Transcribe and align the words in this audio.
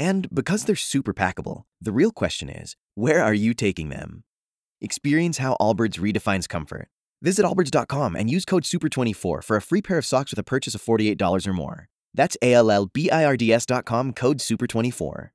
And 0.00 0.34
because 0.34 0.64
they're 0.64 0.76
super 0.76 1.12
packable, 1.12 1.64
the 1.78 1.92
real 1.92 2.10
question 2.10 2.48
is 2.48 2.74
where 2.94 3.22
are 3.22 3.34
you 3.34 3.52
taking 3.52 3.90
them? 3.90 4.24
Experience 4.80 5.36
how 5.36 5.58
Allbirds 5.60 5.98
redefines 5.98 6.48
comfort. 6.48 6.88
Visit 7.20 7.44
allbirds.com 7.44 8.16
and 8.16 8.30
use 8.30 8.46
code 8.46 8.62
SUPER24 8.62 9.44
for 9.44 9.56
a 9.56 9.60
free 9.60 9.82
pair 9.82 9.98
of 9.98 10.06
socks 10.06 10.32
with 10.32 10.38
a 10.38 10.42
purchase 10.42 10.74
of 10.74 10.82
$48 10.82 11.46
or 11.46 11.52
more. 11.52 11.88
That's 12.14 12.38
A 12.40 12.54
L 12.54 12.70
L 12.70 12.86
B 12.86 13.10
I 13.10 13.26
R 13.26 13.36
D 13.36 13.52
S.com 13.52 14.14
code 14.14 14.38
SUPER24. 14.38 15.28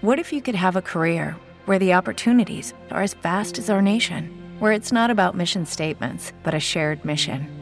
What 0.00 0.18
if 0.18 0.32
you 0.32 0.40
could 0.40 0.54
have 0.54 0.76
a 0.76 0.82
career 0.82 1.36
where 1.66 1.78
the 1.78 1.92
opportunities 1.92 2.72
are 2.90 3.02
as 3.02 3.12
vast 3.12 3.58
as 3.58 3.68
our 3.68 3.82
nation, 3.82 4.56
where 4.60 4.72
it's 4.72 4.92
not 4.92 5.10
about 5.10 5.36
mission 5.36 5.66
statements, 5.66 6.32
but 6.42 6.54
a 6.54 6.58
shared 6.58 7.04
mission? 7.04 7.61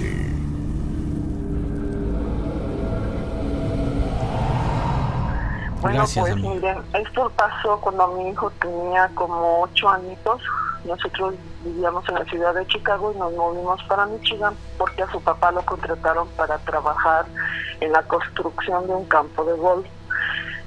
Bueno, 5.81 5.97
Gracias, 5.97 6.23
pues 6.23 6.33
amiga. 6.33 6.53
miren, 6.53 7.05
esto 7.05 7.31
pasó 7.35 7.79
cuando 7.81 8.07
mi 8.09 8.29
hijo 8.29 8.51
tenía 8.61 9.09
como 9.15 9.61
ocho 9.61 9.89
añitos. 9.89 10.41
Nosotros 10.85 11.35
vivíamos 11.63 12.07
en 12.09 12.15
la 12.15 12.25
ciudad 12.25 12.53
de 12.53 12.65
Chicago 12.67 13.11
y 13.13 13.17
nos 13.17 13.33
movimos 13.33 13.81
para 13.83 14.05
Michigan 14.05 14.55
porque 14.77 15.03
a 15.03 15.11
su 15.11 15.21
papá 15.21 15.51
lo 15.51 15.61
contrataron 15.63 16.27
para 16.29 16.57
trabajar 16.59 17.25
en 17.79 17.91
la 17.91 18.03
construcción 18.03 18.87
de 18.87 18.93
un 18.93 19.05
campo 19.05 19.43
de 19.43 19.53
golf. 19.53 19.87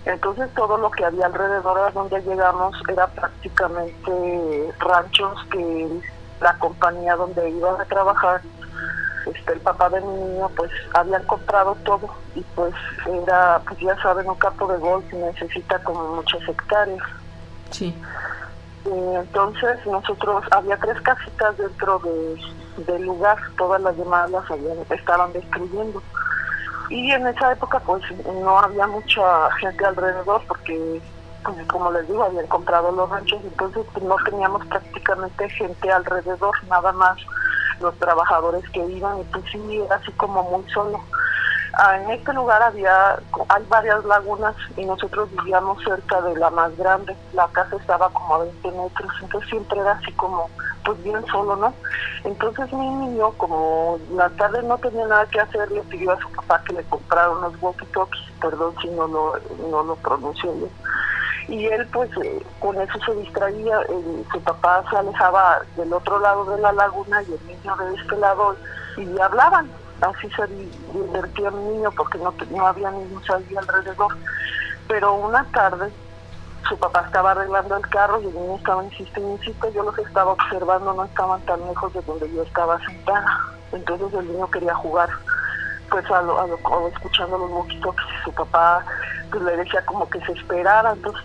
Entonces 0.05 0.53
todo 0.55 0.77
lo 0.77 0.91
que 0.91 1.05
había 1.05 1.27
alrededor 1.27 1.79
a 1.79 1.91
donde 1.91 2.21
llegamos 2.21 2.77
era 2.89 3.07
prácticamente 3.07 4.73
ranchos 4.79 5.39
que 5.51 5.89
la 6.41 6.59
compañía 6.59 7.17
donde 7.17 7.51
iba 7.51 7.81
a 7.81 7.85
trabajar 7.87 8.43
este, 9.27 9.53
el 9.53 9.61
papá 9.61 9.89
de 9.91 10.01
mi 10.01 10.13
niño 10.13 10.51
pues 10.57 10.71
habían 10.95 11.23
comprado 11.25 11.77
todo 11.85 12.09
y 12.35 12.41
pues 12.55 12.75
era 13.07 13.61
pues 13.67 13.79
ya 13.81 13.97
saben 14.03 14.29
un 14.29 14.35
campo 14.37 14.67
de 14.67 14.79
golf 14.79 15.05
necesita 15.13 15.79
como 15.81 16.17
muchas 16.17 16.41
hectáreas 16.49 17.03
Sí. 17.71 17.95
y 18.85 19.15
entonces 19.17 19.85
nosotros 19.87 20.45
había 20.51 20.77
tres 20.77 21.01
casitas 21.01 21.57
dentro 21.57 21.99
de, 22.01 22.41
del 22.93 23.03
lugar 23.03 23.37
todas 23.57 23.81
las 23.81 23.97
demás 23.97 24.31
las 24.31 24.49
habían 24.51 24.79
estaban 24.91 25.33
destruyendo 25.33 26.03
y 26.91 27.11
en 27.11 27.27
esa 27.27 27.53
época 27.53 27.81
pues 27.81 28.03
no 28.43 28.59
había 28.59 28.87
mucha 28.87 29.51
gente 29.61 29.85
alrededor 29.85 30.43
porque 30.47 31.01
pues, 31.43 31.67
como 31.67 31.91
les 31.93 32.07
digo 32.09 32.23
habían 32.25 32.47
comprado 32.47 32.93
los 32.93 33.09
ranchos 33.09 33.41
entonces 33.43 33.85
pues, 33.93 34.05
no 34.05 34.17
teníamos 34.25 34.65
prácticamente 34.67 35.49
gente 35.51 35.91
alrededor 35.91 36.55
nada 36.69 36.93
más 36.93 37.17
los 37.81 37.97
trabajadores 37.99 38.63
que 38.71 38.85
iban 38.85 39.21
y 39.21 39.25
pues 39.25 39.45
sí 39.51 39.81
era 39.85 39.97
así 39.97 40.13
como 40.13 40.43
muy 40.45 40.69
solo. 40.71 41.01
Ah, 41.77 41.97
en 41.97 42.11
este 42.11 42.33
lugar 42.33 42.63
había 42.63 43.17
hay 43.49 43.65
varias 43.69 44.05
lagunas 44.05 44.55
y 44.77 44.85
nosotros 44.85 45.29
vivíamos 45.33 45.83
cerca 45.83 46.21
de 46.23 46.37
la 46.37 46.51
más 46.51 46.77
grande. 46.77 47.17
La 47.33 47.49
casa 47.49 47.77
estaba 47.77 48.09
como 48.11 48.37
a 48.37 48.39
20 48.45 48.71
metros 48.71 49.13
entonces 49.21 49.51
siempre 49.51 49.81
era 49.81 49.93
así 49.93 50.13
como 50.13 50.49
pues 50.85 51.03
bien 51.03 51.25
solo 51.27 51.57
no 51.57 51.75
entonces 52.25 52.73
mi 52.73 52.89
niño 52.89 53.33
como 53.33 53.99
la 54.11 54.29
tarde 54.31 54.63
no 54.63 54.79
tenía 54.79 55.07
nada 55.07 55.27
que 55.27 55.41
hacer 55.41 55.71
le 55.73 55.81
pidió 55.83 56.13
a 56.13 56.21
su 56.21 56.31
papá 56.33 56.63
que 56.67 56.75
le 56.75 56.85
comprara 56.85 57.31
unos 57.31 57.55
walkie 57.61 57.87
talkies 57.87 58.23
perdón 58.41 58.75
si 58.83 58.89
no 58.89 59.07
lo 59.07 59.33
no 59.71 59.83
lo 59.83 59.97
pronuncio 59.97 60.53
y 61.49 61.67
él 61.67 61.89
pues 61.93 62.11
eh, 62.25 62.45
con 62.61 62.81
eso 62.81 62.99
se 63.05 63.15
distraía 63.17 63.81
eh, 63.89 64.25
su 64.33 64.43
papá 64.43 64.83
se 64.91 64.97
alejaba 64.97 65.61
del 65.77 65.93
otro 65.93 66.19
lado 66.19 66.45
de 66.47 66.61
la 66.61 66.73
laguna 66.73 67.23
y 67.23 67.33
el 67.35 67.47
niño 67.47 67.77
de 67.77 67.95
este 67.95 68.17
lado 68.17 68.57
y 68.97 69.21
hablaban. 69.21 69.71
Así 70.01 70.29
se 70.37 70.47
di- 70.49 70.73
divertía 70.93 71.51
mi 71.51 71.63
niño 71.75 71.91
porque 71.97 72.19
no, 72.19 72.35
no 72.51 72.67
había 72.67 72.91
niños 72.91 73.23
ahí 73.31 73.57
alrededor. 73.57 74.13
Pero 74.89 75.15
una 75.15 75.45
tarde 75.53 75.93
su 76.69 76.79
papá 76.79 77.03
estaba 77.07 77.33
arreglando 77.33 77.77
el 77.77 77.87
carro 77.89 78.21
y 78.23 78.27
el 78.27 78.35
niño 78.35 78.57
estaba 78.57 78.83
insiste 78.85 79.21
insiste 79.21 79.73
yo 79.73 79.83
los 79.83 79.99
estaba 79.99 80.33
observando 80.33 80.95
no 80.95 81.05
estaban 81.05 81.45
tan 81.45 81.61
lejos 81.67 81.93
de 81.93 82.01
donde 82.03 82.31
yo 82.33 82.43
estaba 82.43 82.79
sentada. 82.87 83.39
Entonces 83.73 84.13
el 84.19 84.29
niño 84.33 84.51
quería 84.51 84.75
jugar 84.77 85.11
pues 85.91 86.11
a 86.11 86.23
lo, 86.23 86.41
a 86.41 86.47
lo- 86.47 86.57
o 86.57 86.89
escuchando 86.89 87.37
los 87.39 87.51
walkie-talkies 87.51 88.07
y 88.21 88.25
su 88.25 88.33
papá 88.33 88.85
pues 89.31 89.43
le 89.43 89.57
decía 89.59 89.85
como 89.87 90.09
que 90.09 90.21
se 90.23 90.33
esperara. 90.33 90.93
Entonces 90.93 91.23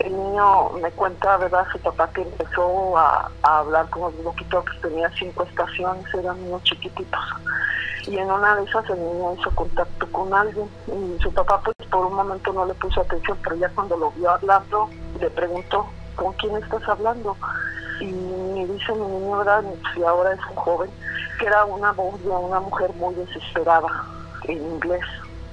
el 0.00 0.16
niño 0.16 0.70
me 0.80 0.90
cuenta 0.92 1.36
verdad 1.36 1.66
su 1.72 1.78
papá 1.78 2.08
que 2.12 2.22
empezó 2.22 2.96
a, 2.98 3.30
a 3.42 3.58
hablar 3.58 3.88
con 3.90 4.02
los 4.02 4.14
walkie-talkies 4.24 4.80
tenía 4.80 5.10
cinco 5.18 5.44
estaciones 5.44 6.04
eran 6.14 6.42
niños 6.42 6.62
chiquititos. 6.64 7.20
Y 8.06 8.18
en 8.18 8.30
una 8.30 8.56
de 8.56 8.64
esas 8.64 8.88
el 8.90 8.98
niño 8.98 9.34
hizo 9.38 9.50
contacto 9.54 10.06
con 10.12 10.34
alguien. 10.34 10.68
Y 10.88 11.22
su 11.22 11.32
papá 11.32 11.60
pues 11.64 11.88
por 11.90 12.06
un 12.06 12.14
momento 12.14 12.52
no 12.52 12.66
le 12.66 12.74
puso 12.74 13.00
atención 13.00 13.38
pero 13.42 13.56
ya 13.56 13.68
cuando 13.70 13.96
lo 13.96 14.10
vio 14.12 14.30
hablando 14.30 14.88
le 15.20 15.30
preguntó 15.30 15.86
¿con 16.16 16.32
quién 16.34 16.56
estás 16.56 16.86
hablando? 16.88 17.36
y 18.00 18.06
me 18.06 18.66
dice 18.66 18.92
mi 18.92 19.06
niño 19.06 19.38
verdad 19.38 19.62
y 19.96 20.02
ahora 20.02 20.32
es 20.32 20.40
un 20.50 20.56
joven 20.56 20.90
que 21.38 21.46
era 21.46 21.64
una 21.64 21.92
una 21.92 22.60
mujer 22.60 22.92
muy 22.94 23.14
desesperada 23.14 24.04
en 24.44 24.58
inglés 24.58 25.04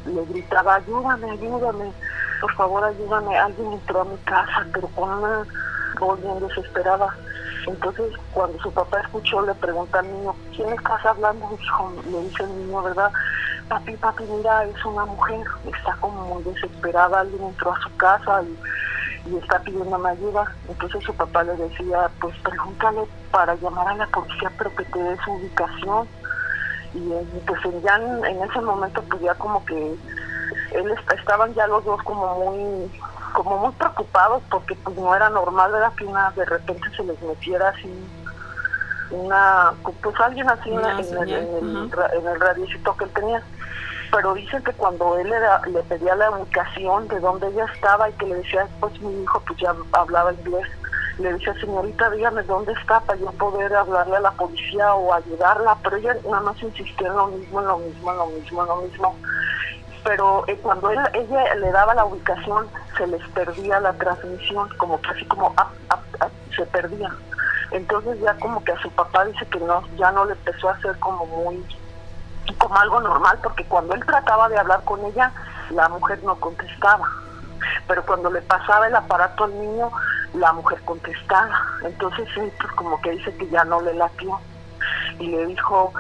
le 0.06 0.26
gritaba 0.26 0.76
ayúdame 0.76 1.32
ayúdame 1.32 1.92
por 2.40 2.54
favor 2.54 2.84
ayúdame 2.84 3.38
alguien 3.38 3.74
entró 3.74 4.02
a 4.02 4.06
mi 4.06 4.18
casa 4.18 4.66
pero 4.74 4.88
con 4.90 5.10
una 5.10 5.46
voz 6.00 6.22
bien 6.22 6.40
desesperada 6.40 7.16
entonces, 7.68 8.14
cuando 8.34 8.58
su 8.60 8.72
papá 8.72 9.00
escuchó, 9.02 9.42
le 9.46 9.54
pregunta 9.56 10.00
al 10.00 10.12
niño, 10.12 10.36
¿quién 10.56 10.70
estás 10.70 11.06
hablando? 11.06 11.58
Hijo? 11.62 11.94
Le 12.10 12.22
dice 12.24 12.44
el 12.44 12.58
niño, 12.58 12.82
¿verdad? 12.82 13.12
Papi, 13.70 13.96
papi, 13.98 14.24
mira, 14.24 14.66
es 14.66 14.86
una 14.86 15.06
mujer, 15.06 15.46
está 15.66 15.96
como 15.98 16.26
muy 16.26 16.44
desesperada, 16.44 17.20
alguien 17.20 17.44
entró 17.44 17.74
a 17.74 17.82
su 17.82 17.96
casa 17.98 18.44
y, 18.44 19.38
está 19.38 19.60
pidiéndome 19.60 20.10
ayuda. 20.10 20.52
Entonces 20.68 21.04
su 21.04 21.14
papá 21.14 21.44
le 21.44 21.56
decía, 21.56 22.10
pues 22.20 22.36
pregúntale 22.40 23.04
para 23.30 23.54
llamar 23.56 23.88
a 23.90 23.96
la 23.96 24.08
policía, 24.08 24.52
pero 24.58 24.76
que 24.76 24.84
te 24.86 25.00
dé 25.00 25.18
su 25.24 25.32
ubicación. 25.32 26.08
Y 26.94 27.10
pues 27.48 27.60
ya 27.84 27.96
en, 27.96 28.26
en 28.26 28.44
ese 28.44 28.62
momento, 28.62 29.02
pues 29.10 29.22
ya 29.22 29.34
como 29.36 29.64
que 29.66 29.96
él 30.72 30.92
est- 30.92 31.12
estaban 31.20 31.54
ya 31.54 31.68
los 31.68 31.84
dos 31.86 32.02
como 32.04 32.36
muy 32.52 32.92
como 33.34 33.58
muy 33.60 33.72
preocupados 33.74 34.44
porque 34.52 34.76
pues 34.84 34.98
no 34.98 35.16
era 35.16 35.30
normal 35.30 35.72
¿verdad? 35.72 35.94
que 35.98 36.04
una 36.04 36.32
de 36.32 36.44
repente 36.44 36.84
se 36.98 37.04
les 37.04 37.22
metiera 37.22 37.70
así 37.70 37.90
una 39.10 39.74
pues 40.02 40.20
alguien 40.20 40.50
así 40.50 40.70
en, 40.70 40.78
Una 40.80 41.00
en 41.00 41.18
el, 41.18 41.30
en 41.30 42.28
el 42.28 42.28
en 42.28 42.40
radiocito 42.40 42.96
que 42.98 43.06
él 43.06 43.12
tenía. 43.12 43.42
Pero 44.12 44.34
dicen 44.34 44.62
que 44.64 44.74
cuando 44.74 45.18
él 45.18 45.30
le, 45.30 45.40
da- 45.40 45.62
le 45.68 45.82
pedía 45.84 46.16
la 46.16 46.32
ubicación 46.32 47.08
de 47.08 47.20
donde 47.22 47.48
ella 47.48 47.66
estaba 47.74 48.10
y 48.10 48.14
que 48.14 48.26
le 48.26 48.36
decía 48.36 48.68
pues 48.82 49.00
mi 49.02 49.24
hijo 49.24 49.42
pues 49.48 49.60
ya 49.60 49.74
hablaba 49.94 50.34
inglés 50.34 50.68
le 51.22 51.34
decía 51.34 51.54
señorita 51.56 52.10
dígame 52.10 52.44
dónde 52.44 52.74
está 52.74 53.00
para 53.02 53.20
yo 53.20 53.32
poder 53.34 53.74
hablarle 53.74 54.18
a 54.18 54.22
la 54.22 54.32
policía 54.32 54.94
o 54.94 55.14
ayudarla 55.14 55.78
pero 55.84 55.98
ella 55.98 56.16
nada 56.26 56.42
más 56.42 56.62
insistía 56.62 57.08
en 57.08 57.16
lo 57.16 57.28
mismo 57.28 57.62
en 57.62 57.68
lo 57.68 57.78
mismo 57.78 58.12
en 58.12 58.18
lo 58.18 58.26
mismo 58.28 58.62
en 58.62 58.68
lo 58.68 58.76
mismo. 58.78 59.16
Pero 60.04 60.44
eh, 60.48 60.58
cuando 60.64 60.90
él, 60.90 61.00
ella 61.14 61.56
le 61.56 61.72
daba 61.72 61.94
la 61.94 62.06
ubicación 62.06 62.68
se 62.98 63.06
les 63.08 63.22
perdía 63.30 63.80
la 63.80 63.94
transmisión 63.94 64.68
como 64.78 65.00
así 65.10 65.26
como 65.26 65.54
se 66.56 66.66
perdía. 66.66 67.12
Entonces 67.72 68.20
ya 68.20 68.34
como 68.36 68.64
que 68.64 68.72
a 68.72 68.82
su 68.82 68.90
papá 68.92 69.26
dice 69.26 69.46
que 69.46 69.60
no 69.60 69.84
ya 69.98 70.12
no 70.12 70.26
le 70.26 70.34
empezó 70.34 70.70
a 70.70 70.74
hacer 70.74 70.98
como 71.00 71.26
muy 71.26 71.64
como 72.58 72.76
algo 72.76 73.00
normal 73.00 73.38
porque 73.44 73.64
cuando 73.66 73.94
él 73.94 74.04
trataba 74.06 74.50
de 74.50 74.58
hablar 74.58 74.84
con 74.84 75.06
ella 75.06 75.32
la 75.70 75.88
mujer 75.90 76.22
no 76.24 76.36
contestaba. 76.36 77.08
Pero 77.88 78.04
cuando 78.06 78.32
le 78.32 78.42
pasaba 78.42 78.88
el 78.88 78.96
aparato 78.96 79.44
al 79.44 79.54
niño 79.60 79.92
la 80.34 80.54
mujer 80.54 80.80
contestaba. 80.86 81.62
Entonces 81.84 82.28
él 82.38 82.52
pues 82.60 82.74
como 82.74 83.00
que 83.02 83.12
dice 83.12 83.34
que 83.36 83.50
ya 83.50 83.64
no 83.66 83.82
le 83.82 83.94
latió 83.94 84.40
y 85.20 85.28
le 85.28 85.46
dijo, 85.46 85.94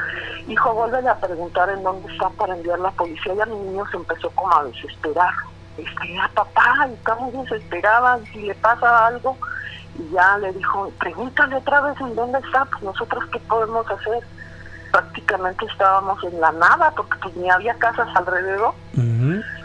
hijo, 0.48 0.74
vuelve 0.74 1.07
a 1.07 1.19
preguntar 1.19 1.69
en 1.69 1.83
dónde 1.83 2.12
está 2.12 2.30
para 2.30 2.56
enviar 2.56 2.80
la 2.80 2.92
policía. 2.92 3.33
Y 3.33 3.42
a 3.42 3.45
niño 3.45 3.86
se 3.92 3.98
empezó 3.98 4.30
como 4.31 4.54
a 4.54 4.63
desesperar. 4.66 5.33
Este, 5.78 6.18
ah, 6.19 6.30
papá, 6.33 6.88
estamos 6.92 7.33
desesperadas, 7.33 8.22
si 8.31 8.42
le 8.42 8.56
pasa 8.56 9.07
algo. 9.07 9.38
Y 10.00 10.10
ya 10.13 10.38
le 10.38 10.51
dijo, 10.54 10.92
pregúntale 11.00 11.57
otra 11.57 11.81
vez 11.81 12.00
en 12.01 12.16
dónde 12.16 12.39
está, 12.39 12.66
pues 12.66 12.84
nosotros 12.84 13.24
qué 13.31 13.39
podemos 13.39 13.89
hacer. 13.89 14.24
Prácticamente 14.91 15.65
estábamos 15.65 16.23
en 16.23 16.39
la 16.41 16.51
nada, 16.51 16.91
porque 16.91 17.17
pues 17.21 17.35
ni 17.35 17.49
había 17.49 17.73
casas 17.75 18.07
alrededor. 18.15 18.73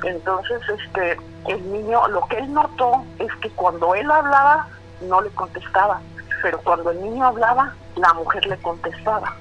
Entonces, 0.05 0.61
este, 0.69 1.19
el 1.49 1.73
niño, 1.73 2.06
lo 2.08 2.26
que 2.28 2.38
él 2.38 2.52
notó 2.52 3.05
es 3.19 3.34
que 3.40 3.50
cuando 3.50 3.94
él 3.94 4.11
hablaba, 4.11 4.69
no 5.02 5.20
le 5.20 5.31
contestaba, 5.31 6.00
pero 6.43 6.58
cuando 6.61 6.90
el 6.90 7.00
niño 7.02 7.26
hablaba, 7.26 7.75
la 7.96 8.12
mujer 8.14 8.46
le 8.46 8.56
contestaba. 8.58 9.34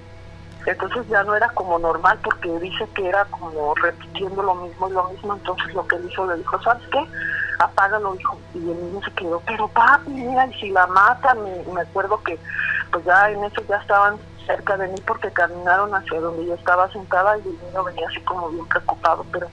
Entonces 0.65 1.07
ya 1.09 1.23
no 1.23 1.35
era 1.35 1.47
como 1.49 1.77
normal 1.77 2.17
porque 2.23 2.49
dice 2.59 2.87
que 2.95 3.07
era 3.07 3.25
como 3.25 3.75
repitiendo 3.75 4.41
lo 4.41 4.55
mismo 4.55 4.89
y 4.89 4.93
lo 4.93 5.09
mismo. 5.09 5.35
Entonces 5.35 5.73
lo 5.75 5.85
que 5.87 5.95
él 5.95 6.09
hizo 6.11 6.25
le 6.25 6.37
dijo, 6.37 6.59
¿sabes 6.63 6.83
qué? 6.91 7.05
Apágalo, 7.59 8.15
hijo. 8.15 8.39
Y 8.55 8.71
el 8.71 8.83
niño 8.85 9.01
se 9.03 9.11
quedó, 9.11 9.41
pero 9.45 9.67
papi, 9.67 10.09
mira, 10.09 10.47
y 10.47 10.53
si 10.59 10.71
la 10.71 10.87
matan, 10.87 11.37
y 11.47 11.71
me 11.71 11.81
acuerdo 11.81 12.21
que 12.23 12.39
pues 12.91 13.05
ya 13.05 13.29
en 13.29 13.43
eso 13.43 13.61
ya 13.67 13.77
estaban 13.77 14.17
cerca 14.45 14.77
de 14.77 14.87
mí 14.87 14.95
porque 15.05 15.31
caminaron 15.31 15.93
hacia 15.93 16.19
donde 16.19 16.45
yo 16.45 16.55
estaba 16.55 16.91
sentada 16.91 17.37
y 17.37 17.41
el 17.41 17.67
niño 17.67 17.83
venía 17.83 18.07
así 18.07 18.19
como 18.21 18.49
bien 18.49 18.65
preocupado, 18.67 19.25
pero 19.31 19.47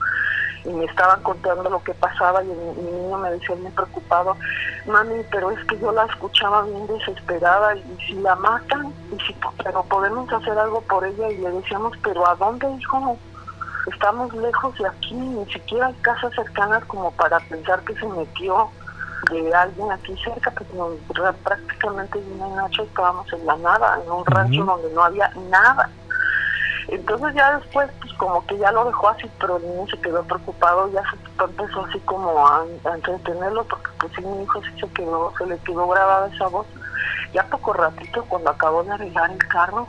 y 0.65 0.69
me 0.69 0.85
estaban 0.85 1.21
contando 1.23 1.69
lo 1.69 1.83
que 1.83 1.93
pasaba 1.93 2.43
y 2.43 2.47
mi, 2.47 2.91
niño 2.91 3.17
me 3.17 3.31
decía 3.31 3.55
muy 3.55 3.71
preocupado, 3.71 4.37
mami, 4.85 5.21
pero 5.31 5.51
es 5.51 5.63
que 5.65 5.77
yo 5.79 5.91
la 5.91 6.05
escuchaba 6.05 6.63
bien 6.63 6.87
desesperada 6.87 7.75
y, 7.75 7.97
si 8.07 8.13
la 8.13 8.35
matan, 8.35 8.93
y 9.11 9.19
si, 9.25 9.35
pero 9.63 9.83
podemos 9.83 10.31
hacer 10.31 10.57
algo 10.57 10.81
por 10.81 11.05
ella 11.05 11.29
y 11.29 11.37
le 11.37 11.51
decíamos, 11.51 11.97
pero 12.01 12.27
¿a 12.27 12.35
dónde, 12.35 12.69
hijo? 12.79 13.17
Estamos 13.93 14.33
lejos 14.33 14.77
de 14.77 14.87
aquí, 14.87 15.13
ni 15.13 15.45
siquiera 15.51 15.87
hay 15.87 15.93
casas 15.95 16.33
cercanas 16.33 16.85
como 16.85 17.11
para 17.11 17.39
pensar 17.41 17.81
que 17.81 17.95
se 17.95 18.05
metió 18.07 18.69
de 19.29 19.53
alguien 19.53 19.91
aquí 19.91 20.15
cerca, 20.23 20.51
pues 20.51 20.67
prácticamente 21.43 22.19
yo 22.19 22.47
y 22.47 22.51
Nacho 22.51 22.83
estábamos 22.83 23.31
en 23.33 23.45
la 23.45 23.55
nada, 23.57 23.99
en 24.03 24.11
un 24.11 24.25
rancho 24.25 24.65
donde 24.65 24.93
no 24.93 25.03
había 25.03 25.29
nada. 25.49 25.89
Entonces 26.89 27.33
ya 27.33 27.57
después, 27.57 27.89
pues 28.01 28.13
como 28.13 28.45
que 28.45 28.57
ya 28.57 28.71
lo 28.71 28.85
dejó 28.85 29.09
así, 29.09 29.29
pero 29.39 29.57
el 29.57 29.63
niño 29.63 29.87
se 29.87 30.01
quedó 30.01 30.23
preocupado, 30.23 30.91
ya 30.91 31.01
se 31.09 31.43
empezó 31.43 31.85
así 31.85 31.99
como 32.01 32.45
a, 32.45 32.65
entretenerlo, 32.93 33.63
porque 33.65 33.89
pues 33.99 34.11
sí, 34.15 34.21
mi 34.21 34.43
hijo 34.43 34.61
sí 34.61 34.79
se 34.79 34.87
quedó, 34.93 35.33
se 35.37 35.45
le 35.45 35.57
quedó 35.59 35.87
grabada 35.87 36.27
esa 36.27 36.47
voz. 36.47 36.67
Ya 37.33 37.43
poco 37.47 37.73
ratito, 37.73 38.25
cuando 38.27 38.49
acabó 38.49 38.83
de 38.83 38.91
arreglar 38.91 39.31
el 39.31 39.47
carro, 39.47 39.87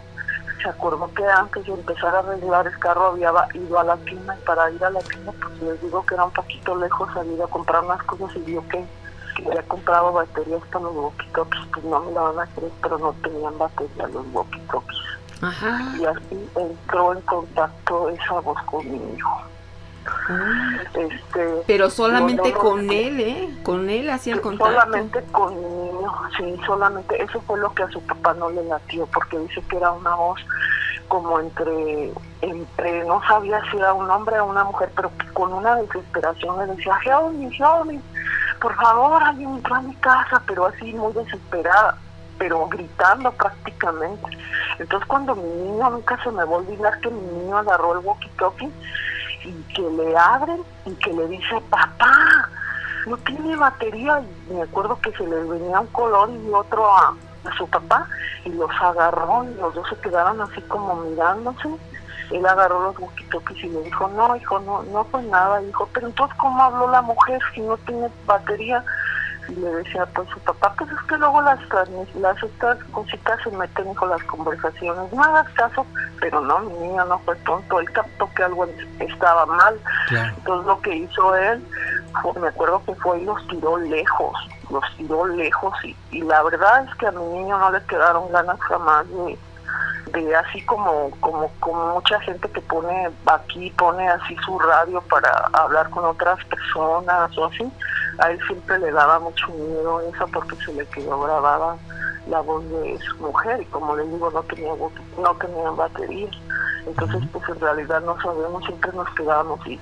se 0.63 0.69
acordó 0.69 1.13
que 1.13 1.25
antes 1.27 1.67
de 1.67 1.73
empezar 1.73 2.15
a 2.15 2.21
arreglar 2.21 2.67
el 2.67 2.79
carro 2.79 3.09
había 3.09 3.33
ido 3.53 3.79
a 3.79 3.85
la 3.85 3.97
tienda 3.99 4.35
y 4.35 4.45
para 4.45 4.71
ir 4.71 4.83
a 4.85 4.91
la 4.91 5.01
tienda, 5.01 5.33
pues 5.33 5.63
les 5.63 5.83
digo 5.83 6.07
que 6.07 6.15
era 6.15 6.25
un 6.25 6.31
poquito 6.31 6.77
lejos, 6.77 7.09
había 7.17 7.33
ido 7.33 7.45
a 7.45 7.51
comprar 7.51 7.85
unas 7.85 8.03
cosas 8.05 8.35
y 8.37 8.41
vio 8.41 8.67
que, 8.69 8.85
que 9.35 9.47
había 9.47 9.63
comprado 9.63 10.13
baterías 10.13 10.63
para 10.71 10.85
los 10.85 10.95
walkie-talkies, 10.95 11.67
pues 11.73 11.85
no 11.85 12.01
me 12.01 12.13
la 12.13 12.21
van 12.23 12.39
a 12.41 12.47
creer, 12.55 12.73
pero 12.83 12.99
no 12.99 13.13
tenían 13.23 13.59
batería 13.59 14.07
los 14.09 14.27
walkie-talkies. 14.33 16.01
Y 16.01 16.05
así 16.05 16.51
entró 16.57 17.13
en 17.13 17.21
contacto 17.23 18.09
esa 18.09 18.41
voz 18.41 18.63
con 18.63 18.91
mi 18.91 19.17
hijo. 19.17 19.43
Ah. 20.07 20.83
Este, 20.95 21.63
Pero 21.67 21.91
solamente 21.91 22.53
con 22.53 22.91
él, 22.91 23.21
¿eh? 23.21 23.59
Con 23.63 23.91
él 23.91 24.09
hacía 24.11 24.35
el 24.35 24.41
contacto. 24.41 24.73
Solamente 24.73 25.23
con 25.33 25.55
mi 25.55 25.63
niño, 25.63 26.13
sí, 26.37 26.61
solamente. 26.67 27.23
Eso 27.23 27.41
fue 27.43 27.59
lo 27.59 27.75
que 27.75 27.83
a 27.83 27.91
su 27.91 28.01
papá 28.03 28.35
no 28.35 28.51
le 28.51 28.65
latió, 28.65 29.07
porque 29.07 29.39
dice 29.39 29.63
que 29.69 29.77
era 29.77 29.93
una 29.93 30.15
voz 30.15 30.41
como 31.09 31.39
entre, 31.39 32.13
entre 32.41 33.05
no 33.05 33.21
sabía 33.29 33.61
si 33.71 33.77
era 33.77 33.93
un 33.93 34.11
hombre 34.11 34.41
o 34.41 34.47
una 34.47 34.65
mujer, 34.65 34.91
pero 34.97 35.11
con 35.33 35.53
una 35.53 35.77
desesperación 35.77 36.59
le 36.59 36.75
decía, 36.75 36.99
help 37.05 37.85
me, 37.87 38.01
por 38.65 38.75
favor, 38.77 39.23
alguien 39.23 39.57
entró 39.57 39.75
a 39.75 39.83
mi 39.83 39.95
casa, 39.97 40.43
pero 40.47 40.65
así 40.65 40.95
muy 40.95 41.13
desesperada 41.13 41.99
pero 42.39 42.67
gritando 42.67 43.31
prácticamente. 43.33 44.27
Entonces 44.79 45.07
cuando 45.07 45.37
mi 45.37 45.43
niño, 45.43 45.91
nunca 45.91 46.19
se 46.23 46.31
me 46.31 46.45
va 46.45 46.51
a 46.51 46.59
olvidar 46.59 46.99
que 47.01 47.11
mi 47.11 47.21
niño 47.21 47.59
agarró 47.59 47.93
el 47.93 48.05
walkie-talkie 48.05 48.73
y 49.45 49.53
que 49.75 49.83
le 49.83 50.17
abren 50.17 50.63
y 50.87 50.95
que 50.95 51.13
le 51.13 51.29
dice, 51.29 51.61
papá, 51.69 52.49
no 53.07 53.19
tiene 53.19 53.55
batería. 53.55 54.23
Y 54.51 54.55
me 54.55 54.63
acuerdo 54.63 54.99
que 55.01 55.13
se 55.13 55.27
le 55.27 55.45
venía 55.45 55.81
un 55.81 55.87
color 55.89 56.31
y 56.31 56.51
otro 56.51 56.91
a, 56.91 57.15
su 57.59 57.69
papá 57.69 58.09
y 58.47 58.49
los 58.49 58.71
agarró 58.81 59.45
y 59.45 59.55
los 59.61 59.75
dos 59.75 59.87
se 59.91 59.97
quedaron 59.99 60.41
así 60.41 60.63
como 60.63 60.97
mirándose. 60.97 61.69
Él 62.31 62.47
agarró 62.47 62.83
los 62.85 62.97
walkie-talkies 62.97 63.65
y 63.65 63.69
le 63.69 63.83
dijo, 63.83 64.09
no, 64.09 64.37
hijo, 64.37 64.59
no, 64.61 64.83
no 64.85 65.05
fue 65.05 65.23
nada. 65.23 65.61
Dijo, 65.61 65.89
pero 65.93 66.07
entonces, 66.07 66.37
¿cómo 66.39 66.63
habló 66.63 66.91
la 66.91 67.03
mujer 67.03 67.41
si 67.55 67.61
no 67.61 67.77
tiene 67.79 68.09
batería? 68.27 68.85
y 69.49 69.55
le 69.57 69.69
decía 69.69 70.07
pues 70.15 70.29
su 70.31 70.41
papá 70.41 70.75
pues 70.79 70.91
es 70.91 71.01
que 71.09 71.19
luego 71.19 71.43
las 71.43 71.59
las 72.15 72.43
estas 72.43 72.79
cositas 72.93 73.39
se 73.43 73.51
meten 73.51 73.95
con 73.95 74.09
las 74.09 74.23
conversaciones 74.25 75.13
no 75.13 75.23
hagas 75.23 75.49
caso 75.55 75.87
pero 76.21 76.41
no 76.41 76.61
mi 76.61 76.73
niño 76.73 77.05
no 77.05 77.19
fue 77.21 77.37
tonto 77.37 77.81
él 77.81 77.91
captó 77.93 78.31
que 78.35 78.43
algo 78.43 78.67
estaba 79.01 79.45
mal 79.47 79.79
entonces 80.11 80.67
lo 80.67 80.81
que 80.81 80.97
hizo 80.97 81.37
él 81.37 81.63
me 82.41 82.49
acuerdo 82.49 82.83
que 82.87 82.95
fue 82.97 83.21
y 83.21 83.25
los 83.25 83.47
tiró 83.49 83.77
lejos 83.77 84.37
los 84.71 84.85
tiró 84.97 85.27
lejos 85.27 85.75
y, 85.85 85.97
y 86.11 86.23
la 86.23 86.43
verdad 86.43 86.87
es 86.89 86.95
que 86.97 87.07
a 87.07 87.13
mi 87.13 87.25
niño 87.25 87.59
no 87.59 87.71
le 87.71 87.83
quedaron 87.83 88.31
ganas 88.33 88.59
jamás 88.61 89.07
de 89.09 89.39
de 90.23 90.37
así 90.37 90.63
como 90.63 91.11
como 91.21 91.51
como 91.61 91.95
mucha 91.95 92.21
gente 92.21 92.49
que 92.51 92.61
pone 92.63 93.11
aquí 93.27 93.71
pone 93.79 94.09
así 94.09 94.37
su 94.45 94.59
radio 94.59 95.01
para 95.03 95.31
hablar 95.53 95.91
con 95.91 96.05
otras 96.05 96.43
personas 96.45 97.37
o 97.37 97.47
así 97.47 97.71
a 98.19 98.31
él 98.31 98.39
siempre 98.47 98.79
le 98.79 98.93
daba 98.93 99.19
mucho 99.19 99.49
miedo 99.49 100.01
eso 100.01 100.27
porque 100.33 100.57
se 100.57 100.73
le 100.73 100.87
quedó 100.87 101.21
grabada 101.21 101.77
la 102.29 102.41
voz 102.41 102.65
de 102.71 102.99
su 103.01 103.17
mujer 103.17 103.61
y 103.61 103.65
como 103.67 103.97
le 103.97 104.05
digo 104.05 104.31
no 104.31 104.43
tenía 104.45 104.73
no 105.19 105.35
tenía 105.35 105.71
batería. 105.71 106.29
Entonces 106.87 107.23
pues 107.33 107.49
en 107.49 107.61
realidad 107.61 108.01
no 108.03 108.21
sabemos 108.21 108.65
siempre 108.65 108.93
nos 108.93 109.09
quedábamos 109.11 109.67
y 109.67 109.81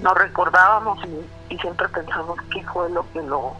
nos 0.00 0.14
recordábamos 0.14 0.98
y, 1.04 1.56
siempre 1.58 1.88
pensamos 1.88 2.36
qué 2.52 2.64
fue 2.64 2.90
lo 2.90 3.06
que 3.12 3.22
lo 3.22 3.52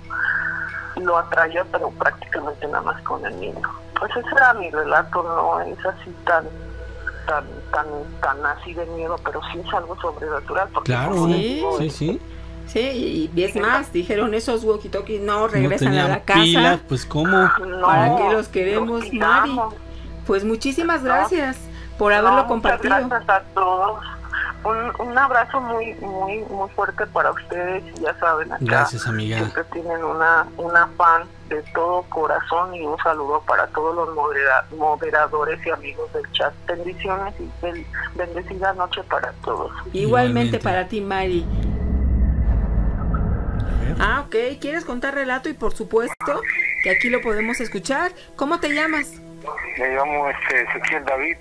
lo 1.00 1.18
atraía 1.18 1.64
pero 1.72 1.90
prácticamente 1.90 2.66
nada 2.66 2.82
más 2.82 3.02
con 3.02 3.24
el 3.24 3.38
niño 3.40 3.68
pues 3.98 4.10
ese 4.16 4.28
era 4.34 4.54
mi 4.54 4.70
relato 4.70 5.22
no 5.22 5.60
es 5.60 5.86
así 5.86 6.10
tan 6.24 6.44
tan 7.26 7.44
tan 7.72 7.86
tan 8.20 8.46
así 8.46 8.74
de 8.74 8.86
miedo 8.86 9.16
pero 9.24 9.40
sí 9.52 9.60
es 9.66 9.74
algo 9.74 9.96
sobrenatural 10.00 10.68
porque 10.72 10.92
claro 10.92 11.26
sí 11.26 11.64
sí 11.78 11.90
sí 11.90 12.20
Sí, 12.66 13.30
y 13.34 13.42
es 13.42 13.54
más, 13.56 13.92
dijeron 13.92 14.32
esos 14.34 14.64
walkie-talkies 14.64 15.20
no 15.20 15.48
regresan 15.48 15.98
a 15.98 16.08
la 16.08 16.22
casa. 16.22 16.80
pues 16.88 17.04
cómo. 17.04 17.50
¿Para 17.82 18.16
qué 18.16 18.32
los 18.32 18.48
queremos, 18.48 19.12
Mari? 19.12 19.56
Pues 20.26 20.44
muchísimas 20.44 21.04
gracias 21.04 21.58
por 21.98 22.12
haberlo 22.12 22.46
compartido. 22.46 22.94
Gracias 22.96 23.28
a 23.28 23.42
todos. 23.54 24.00
Un, 24.64 25.08
un, 25.08 25.18
abrazo 25.18 25.60
muy 25.60 25.94
muy 25.94 26.38
muy 26.38 26.68
fuerte 26.70 27.06
para 27.06 27.30
ustedes 27.32 27.82
ya 28.00 28.18
saben 28.18 28.50
acá 28.50 28.64
gracias 28.64 29.06
amiga 29.06 29.36
siempre 29.36 29.64
tienen 29.64 30.02
una 30.02 30.46
una 30.56 30.86
fan 30.96 31.28
de 31.50 31.62
todo 31.74 32.02
corazón 32.04 32.74
y 32.74 32.82
un 32.82 32.96
saludo 32.98 33.42
para 33.42 33.66
todos 33.68 33.94
los 33.94 34.14
moderadores 34.76 35.60
y 35.66 35.70
amigos 35.70 36.10
del 36.14 36.30
chat 36.32 36.54
bendiciones 36.66 37.34
y 37.38 37.50
bendecida 38.16 38.72
noche 38.72 39.02
para 39.04 39.32
todos 39.44 39.70
igualmente, 39.92 39.98
igualmente. 40.00 40.58
para 40.60 40.88
ti 40.88 41.00
Mari 41.02 41.46
Ah, 43.98 44.24
ok. 44.26 44.58
¿Quieres 44.60 44.84
contar 44.84 45.14
relato? 45.14 45.48
Y 45.48 45.54
por 45.54 45.74
supuesto 45.74 46.40
que 46.82 46.90
aquí 46.90 47.08
lo 47.08 47.20
podemos 47.20 47.60
escuchar. 47.60 48.12
¿Cómo 48.36 48.60
te 48.60 48.70
llamas? 48.70 49.20
Me 49.78 49.88
llamo 49.94 50.28
este, 50.28 50.62
Ezequiel 50.62 51.04
David. 51.04 51.36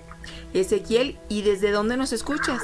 Ezequiel, 0.52 1.18
¿y 1.28 1.42
desde 1.42 1.70
dónde 1.70 1.96
nos 1.96 2.12
escuchas? 2.12 2.62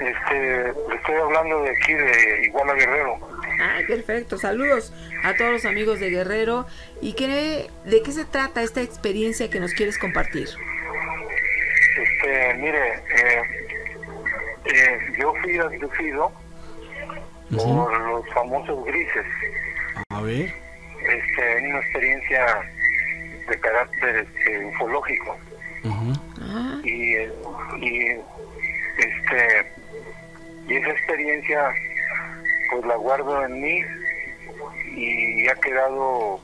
Este, 0.00 0.70
estoy 0.70 1.14
hablando 1.14 1.62
de 1.62 1.70
aquí, 1.70 1.92
de 1.92 2.46
Iguala 2.46 2.74
Guerrero. 2.74 3.18
Ah, 3.60 3.80
perfecto. 3.86 4.38
Saludos 4.38 4.94
a 5.22 5.34
todos 5.34 5.52
los 5.52 5.64
amigos 5.66 6.00
de 6.00 6.08
Guerrero. 6.08 6.66
¿Y 7.02 7.12
qué, 7.12 7.70
de 7.84 8.02
qué 8.02 8.12
se 8.12 8.24
trata 8.24 8.62
esta 8.62 8.80
experiencia 8.80 9.50
que 9.50 9.60
nos 9.60 9.74
quieres 9.74 9.98
compartir? 9.98 10.48
Este, 11.98 12.54
mire, 12.54 12.94
eh, 12.94 13.42
eh, 14.64 14.98
yo 15.18 15.34
fui 15.42 15.58
abducido 15.58 16.32
por 17.50 18.00
los 18.08 18.28
famosos 18.30 18.84
grises. 18.86 19.26
A 20.08 20.22
ver. 20.22 20.54
Este, 21.02 21.68
una 21.68 21.80
experiencia 21.80 22.72
de 23.48 23.60
carácter 23.60 24.26
este, 24.34 24.64
ufológico. 24.64 25.36
y, 26.84 27.16
y, 27.84 28.20
este, 28.96 29.79
y 30.70 30.76
esa 30.76 30.90
experiencia 30.90 31.74
pues 32.70 32.86
la 32.86 32.94
guardo 32.94 33.44
en 33.44 33.60
mí 33.60 33.82
y 34.94 35.48
ha 35.48 35.54
quedado 35.56 36.40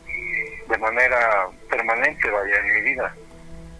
de 0.68 0.78
manera 0.78 1.47
permanente, 1.71 2.28
vaya, 2.28 2.56
en 2.59 2.75
mi 2.75 2.80
vida. 2.90 3.14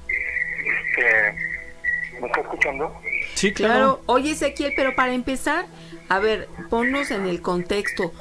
Este, 0.09 2.21
¿Me 2.21 2.27
está 2.29 2.41
escuchando? 2.41 3.01
Sí, 3.35 3.53
Claro. 3.53 3.73
claro. 3.75 4.03
Oye, 4.07 4.31
Ezequiel, 4.33 4.73
pero 4.77 4.95
para 4.95 5.13
empezar, 5.13 5.67
a 6.09 6.19
ver, 6.21 6.49
ponnos 6.71 7.11
en 7.11 7.27
el 7.27 7.43
contexto. 7.43 8.13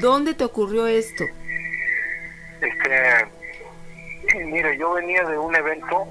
¿Dónde 0.00 0.34
te 0.34 0.44
ocurrió 0.44 0.86
esto? 0.86 1.24
Este, 2.60 3.26
mire, 4.44 4.76
yo 4.78 4.92
venía 4.92 5.22
de 5.24 5.38
un 5.38 5.54
evento, 5.54 6.06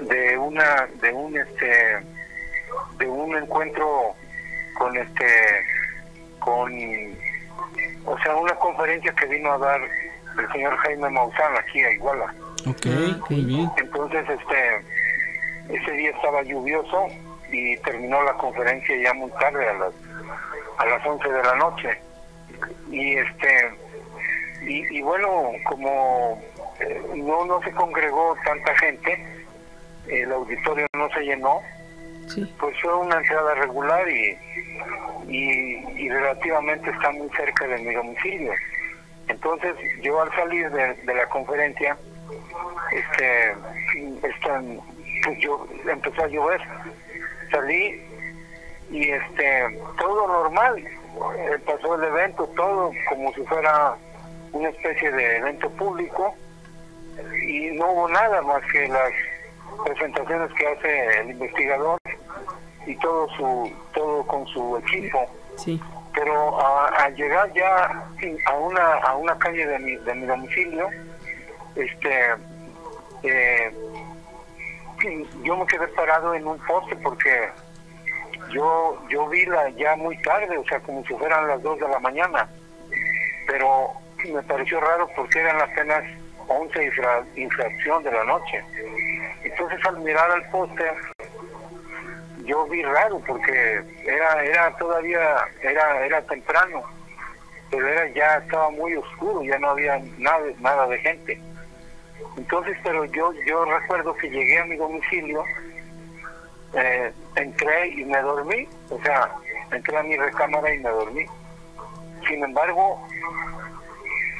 de 0.00 0.36
una, 0.36 0.88
de 1.00 1.12
un, 1.12 1.38
este, 1.38 2.00
de 2.98 3.06
un 3.06 3.36
encuentro 3.36 4.14
con 4.74 4.96
este, 4.96 5.26
con, 6.38 6.72
o 8.06 8.18
sea, 8.22 8.36
una 8.36 8.54
conferencia 8.56 9.12
que 9.14 9.26
vino 9.26 9.52
a 9.52 9.58
dar 9.58 9.80
el 10.38 10.52
señor 10.52 10.76
Jaime 10.78 11.10
Maussan 11.10 11.56
aquí 11.56 11.82
a 11.82 11.92
Iguala. 11.92 12.34
Ok, 12.66 12.86
Ah, 12.86 13.18
muy 13.28 13.40
bien. 13.44 13.70
Entonces, 13.76 14.24
este, 14.28 15.74
ese 15.74 15.90
día 15.92 16.10
estaba 16.10 16.42
lluvioso 16.42 17.08
y 17.50 17.76
terminó 17.78 18.22
la 18.22 18.32
conferencia 18.34 18.96
ya 18.96 19.12
muy 19.14 19.30
tarde, 19.32 19.68
a 19.68 19.72
las, 19.74 19.94
a 20.78 20.86
las 20.86 21.06
11 21.06 21.28
de 21.28 21.42
la 21.42 21.54
noche. 21.56 22.00
Y 22.90 23.14
este, 23.16 23.70
y, 24.62 24.98
y 24.98 25.02
bueno, 25.02 25.52
como 25.64 26.40
eh, 26.80 27.02
no, 27.16 27.44
no 27.44 27.60
se 27.62 27.72
congregó 27.72 28.36
tanta 28.44 28.76
gente, 28.78 29.26
el 30.08 30.32
auditorio 30.32 30.86
no 30.96 31.08
se 31.10 31.20
llenó, 31.20 31.60
Pues 32.58 32.80
fue 32.80 32.94
una 32.94 33.18
entrada 33.18 33.54
regular 33.54 34.08
y, 34.08 34.38
y, 35.28 35.84
y 35.96 36.08
relativamente 36.08 36.90
está 36.90 37.10
muy 37.12 37.28
cerca 37.30 37.66
de 37.66 37.78
mi 37.78 37.94
domicilio. 37.94 38.52
Entonces 39.28 39.74
yo 40.02 40.20
al 40.20 40.32
salir 40.34 40.70
de, 40.70 40.94
de 40.94 41.14
la 41.14 41.28
conferencia, 41.28 41.96
este, 42.92 43.50
este, 44.22 44.80
pues 45.24 45.38
yo 45.38 45.66
empezó 45.86 46.24
a 46.24 46.28
llover. 46.28 46.60
Salí 47.50 48.02
y 48.90 49.10
este, 49.10 49.78
todo 49.98 50.26
normal. 50.26 50.78
Eh, 50.78 51.58
pasó 51.66 51.94
el 51.96 52.04
evento, 52.04 52.46
todo 52.56 52.90
como 53.08 53.32
si 53.34 53.42
fuera 53.42 53.94
una 54.52 54.68
especie 54.70 55.10
de 55.12 55.36
evento 55.38 55.70
público 55.70 56.34
y 57.46 57.70
no 57.72 57.90
hubo 57.92 58.08
nada 58.08 58.40
más 58.42 58.62
que 58.72 58.88
las 58.88 59.12
presentaciones 59.84 60.52
que 60.54 60.66
hace 60.68 61.20
el 61.20 61.30
investigador 61.30 61.98
y 62.86 62.96
todo 62.96 63.28
su 63.36 63.72
todo 63.94 64.26
con 64.26 64.46
su 64.48 64.76
equipo 64.78 65.24
Sí. 65.56 65.80
pero 66.14 66.60
a- 66.60 66.88
al 67.04 67.14
llegar 67.14 67.52
ya 67.52 68.02
a 68.46 68.52
una 68.54 68.94
a 68.96 69.16
una 69.16 69.38
calle 69.38 69.66
de 69.66 69.78
mi, 69.78 69.96
de 69.96 70.14
mi 70.14 70.26
domicilio 70.26 70.88
este 71.76 72.30
eh, 73.22 73.72
yo 75.42 75.56
me 75.56 75.66
quedé 75.66 75.88
parado 75.88 76.34
en 76.34 76.46
un 76.46 76.58
poste 76.66 76.96
porque 76.96 77.48
yo 78.52 78.98
yo 79.08 79.28
vi 79.28 79.44
la 79.46 79.68
ya 79.70 79.96
muy 79.96 80.16
tarde 80.22 80.56
o 80.58 80.64
sea 80.64 80.80
como 80.80 81.04
si 81.04 81.14
fueran 81.14 81.48
las 81.48 81.62
2 81.62 81.78
de 81.78 81.88
la 81.88 81.98
mañana 82.00 82.48
pero 83.46 83.90
me 84.32 84.42
pareció 84.42 84.80
raro 84.80 85.08
porque 85.16 85.40
eran 85.40 85.60
apenas 85.60 86.02
11 86.48 86.84
infra, 86.84 87.24
infracción 87.36 88.02
de 88.02 88.12
la 88.12 88.24
noche. 88.24 88.62
Entonces 89.44 89.78
al 89.86 89.98
mirar 90.00 90.30
al 90.30 90.48
poste 90.50 90.84
yo 92.44 92.66
vi 92.66 92.82
raro 92.82 93.20
porque 93.26 93.82
era 94.04 94.44
era 94.44 94.76
todavía 94.76 95.46
era 95.62 96.04
era 96.04 96.22
temprano 96.22 96.82
pero 97.70 97.86
era 97.86 98.08
ya 98.08 98.38
estaba 98.38 98.70
muy 98.70 98.94
oscuro 98.96 99.42
ya 99.42 99.58
no 99.58 99.70
había 99.70 100.00
nada 100.18 100.44
nada 100.60 100.86
de 100.88 100.98
gente. 100.98 101.40
Entonces 102.36 102.76
pero 102.82 103.04
yo 103.06 103.32
yo 103.46 103.64
recuerdo 103.64 104.14
que 104.16 104.30
llegué 104.30 104.58
a 104.58 104.64
mi 104.64 104.76
domicilio 104.76 105.44
eh, 106.74 107.12
entré 107.36 107.88
y 107.88 108.04
me 108.04 108.20
dormí 108.22 108.68
o 108.90 108.98
sea 109.02 109.30
entré 109.70 109.96
a 109.96 110.02
mi 110.02 110.16
recámara 110.16 110.74
y 110.74 110.78
me 110.78 110.90
dormí. 110.90 111.26
Sin 112.26 112.42
embargo 112.42 113.06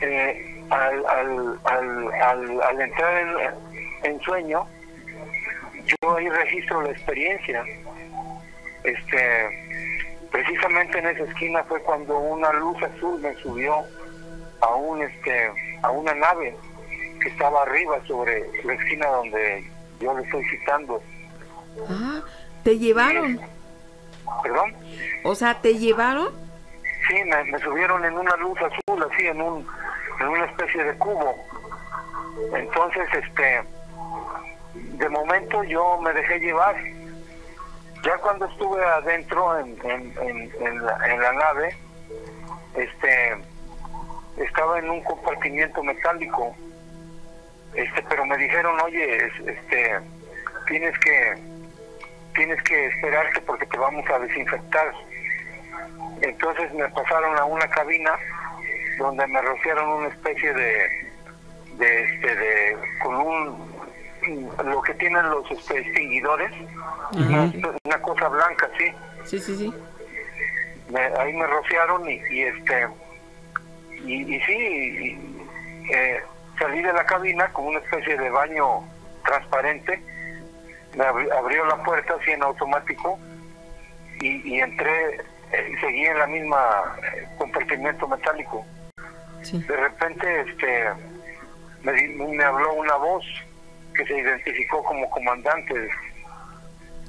eh, 0.01 0.52
al, 0.71 1.07
al, 1.07 1.59
al, 1.65 2.13
al, 2.23 2.63
al 2.63 2.81
entrar 2.81 3.19
en, 3.19 4.11
en 4.11 4.21
sueño 4.23 4.67
yo 5.85 6.17
ahí 6.17 6.29
registro 6.29 6.83
la 6.83 6.91
experiencia. 6.91 7.65
Este, 8.85 9.89
precisamente 10.31 10.99
en 10.99 11.07
esa 11.07 11.25
esquina 11.25 11.63
fue 11.65 11.81
cuando 11.83 12.19
una 12.19 12.53
luz 12.53 12.83
azul 12.83 13.21
me 13.21 13.35
subió 13.37 13.85
a 14.61 14.75
un 14.75 15.03
este 15.03 15.51
a 15.83 15.91
una 15.91 16.15
nave 16.15 16.57
que 17.21 17.29
estaba 17.29 17.63
arriba 17.63 18.01
sobre 18.07 18.45
la 18.65 18.75
esquina 18.75 19.07
donde 19.09 19.65
yo 20.01 20.17
le 20.17 20.25
estoy 20.25 20.45
citando. 20.47 21.03
Ah, 21.89 22.23
¿te 22.65 22.79
llevaron? 22.79 23.41
¿Perdón? 24.43 24.75
O 25.25 25.35
sea, 25.35 25.61
¿te 25.61 25.79
llevaron? 25.79 26.29
Sí, 27.09 27.15
me, 27.25 27.45
me 27.45 27.59
subieron 27.59 28.05
en 28.05 28.15
una 28.15 28.37
luz 28.37 28.59
azul, 28.61 29.07
así 29.13 29.27
en 29.27 29.41
un 29.41 29.67
en 30.23 30.29
una 30.29 30.45
especie 30.47 30.85
de 30.85 30.95
cubo. 30.99 31.37
Entonces, 32.57 33.09
este, 33.15 33.63
de 34.75 35.09
momento 35.09 35.63
yo 35.65 35.99
me 36.01 36.13
dejé 36.13 36.39
llevar. 36.41 36.77
Ya 38.05 38.17
cuando 38.19 38.47
estuve 38.47 38.85
adentro 38.85 39.59
en, 39.61 39.79
en, 39.85 40.15
en, 40.21 40.53
en 40.67 40.85
la, 40.87 40.99
la 40.99 41.33
nave, 41.33 41.77
este, 42.75 43.37
estaba 44.39 44.79
en 44.79 44.91
un 44.91 45.03
compartimiento 45.05 45.83
metálico, 45.85 46.57
este, 47.75 48.03
pero 48.09 48.25
me 48.27 48.37
dijeron, 48.39 48.81
oye, 48.81 49.27
es- 49.27 49.47
este, 49.47 50.01
tienes 50.67 50.99
que, 50.99 51.39
tienes 52.35 52.61
que 52.63 52.87
esperarte 52.87 53.41
porque 53.43 53.67
te 53.67 53.79
vamos 53.79 54.09
a 54.11 54.19
desinfectar. 54.19 54.93
Entonces 56.23 56.73
me 56.75 56.89
pasaron 56.91 57.37
a 57.39 57.45
una 57.45 57.69
cabina 57.69 58.13
donde 58.99 59.27
me 59.27 59.41
rociaron 59.43 59.89
una 59.89 60.09
especie 60.09 60.53
de, 60.53 61.11
de, 61.79 62.05
este, 62.05 62.35
de, 62.37 62.77
con 63.03 63.15
un, 63.17 63.73
lo 64.65 64.83
que 64.83 64.95
tienen 64.95 65.29
los 65.31 65.51
este, 65.51 65.79
extinguidores, 65.79 66.51
una, 67.13 67.51
una 67.85 68.03
cosa 68.03 68.29
blanca, 68.29 68.69
sí. 68.79 68.93
Sí, 69.25 69.39
sí, 69.41 69.57
sí. 69.57 69.75
Me- 70.91 71.11
ahí 71.19 71.33
me 71.33 71.47
rociaron 71.47 72.09
y, 72.09 72.21
y, 72.31 72.43
este, 72.43 72.89
y, 74.05 74.35
y 74.37 74.41
sí, 74.43 74.53
y, 74.53 75.93
eh, 75.95 76.21
salí 76.59 76.83
de 76.83 76.93
la 76.93 77.05
cabina 77.07 77.49
con 77.53 77.67
una 77.67 77.79
especie 77.79 78.17
de 78.17 78.31
baño 78.31 78.83
transparente, 79.25 80.03
me 80.95 81.05
abri- 81.05 81.33
abrió 81.33 81.65
la 81.67 81.83
puerta 81.83 82.15
así 82.21 82.33
en 82.33 82.43
automático 82.43 83.19
y, 84.21 84.55
y 84.57 84.61
entré 84.61 85.17
eh, 85.53 85.73
seguí 85.81 86.05
en 86.07 86.19
la 86.19 86.27
misma 86.27 86.97
eh, 87.15 87.27
compartimento 87.39 88.07
metálico. 88.09 88.65
Sí. 89.43 89.59
De 89.59 89.77
repente 89.77 90.41
este 90.41 90.91
me, 91.83 91.93
me 92.27 92.45
habló 92.45 92.75
una 92.75 92.97
voz 92.97 93.25
que 93.95 94.07
se 94.07 94.19
identificó 94.19 94.83
como 94.85 95.09
comandante. 95.11 95.89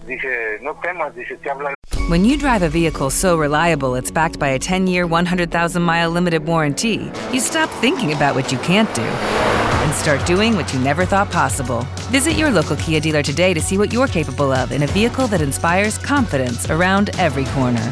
Dice, 0.06 0.60
no 0.62 0.74
temas, 0.82 1.16
dice, 1.16 1.38
te 1.38 1.50
habla 1.50 1.74
When 2.10 2.25
you 2.25 2.38
drive 2.38 2.63
a 2.63 2.70
vehicle 2.70 3.10
so 3.10 3.38
reliable 3.38 3.96
it's 3.96 4.12
backed 4.12 4.38
by 4.38 4.50
a 4.50 4.60
10 4.60 4.88
year, 4.88 5.08
100,000 5.08 5.82
mile 5.82 6.10
limited 6.10 6.46
warranty, 6.46 7.10
you 7.32 7.40
stop 7.40 7.70
thinking 7.80 8.12
about 8.12 8.36
what 8.36 8.52
you 8.52 8.58
can't 8.60 8.94
do 8.94 9.02
and 9.02 9.94
start 9.94 10.25
doing 10.25 10.56
what 10.56 10.74
you 10.74 10.80
never 10.80 11.06
thought 11.06 11.32
possible. 11.32 11.88
Visit 12.12 12.34
your 12.34 12.52
local 12.52 12.75
Kia 12.75 13.00
dealer 13.00 13.24
today 13.24 13.54
to 13.54 13.62
see 13.62 13.78
what 13.78 13.94
you're 13.94 14.08
capable 14.08 14.52
of 14.52 14.74
in 14.74 14.84
a 14.84 14.88
vehicle 14.88 15.28
that 15.28 15.42
inspires 15.42 15.98
confidence 15.98 16.70
around 16.70 17.10
every 17.18 17.46
corner. 17.46 17.92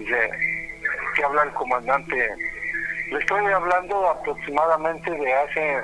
Dice, 0.00 0.30
que 1.14 1.24
habla 1.24 1.42
el 1.42 1.50
comandante 1.52 2.28
le 3.10 3.18
estoy 3.18 3.44
hablando 3.52 4.08
aproximadamente 4.08 5.10
de 5.10 5.32
hace 5.34 5.82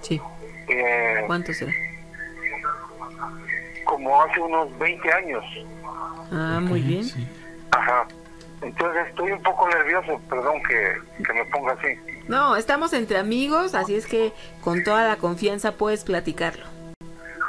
Sí. 0.00 0.20
eh, 0.68 1.22
¿Cuánto 1.26 1.52
será? 1.52 1.72
como 3.84 4.22
hace 4.22 4.40
unos 4.40 4.76
20 4.78 5.12
años. 5.12 5.44
Ah, 6.32 6.58
muy 6.62 6.80
bien. 6.80 7.04
Ajá. 7.70 8.06
Entonces 8.62 9.06
estoy 9.08 9.30
un 9.32 9.42
poco 9.42 9.68
nervioso, 9.68 10.20
perdón 10.30 10.62
que, 10.62 10.94
que 11.24 11.32
me 11.34 11.44
ponga 11.46 11.74
así. 11.74 11.98
No, 12.26 12.56
estamos 12.56 12.92
entre 12.94 13.18
amigos, 13.18 13.74
así 13.74 13.94
es 13.94 14.06
que 14.06 14.32
con 14.62 14.82
toda 14.82 15.06
la 15.06 15.16
confianza 15.16 15.72
puedes 15.76 16.04
platicarlo. 16.04 16.64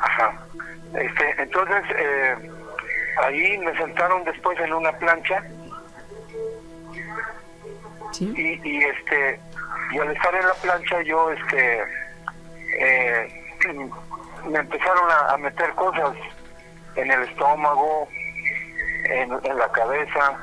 Ajá. 0.01 0.45
Este, 0.93 1.41
entonces, 1.41 1.83
eh, 1.97 2.35
ahí 3.21 3.57
me 3.59 3.75
sentaron 3.77 4.23
después 4.23 4.59
en 4.59 4.73
una 4.73 4.91
plancha. 4.97 5.43
Y, 8.19 8.61
y 8.63 8.83
este 8.83 9.39
y 9.91 9.97
al 9.99 10.11
estar 10.11 10.35
en 10.35 10.45
la 10.45 10.53
plancha 10.53 11.01
yo 11.01 11.31
este 11.31 11.83
eh, 12.79 13.57
me 14.49 14.59
empezaron 14.59 15.11
a, 15.11 15.33
a 15.33 15.37
meter 15.37 15.71
cosas 15.73 16.15
en 16.95 17.09
el 17.09 17.23
estómago, 17.23 18.07
en, 19.05 19.31
en 19.43 19.57
la 19.57 19.71
cabeza, 19.71 20.37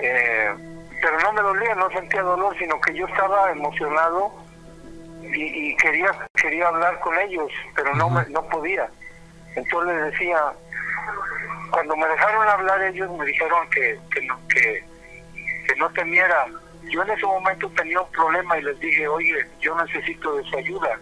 eh, 0.00 0.50
pero 1.02 1.20
no 1.20 1.32
me 1.32 1.42
dolía, 1.42 1.74
no 1.74 1.90
sentía 1.90 2.22
dolor, 2.22 2.56
sino 2.58 2.80
que 2.80 2.94
yo 2.94 3.06
estaba 3.06 3.50
emocionado 3.50 4.32
y, 5.22 5.70
y 5.70 5.76
quería 5.76 6.10
quería 6.34 6.68
hablar 6.68 6.98
con 7.00 7.18
ellos, 7.18 7.50
pero 7.74 7.94
no 7.94 8.08
me, 8.08 8.24
no 8.30 8.42
podía. 8.48 8.88
Entonces 9.54 9.94
les 9.94 10.12
decía, 10.12 10.38
cuando 11.72 11.96
me 11.96 12.06
dejaron 12.06 12.46
hablar 12.46 12.82
ellos 12.82 13.10
me 13.18 13.24
dijeron 13.24 13.68
que, 13.70 13.98
que, 14.12 14.20
no, 14.26 14.38
que, 14.48 14.84
no 15.78 15.90
temiera. 15.92 16.46
Yo 16.90 17.02
en 17.02 17.10
ese 17.10 17.24
momento 17.24 17.70
tenía 17.70 18.00
un 18.00 18.10
problema 18.12 18.58
y 18.58 18.62
les 18.62 18.78
dije, 18.78 19.08
oye, 19.08 19.46
yo 19.60 19.74
necesito 19.82 20.36
de 20.36 20.44
su 20.44 20.56
ayuda. 20.58 21.00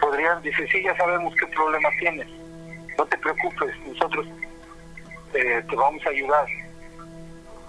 Podrían, 0.00 0.40
dice, 0.42 0.66
sí, 0.68 0.82
ya 0.82 0.96
sabemos 0.96 1.34
qué 1.40 1.46
problema 1.48 1.88
tienes. 1.98 2.28
No 2.96 3.04
te 3.06 3.18
preocupes, 3.18 3.76
nosotros 3.86 4.26
eh, 5.34 5.62
te 5.68 5.76
vamos 5.76 6.06
a 6.06 6.10
ayudar. 6.10 6.46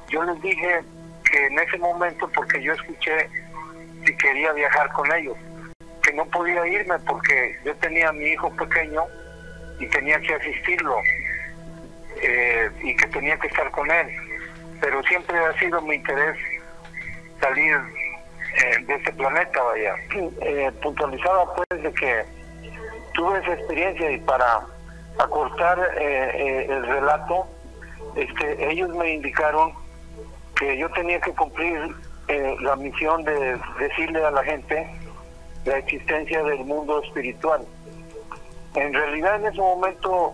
Yo 0.10 0.24
les 0.24 0.42
dije 0.42 0.82
que 1.32 1.46
en 1.48 1.58
ese 1.58 1.78
momento, 1.80 2.30
porque 2.36 2.62
yo 2.62 2.74
escuché 2.74 3.30
si 4.06 4.16
quería 4.18 4.54
viajar 4.54 4.92
con 4.94 5.12
ellos, 5.12 5.36
que 6.04 6.14
no 6.14 6.24
podía 6.26 6.68
irme 6.68 7.00
porque 7.00 7.58
yo 7.66 7.76
tenía 7.78 8.10
a 8.10 8.14
mi 8.14 8.26
hijo 8.26 8.56
pequeño 8.56 9.02
y 9.80 9.88
tenía 9.88 10.20
que 10.22 10.36
asistirlo 10.36 11.02
eh, 12.22 12.70
y 12.84 12.96
que 12.96 13.08
tenía 13.08 13.38
que 13.38 13.48
estar 13.48 13.70
con 13.72 13.90
él. 13.90 14.08
Pero 14.82 15.02
siempre 15.04 15.38
ha 15.38 15.58
sido 15.60 15.82
mi 15.82 15.96
interés 15.96 16.38
salir 17.42 17.76
eh, 17.76 18.84
de 18.86 18.96
este 18.96 19.14
planeta, 19.14 19.62
vaya. 19.62 19.96
Eh, 20.42 20.72
puntualizaba 20.82 21.56
pues 21.56 21.84
de 21.84 21.94
que 21.94 22.26
tuve 23.14 23.40
esa 23.40 23.54
experiencia 23.54 24.12
y 24.12 24.20
para 24.20 24.62
acortar 25.20 25.80
eh, 25.98 26.32
eh, 26.34 26.68
el 26.70 26.86
relato, 26.88 27.48
este, 28.16 28.72
ellos 28.72 28.90
me 28.96 29.14
indicaron 29.14 29.74
que 30.56 30.78
yo 30.78 30.90
tenía 30.92 31.20
que 31.20 31.34
cumplir 31.34 31.96
la 32.60 32.76
misión 32.76 33.24
de 33.24 33.58
decirle 33.80 34.26
a 34.26 34.32
la 34.32 34.44
gente 34.44 34.86
la 35.64 35.78
existencia 35.78 36.44
del 36.44 36.60
mundo 36.66 37.02
espiritual. 37.02 37.66
En 38.76 38.94
realidad 38.94 39.36
en 39.36 39.46
ese 39.46 39.58
momento 39.58 40.34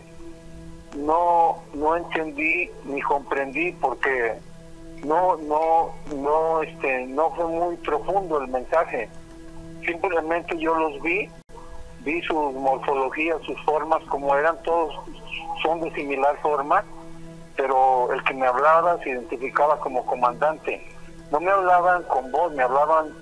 no 0.95 1.63
no 1.73 1.95
entendí 1.95 2.69
ni 2.85 3.01
comprendí 3.01 3.71
porque 3.73 4.35
no 5.03 5.35
no 5.37 5.93
no 6.15 6.61
este 6.61 7.05
no 7.07 7.31
fue 7.31 7.45
muy 7.47 7.75
profundo 7.77 8.41
el 8.41 8.47
mensaje. 8.47 9.09
Simplemente 9.85 10.57
yo 10.57 10.75
los 10.75 11.01
vi, 11.01 11.29
vi 12.01 12.21
sus 12.21 12.53
morfologías, 12.53 13.41
sus 13.41 13.61
formas 13.65 14.01
como 14.05 14.35
eran 14.35 14.61
todos 14.63 14.93
son 15.61 15.81
de 15.81 15.91
similar 15.93 16.37
forma, 16.41 16.83
pero 17.55 18.11
el 18.13 18.23
que 18.23 18.33
me 18.33 18.47
hablaba 18.47 18.97
se 18.99 19.09
identificaba 19.09 19.79
como 19.79 20.05
comandante. 20.05 20.85
No 21.31 21.39
me 21.39 21.51
hablaban 21.51 22.03
con 22.03 22.31
voz, 22.31 22.53
me 22.53 22.63
hablaban 22.63 23.13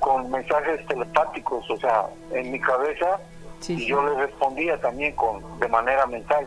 con 0.00 0.30
mensajes 0.30 0.86
telepáticos, 0.86 1.68
o 1.70 1.76
sea, 1.78 2.06
en 2.32 2.52
mi 2.52 2.60
cabeza 2.60 3.18
y 3.66 3.86
yo 3.86 4.02
les 4.04 4.16
respondía 4.18 4.80
también 4.80 5.14
con 5.16 5.42
de 5.58 5.68
manera 5.68 6.06
mental. 6.06 6.46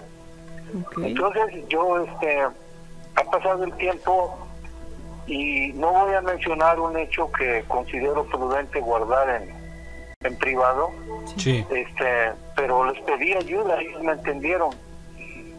Entonces 1.04 1.68
yo 1.70 2.00
este 2.06 2.42
ha 3.16 3.24
pasado 3.32 3.64
el 3.64 3.74
tiempo 3.78 4.38
y 5.28 5.72
no 5.74 5.92
voy 5.92 6.14
a 6.14 6.22
mencionar 6.22 6.80
un 6.80 6.98
hecho 6.98 7.32
que 7.32 7.64
considero 7.68 8.26
prudente 8.26 8.80
guardar 8.80 9.30
en, 9.42 9.54
en 10.22 10.38
privado, 10.38 10.92
Sí. 11.38 11.66
este, 11.70 12.32
pero 12.56 12.86
les 12.92 13.02
pedí 13.04 13.34
ayuda, 13.34 13.80
ellos 13.82 14.02
me 14.04 14.14
entendieron. 14.14 14.70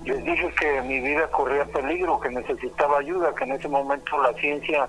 Les 0.05 0.23
dije 0.25 0.53
que 0.59 0.83
mi 0.83 1.01
vida 1.01 1.29
corría 1.31 1.65
peligro, 1.67 2.19
que 2.21 2.29
necesitaba 2.31 2.99
ayuda, 2.99 3.35
que 3.35 3.45
en 3.45 3.53
ese 3.53 3.69
momento 3.69 4.21
la 4.21 4.33
ciencia 4.35 4.89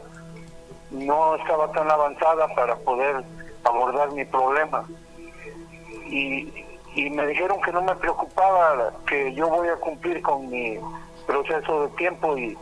no 0.90 1.36
estaba 1.36 1.72
tan 1.72 1.90
avanzada 1.90 2.48
para 2.56 2.76
poder 2.78 3.24
abordar 3.64 4.12
mi 4.12 4.26
problema. 4.26 4.86
Y, 6.10 6.52
y 6.96 7.10
me 7.10 7.26
dijeron 7.28 7.60
que 7.62 7.72
no 7.72 7.82
me 7.82 7.96
preocupaba, 7.96 8.94
que 9.08 9.34
yo 9.34 9.50
voy 9.50 9.68
a 9.68 9.76
cumplir 9.78 10.22
con 10.22 10.50
mi 10.50 10.80
proceso 11.26 11.88
de 11.88 11.96
tiempo 11.96 12.38
y, 12.38 12.58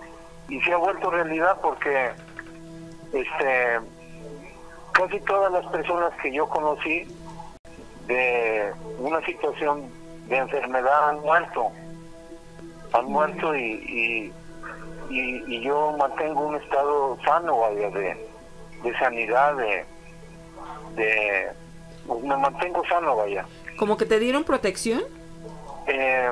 y 0.47 0.61
se 0.61 0.73
ha 0.73 0.77
vuelto 0.77 1.09
realidad 1.09 1.59
porque 1.61 2.11
este 3.11 3.79
casi 4.93 5.19
todas 5.21 5.51
las 5.51 5.65
personas 5.67 6.13
que 6.21 6.31
yo 6.33 6.47
conocí 6.47 7.07
de 8.07 8.73
una 8.99 9.23
situación 9.25 9.89
de 10.27 10.37
enfermedad 10.37 11.09
han 11.09 11.19
muerto 11.21 11.71
han 12.93 13.05
muerto 13.05 13.55
y, 13.55 13.63
y, 13.63 14.33
y, 15.09 15.55
y 15.55 15.61
yo 15.61 15.93
mantengo 15.97 16.41
un 16.41 16.55
estado 16.55 17.17
sano 17.23 17.59
vaya 17.59 17.89
de, 17.89 18.29
de 18.83 18.99
sanidad 18.99 19.55
de, 19.55 19.85
de 20.95 21.49
me 22.23 22.37
mantengo 22.37 22.83
sano 22.85 23.15
vaya 23.15 23.45
¿Como 23.77 23.97
que 23.97 24.05
te 24.05 24.19
dieron 24.19 24.43
protección? 24.43 25.01
eh, 25.87 26.31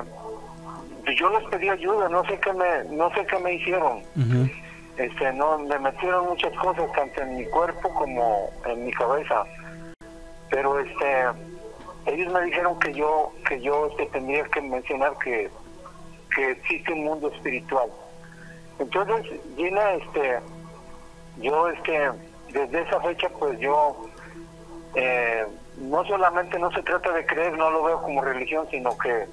yo 1.16 1.30
les 1.38 1.48
pedí 1.48 1.68
ayuda 1.68 2.08
no 2.08 2.24
sé 2.24 2.38
qué 2.38 2.52
me 2.52 2.84
no 2.84 3.10
sé 3.14 3.26
qué 3.26 3.38
me 3.38 3.54
hicieron. 3.54 4.02
Este 4.96 5.32
no 5.32 5.58
me 5.58 5.78
metieron 5.78 6.26
muchas 6.26 6.52
cosas 6.58 6.90
tanto 6.92 7.22
en 7.22 7.36
mi 7.36 7.44
cuerpo 7.46 7.92
como 7.94 8.50
en 8.66 8.84
mi 8.84 8.92
cabeza. 8.92 9.44
Pero 10.50 10.78
este 10.78 11.26
ellos 12.06 12.32
me 12.32 12.42
dijeron 12.42 12.78
que 12.78 12.92
yo 12.92 13.32
que 13.48 13.60
yo 13.60 13.88
este, 13.88 14.06
tendría 14.06 14.44
que 14.44 14.60
mencionar 14.60 15.16
que 15.18 15.50
que 16.34 16.50
existe 16.52 16.92
un 16.92 17.04
mundo 17.04 17.32
espiritual. 17.32 17.88
Entonces 18.78 19.40
Gina 19.56 19.94
este 19.94 20.38
yo 21.40 21.68
este 21.68 22.10
desde 22.52 22.82
esa 22.82 23.00
fecha 23.00 23.28
pues 23.38 23.58
yo 23.58 24.06
eh, 24.94 25.44
no 25.80 26.04
solamente 26.04 26.58
no 26.58 26.70
se 26.72 26.82
trata 26.82 27.12
de 27.12 27.26
creer 27.26 27.56
no 27.56 27.70
lo 27.70 27.84
veo 27.84 28.02
como 28.02 28.22
religión 28.22 28.66
sino 28.70 28.96
que 28.98 29.26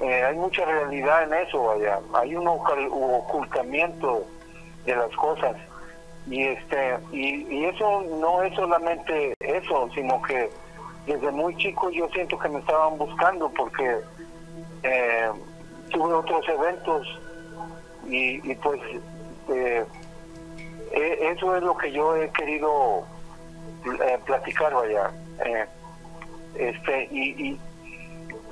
eh, 0.00 0.24
hay 0.24 0.34
mucha 0.34 0.64
realidad 0.64 1.24
en 1.24 1.34
eso 1.46 1.62
vaya. 1.62 2.00
Hay 2.14 2.34
un 2.34 2.48
ocultamiento 2.48 4.24
de 4.86 4.96
las 4.96 5.14
cosas. 5.14 5.56
Y 6.26 6.42
este 6.44 6.98
y, 7.12 7.64
eso 7.64 8.02
no 8.20 8.42
es 8.42 8.54
solamente 8.54 9.34
eso 9.40 9.88
sino 9.94 10.20
que 10.22 10.50
desde 11.06 11.30
muy 11.30 11.56
chico 11.56 11.90
yo 11.90 12.08
siento 12.08 12.38
que 12.38 12.48
me 12.48 12.60
estaban 12.60 12.98
buscando 12.98 13.50
porque 13.50 13.98
eh, 14.82 15.30
tuve 15.90 16.14
otros 16.14 16.48
eventos 16.48 17.20
y, 18.06 18.54
pues 18.56 18.80
eh, 19.48 19.84
eh, 20.92 21.18
eso 21.32 21.56
es 21.56 21.62
lo 21.62 21.76
que 21.76 21.92
yo 21.92 22.16
he 22.16 22.28
querido 22.30 23.04
eh, 23.84 24.18
platicar 24.24 24.74
vaya 24.74 25.10
eh, 25.44 25.66
este 26.56 27.08
y, 27.10 27.20
y 27.50 27.60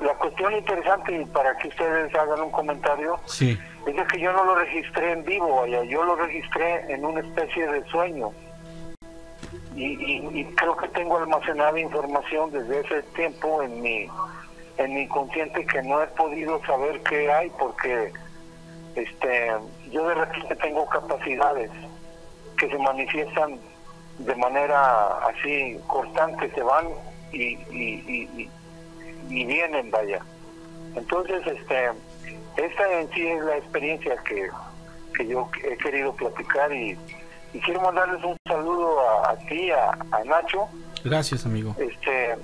la 0.00 0.14
cuestión 0.14 0.52
interesante 0.52 1.20
y 1.20 1.24
para 1.26 1.56
que 1.58 1.68
ustedes 1.68 2.14
hagan 2.14 2.40
un 2.42 2.50
comentario 2.52 3.18
Sí. 3.26 3.58
es 3.86 4.08
que 4.08 4.20
yo 4.20 4.32
no 4.32 4.44
lo 4.44 4.54
registré 4.54 5.12
en 5.12 5.24
vivo, 5.24 5.60
vaya, 5.62 5.82
yo 5.84 6.04
lo 6.04 6.14
registré 6.16 6.92
en 6.92 7.04
una 7.04 7.20
especie 7.20 7.66
de 7.66 7.84
sueño. 7.86 8.30
Y, 9.74 9.84
y- 9.86 10.40
y 10.40 10.44
creo 10.56 10.76
que 10.76 10.88
tengo 10.88 11.18
almacenada 11.18 11.78
información 11.78 12.50
desde 12.50 12.80
ese 12.80 13.02
tiempo 13.14 13.62
en 13.62 13.80
mi, 13.80 14.08
en 14.76 14.94
mi 14.94 15.02
inconsciente 15.02 15.64
que 15.66 15.82
no 15.82 16.02
he 16.02 16.06
podido 16.08 16.60
saber 16.66 17.00
qué 17.02 17.30
hay 17.32 17.48
porque 17.58 18.12
este, 18.94 19.52
yo 19.90 20.08
de 20.08 20.14
repente 20.16 20.56
tengo 20.56 20.86
capacidades 20.88 21.70
que 22.58 22.68
se 22.68 22.78
manifiestan 22.78 23.58
de 24.18 24.34
manera 24.36 25.18
así 25.28 25.78
constante, 25.86 26.50
se 26.54 26.62
van 26.62 26.86
y, 27.32 27.38
y, 27.70 28.02
y, 28.06 28.30
y- 28.36 28.50
y 29.30 29.44
vienen, 29.44 29.90
vaya. 29.90 30.20
Entonces, 30.96 31.46
este, 31.46 31.90
esta 32.56 32.92
en 33.00 33.10
sí 33.10 33.26
es 33.26 33.42
la 33.44 33.56
experiencia 33.58 34.16
que, 34.24 34.48
que 35.14 35.26
yo 35.26 35.48
he 35.64 35.76
querido 35.76 36.12
platicar 36.14 36.72
y, 36.72 36.98
y 37.52 37.60
quiero 37.60 37.80
mandarles 37.82 38.24
un 38.24 38.36
saludo 38.46 38.98
a, 39.08 39.30
a 39.30 39.36
ti, 39.36 39.70
a, 39.70 39.90
a 40.12 40.24
Nacho, 40.24 40.68
Gracias, 41.04 41.44
amigo. 41.46 41.74
este 41.78 42.36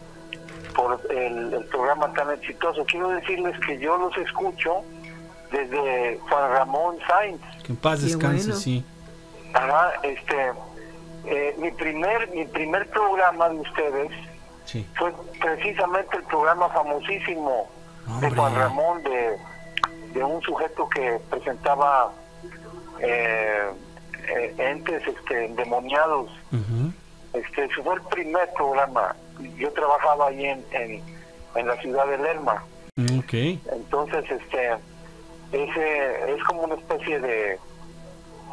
por 0.75 1.01
el, 1.11 1.55
el 1.55 1.65
programa 1.67 2.13
tan 2.15 2.31
exitoso. 2.33 2.85
Quiero 2.85 3.09
decirles 3.11 3.57
que 3.67 3.79
yo 3.79 3.97
los 3.97 4.17
escucho 4.19 4.83
desde 5.53 6.19
Juan 6.29 6.51
Ramón 6.53 6.97
Sainz. 7.07 7.41
Que 7.65 7.73
en 7.73 7.77
paz 7.77 8.03
descanse, 8.03 8.47
bueno. 8.49 8.57
sí. 8.61 8.85
Ajá, 9.55 9.93
este, 10.03 10.53
eh, 11.27 11.55
mi 11.59 11.71
primer 11.73 12.29
mi 12.31 12.45
primer 12.47 12.89
programa 12.91 13.49
de 13.49 13.61
ustedes 13.61 14.11
Sí. 14.65 14.87
fue 14.97 15.13
precisamente 15.41 16.17
el 16.17 16.23
programa 16.25 16.69
famosísimo 16.71 17.69
de. 18.21 18.31
Juan 18.31 18.55
Ramón 18.55 19.03
de, 19.03 19.37
de 20.15 20.25
un 20.25 20.41
sujeto 20.41 20.89
que 20.89 21.21
presentaba 21.31 22.11
eh, 23.01 23.65
eh, 24.29 24.55
entes 24.59 25.07
este, 25.07 25.45
endemoniados. 25.47 26.31
Ujú. 26.51 26.93
Este, 27.35 27.65
ese 27.65 27.83
fue 27.83 27.95
el 27.97 28.01
primer 28.03 28.49
programa. 28.55 29.15
Yo 29.59 29.71
trabajaba 29.73 30.29
ahí 30.29 30.47
en, 30.47 30.65
en, 30.71 31.03
en 31.57 31.67
la 31.67 31.77
ciudad 31.83 32.07
de 32.07 32.19
Lerma. 32.19 32.65
Mm. 32.97 33.21
Entonces, 33.73 34.25
este, 34.31 34.73
ese 35.53 36.35
es 36.35 36.45
como 36.45 36.63
una 36.63 36.77
especie 36.77 37.19
de, 37.21 37.59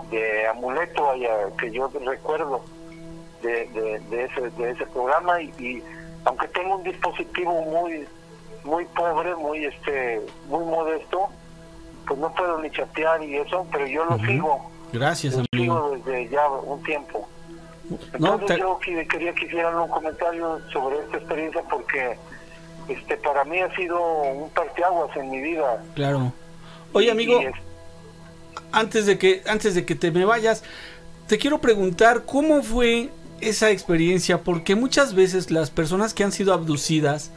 de 0.09 0.47
amuleto 0.47 1.09
allá 1.11 1.31
que 1.59 1.71
yo 1.71 1.89
recuerdo 2.05 2.61
de, 3.41 3.65
de, 3.67 3.99
de 4.09 4.23
ese, 4.25 4.41
de 4.51 4.71
ese 4.71 4.85
programa 4.87 5.41
y, 5.41 5.47
y 5.59 5.83
aunque 6.25 6.47
tengo 6.49 6.75
un 6.77 6.83
dispositivo 6.83 7.51
muy 7.63 8.05
muy 8.63 8.85
pobre, 8.85 9.35
muy 9.35 9.65
este 9.65 10.21
muy 10.47 10.63
modesto, 10.65 11.29
pues 12.07 12.19
no 12.19 12.31
puedo 12.33 12.59
ni 12.59 12.69
chatear 12.71 13.23
y 13.23 13.37
eso, 13.37 13.65
pero 13.71 13.87
yo 13.87 14.05
lo 14.05 14.19
sigo, 14.19 14.69
Gracias, 14.93 15.33
lo 15.35 15.43
amigo. 15.51 15.89
sigo 15.89 15.97
desde 16.05 16.29
ya 16.29 16.47
un 16.49 16.83
tiempo. 16.83 17.27
No, 17.89 18.33
Entonces 18.35 18.47
te- 18.47 18.59
yo 18.59 18.77
quería 18.79 19.33
que 19.33 19.45
hicieran 19.45 19.75
un 19.79 19.89
comentario 19.89 20.59
sobre 20.71 20.99
esta 20.99 21.17
experiencia 21.17 21.61
porque 21.69 22.17
este 22.87 23.17
para 23.17 23.43
mí 23.45 23.59
ha 23.59 23.75
sido 23.75 23.99
un 24.01 24.49
parteaguas 24.51 25.15
en 25.17 25.29
mi 25.31 25.41
vida. 25.41 25.83
claro. 25.95 26.31
Oye, 26.93 27.09
amigo, 27.09 27.41
Y 27.41 27.45
antes 28.71 29.05
de 29.05 29.17
que 29.17 29.41
antes 29.47 29.75
de 29.75 29.85
que 29.85 29.95
te 29.95 30.11
me 30.11 30.25
vayas, 30.25 30.63
te 31.27 31.37
quiero 31.37 31.61
preguntar 31.61 32.23
cómo 32.25 32.63
fue 32.63 33.09
esa 33.39 33.71
experiencia, 33.71 34.43
porque 34.43 34.75
muchas 34.75 35.15
veces 35.15 35.51
las 35.51 35.71
personas 35.71 36.13
que 36.13 36.23
han 36.23 36.31
sido 36.31 36.53
abducidas 36.53 37.31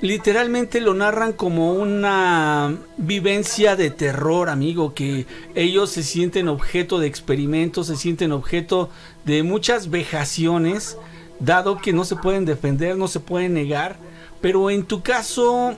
literalmente 0.00 0.80
lo 0.80 0.92
narran 0.92 1.32
como 1.32 1.72
una 1.72 2.76
vivencia 2.98 3.76
de 3.76 3.90
terror, 3.90 4.50
amigo, 4.50 4.94
que 4.94 5.26
ellos 5.54 5.90
se 5.90 6.02
sienten 6.02 6.48
objeto 6.48 6.98
de 6.98 7.06
experimentos, 7.06 7.86
se 7.86 7.96
sienten 7.96 8.32
objeto 8.32 8.90
de 9.24 9.42
muchas 9.42 9.88
vejaciones, 9.88 10.98
dado 11.40 11.78
que 11.78 11.92
no 11.92 12.04
se 12.04 12.16
pueden 12.16 12.44
defender, 12.44 12.96
no 12.96 13.08
se 13.08 13.20
pueden 13.20 13.54
negar, 13.54 13.96
pero 14.40 14.70
en 14.70 14.84
tu 14.84 15.02
caso, 15.02 15.76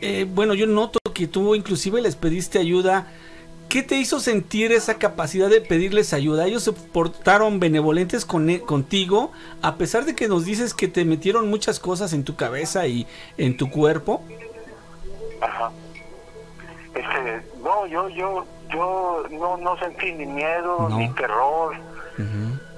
eh, 0.00 0.26
bueno, 0.32 0.54
yo 0.54 0.66
noto 0.66 0.98
que 1.12 1.26
tú 1.26 1.54
inclusive 1.54 2.00
les 2.00 2.16
pediste 2.16 2.58
ayuda. 2.58 3.08
¿Qué 3.68 3.82
te 3.82 3.96
hizo 3.96 4.20
sentir 4.20 4.70
esa 4.70 4.98
capacidad 4.98 5.48
de 5.50 5.60
pedirles 5.60 6.12
ayuda? 6.12 6.46
Ellos 6.46 6.62
se 6.62 6.72
portaron 6.72 7.58
benevolentes 7.58 8.24
con 8.24 8.48
e- 8.48 8.60
contigo, 8.60 9.32
a 9.62 9.74
pesar 9.76 10.04
de 10.04 10.14
que 10.14 10.28
nos 10.28 10.44
dices 10.44 10.74
que 10.74 10.86
te 10.86 11.04
metieron 11.04 11.50
muchas 11.50 11.80
cosas 11.80 12.12
en 12.12 12.22
tu 12.24 12.36
cabeza 12.36 12.86
y 12.86 13.06
en 13.36 13.56
tu 13.56 13.70
cuerpo. 13.70 14.22
Ajá. 15.40 15.72
Este, 16.94 17.42
no, 17.64 17.86
yo, 17.88 18.08
yo, 18.10 18.46
yo 18.72 19.24
no, 19.32 19.56
no 19.56 19.76
sentí 19.78 20.12
ni 20.12 20.26
miedo, 20.26 20.88
No. 20.88 20.96
ni 20.96 21.12
terror, 21.14 21.74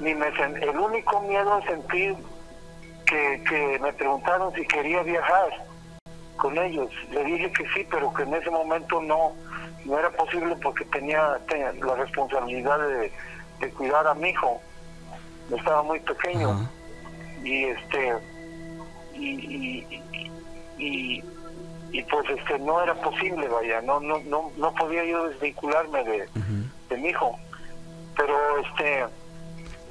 ni 0.01 0.14
me 0.14 0.33
sen- 0.33 0.62
el 0.62 0.79
único 0.79 1.20
miedo 1.22 1.61
sentí 1.66 2.14
que, 3.05 3.42
que 3.46 3.79
me 3.83 3.92
preguntaron 3.92 4.51
si 4.55 4.66
quería 4.66 5.03
viajar 5.03 5.49
con 6.38 6.57
ellos. 6.57 6.88
Le 7.12 7.22
dije 7.25 7.53
que 7.53 7.64
sí, 7.75 7.87
pero 7.90 8.12
que 8.14 8.22
en 8.22 8.33
ese 8.35 8.51
momento 8.51 9.01
no, 9.03 9.33
no 9.87 9.99
era 9.99 10.11
posible 10.11 10.57
porque 10.62 10.85
tenía, 10.87 11.38
tenía 11.49 11.72
la 11.72 11.94
responsabilidad 11.94 12.79
de, 12.79 13.12
de 13.61 13.70
cuidar 13.70 14.07
a 14.07 14.14
mi 14.14 14.31
hijo. 14.31 14.61
Estaba 15.51 15.83
muy 15.83 16.01
pequeño. 16.01 16.68
Y 17.44 17.64
este 17.64 18.14
y, 19.14 19.29
y, 19.29 20.03
y, 20.79 21.25
y, 21.92 22.03
pues 22.03 22.29
este 22.31 22.59
no 22.59 22.83
era 22.83 22.94
posible 22.94 23.49
vaya 23.49 23.81
no 23.81 24.01
no 24.01 24.18
no 24.27 24.51
no 24.57 24.75
podía 24.75 25.05
yo 25.05 25.29
desvincularme 25.29 26.03
de, 26.05 26.29
de 26.88 26.96
mi 26.96 27.09
hijo. 27.11 27.38
Pero 28.16 28.35
este 28.59 29.03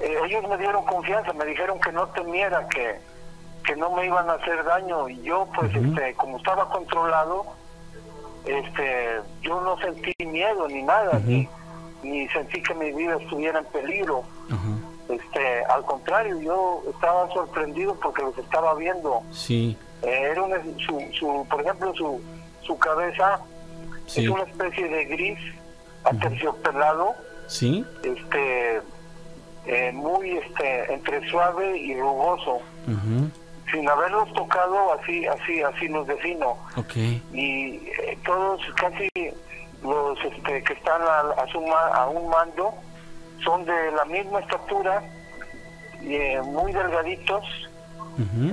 eh, 0.01 0.17
ellos 0.25 0.47
me 0.49 0.57
dieron 0.57 0.85
confianza 0.85 1.31
me 1.33 1.45
dijeron 1.45 1.79
que 1.79 1.91
no 1.93 2.07
temiera 2.09 2.67
que 2.67 2.99
que 3.63 3.75
no 3.77 3.95
me 3.95 4.05
iban 4.05 4.29
a 4.29 4.33
hacer 4.33 4.63
daño. 4.65 5.07
Y 5.07 5.21
yo 5.21 5.47
pues 5.55 5.73
este 5.73 6.13
como 6.15 6.37
estaba 6.37 6.67
controlado 6.69 7.45
este 8.45 9.19
yo 9.41 9.61
no 9.61 9.77
sentí 9.79 10.13
miedo 10.25 10.67
ni 10.67 10.81
nada 10.83 11.19
ni 11.25 11.47
ni 12.03 12.27
sentí 12.29 12.61
que 12.61 12.73
mi 12.75 12.91
vida 12.91 13.17
estuviera 13.19 13.59
en 13.59 13.65
peligro. 13.65 14.23
Este 15.09 15.63
al 15.65 15.83
contrario 15.85 16.39
yo 16.41 16.83
estaba 16.93 17.31
sorprendido 17.33 17.95
porque 18.01 18.21
los 18.23 18.37
estaba 18.37 18.73
viendo. 18.75 19.21
Sí, 19.31 19.77
Eh, 20.03 20.29
era 20.31 20.43
una, 20.43 20.57
su, 20.85 20.99
su 21.17 21.47
por 21.49 21.61
ejemplo 21.61 21.93
su 21.95 22.21
su 22.61 22.77
cabeza 22.77 23.39
Sí. 24.07 24.23
es 24.25 24.29
una 24.29 24.43
especie 24.43 24.87
de 24.87 25.05
gris 25.05 25.39
aterciopelado. 26.03 27.13
Sí, 27.47 27.83
este 28.03 28.81
eh, 29.67 29.91
muy 29.93 30.31
este 30.37 30.93
entre 30.93 31.27
suave 31.29 31.77
y 31.77 31.99
rugoso 31.99 32.59
sin 33.71 33.89
haberlos 33.89 34.31
tocado 34.33 34.93
así 34.93 35.25
así 35.27 35.61
así 35.63 35.87
los 35.87 36.05
defino. 36.07 36.57
Y 37.33 37.75
eh, 37.99 38.17
todos 38.25 38.61
casi 38.75 39.09
los 39.83 40.17
este, 40.23 40.63
que 40.63 40.73
están 40.73 41.01
a, 41.01 41.41
a 41.41 41.47
su 41.51 41.61
ma- 41.61 41.87
a 41.93 42.07
un 42.07 42.29
mando 42.29 42.73
son 43.43 43.65
de 43.65 43.91
la 43.91 44.05
misma 44.05 44.39
estatura 44.39 45.03
y 46.01 46.15
eh, 46.15 46.41
muy 46.43 46.71
delgaditos. 46.71 47.43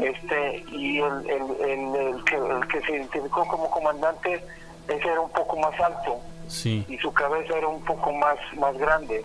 Este 0.03 0.64
y 0.72 0.98
el, 0.98 1.31
el, 1.31 1.42
el, 1.70 1.94
el 1.94 2.25
que, 2.25 2.35
el 2.35 2.66
que 2.66 2.81
se 2.81 2.96
identificó 2.96 3.46
como 3.46 3.70
comandante 3.70 4.44
ese 4.88 5.07
era 5.09 5.20
un 5.20 5.31
poco 5.31 5.57
más 5.59 5.79
alto. 5.81 6.18
Sí. 6.48 6.85
y 6.88 6.98
su 6.98 7.11
cabeza 7.14 7.57
era 7.57 7.68
un 7.68 7.81
poco 7.85 8.12
más 8.12 8.37
más 8.59 8.77
grande. 8.77 9.25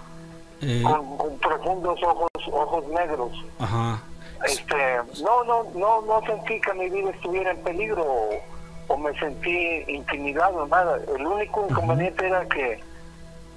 Eh, 0.61 0.81
con, 0.83 1.17
con 1.17 1.37
profundos 1.39 2.01
ojos 2.03 2.29
ojos 2.51 2.85
negros. 2.89 3.31
Ajá, 3.59 4.01
este 4.45 4.75
no 5.23 5.43
no 5.43 5.63
no 5.75 6.01
no 6.01 6.21
sentí 6.25 6.59
que 6.61 6.73
mi 6.73 6.89
vida 6.89 7.09
estuviera 7.11 7.51
en 7.51 7.57
peligro 7.63 8.03
o, 8.03 8.29
o 8.87 8.97
me 8.97 9.17
sentí 9.19 9.83
intimidado 9.87 10.67
nada 10.67 10.99
el 11.15 11.25
único 11.25 11.65
inconveniente 11.69 12.27
era 12.27 12.47
que 12.47 12.79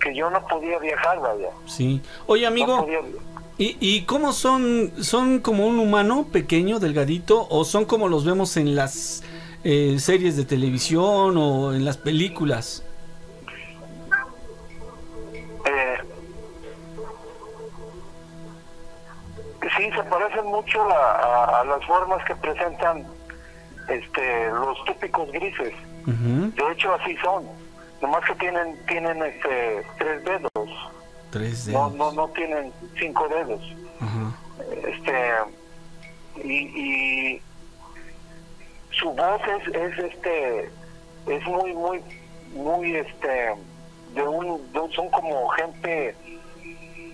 que 0.01 0.14
yo 0.14 0.31
no 0.31 0.47
podía 0.47 0.79
viajar 0.79 1.21
vaya 1.21 1.51
sí. 1.66 2.01
Oye, 2.27 2.43
no 2.43 2.49
amigo, 2.49 2.79
podía 2.79 3.01
¿y, 3.59 3.77
¿y 3.81 4.03
cómo 4.03 4.33
son? 4.33 4.93
¿Son 5.03 5.40
como 5.40 5.66
un 5.66 5.79
humano 5.79 6.27
pequeño, 6.33 6.81
delgadito? 6.81 7.47
¿O 7.51 7.64
son 7.64 7.85
como 7.85 8.09
los 8.09 8.25
vemos 8.25 8.57
en 8.57 8.75
las 8.75 9.23
eh, 9.64 9.97
series 9.99 10.38
de 10.38 10.47
televisión 10.47 11.37
o 11.37 11.75
en 11.75 11.85
las 11.85 11.99
películas? 11.99 12.83
Parecen 20.40 20.50
mucho 20.50 20.83
a, 20.90 20.94
a- 21.16 21.61
a 21.61 21.64
las 21.64 21.85
formas 21.85 22.24
que 22.24 22.35
presentan 22.37 23.07
este, 23.88 24.50
los 24.50 24.85
típicos 24.85 25.31
grises. 25.33 25.72
De 26.07 26.72
hecho, 26.72 26.94
así 26.94 27.16
son. 27.18 27.46
Nomás 28.00 28.24
que 28.24 28.35
tienen 28.37 28.79
tienen 28.87 29.22
este, 29.22 29.85
tres 29.98 30.24
dedos. 30.24 30.70
Tres 31.31 31.68
No, 31.68 31.90
dedos. 31.90 31.96
no, 31.96 32.12
no 32.26 32.29
tienen 32.33 32.72
cinco 32.98 33.29
dedos. 33.29 33.61
Este, 34.87 35.31
y, 36.44 36.53
y 37.35 37.42
su 38.92 39.11
voz 39.11 39.40
es, 39.46 39.74
es 39.74 39.98
este 39.98 40.70
es 41.26 41.44
muy 41.46 41.72
muy 41.74 42.03
muy 42.55 42.96
este 42.96 43.55
de 44.14 44.22
un, 44.22 44.72
de 44.72 44.79
un- 44.81 44.92
son 44.92 45.09
como 45.11 45.48
gente 45.50 46.14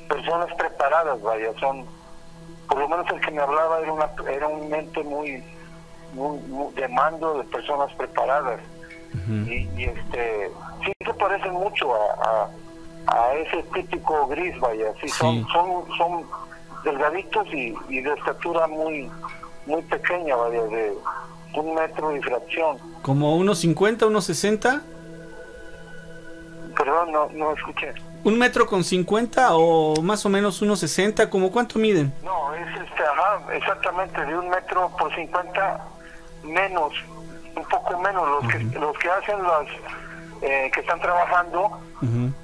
personas 0.08 0.52
preparadas 0.54 1.20
vaya 1.22 1.52
son 1.60 1.86
por 2.68 2.79
lo 2.79 2.88
menos 2.88 3.07
el 3.11 3.20
que 3.20 3.31
me 3.31 3.40
hablaba 3.42 3.81
era 3.81 3.92
una 3.92 4.09
era 4.31 4.48
un 4.48 4.68
mente 4.68 5.02
muy, 5.02 5.42
muy- 6.14 6.38
muy 6.48 6.72
de 6.74 6.88
mando 6.88 7.38
de 7.38 7.44
personas 7.44 7.92
preparadas 7.94 8.61
y, 9.29 9.68
y, 9.76 9.85
este 9.85 10.50
sí 10.85 10.92
se 11.05 11.14
parecen 11.14 11.52
mucho 11.55 11.92
a, 11.94 12.50
a, 13.09 13.16
a 13.29 13.35
ese 13.35 13.62
típico 13.74 14.26
gris 14.29 14.59
vaya 14.61 14.92
sí, 15.00 15.09
son 15.09 15.37
Sí. 15.37 15.46
son 15.52 15.85
son 15.96 16.26
delgaditos 16.85 17.46
y, 17.52 17.74
y 17.88 18.00
de 18.02 18.12
estatura 18.12 18.66
muy 18.66 19.11
muy 19.66 19.83
pequeña 19.83 20.37
vaya 20.37 20.62
de 20.64 20.92
un 21.55 21.74
metro 21.74 22.14
y 22.16 22.20
fracción 22.22 22.79
como 23.02 23.37
unos 23.37 23.59
50, 23.61 24.07
unos 24.07 24.24
60. 24.26 24.83
perdón 26.76 27.12
no 27.12 27.29
no 27.33 27.52
escuché 27.55 27.92
¿Un 28.26 28.38
metro 28.40 28.66
con 28.66 28.82
cincuenta 28.82 29.50
o 29.54 30.02
más 30.02 30.26
o 30.26 30.28
menos 30.28 30.60
unos 30.60 30.80
sesenta? 30.80 31.30
¿Cómo 31.30 31.52
cuánto 31.52 31.78
miden? 31.78 32.12
No, 32.24 32.52
es 32.56 32.66
este, 32.80 33.04
ajá, 33.04 33.54
exactamente 33.54 34.20
de 34.24 34.36
un 34.36 34.48
metro 34.48 34.90
por 34.98 35.14
cincuenta 35.14 35.80
menos, 36.42 36.92
un 37.54 37.62
poco 37.68 37.96
menos. 38.00 38.28
Los, 38.28 38.52
que, 38.52 38.80
los 38.80 38.98
que 38.98 39.08
hacen 39.08 39.40
las, 39.44 39.68
eh, 40.42 40.68
que 40.74 40.80
están 40.80 41.00
trabajando, 41.00 41.78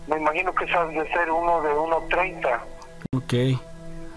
me 0.06 0.18
imagino 0.18 0.54
que 0.54 0.66
esas 0.66 0.88
de 0.90 1.04
ser 1.12 1.28
uno 1.32 1.60
de 1.62 1.74
uno 1.74 1.96
treinta. 2.08 2.62
Ok. 3.16 3.60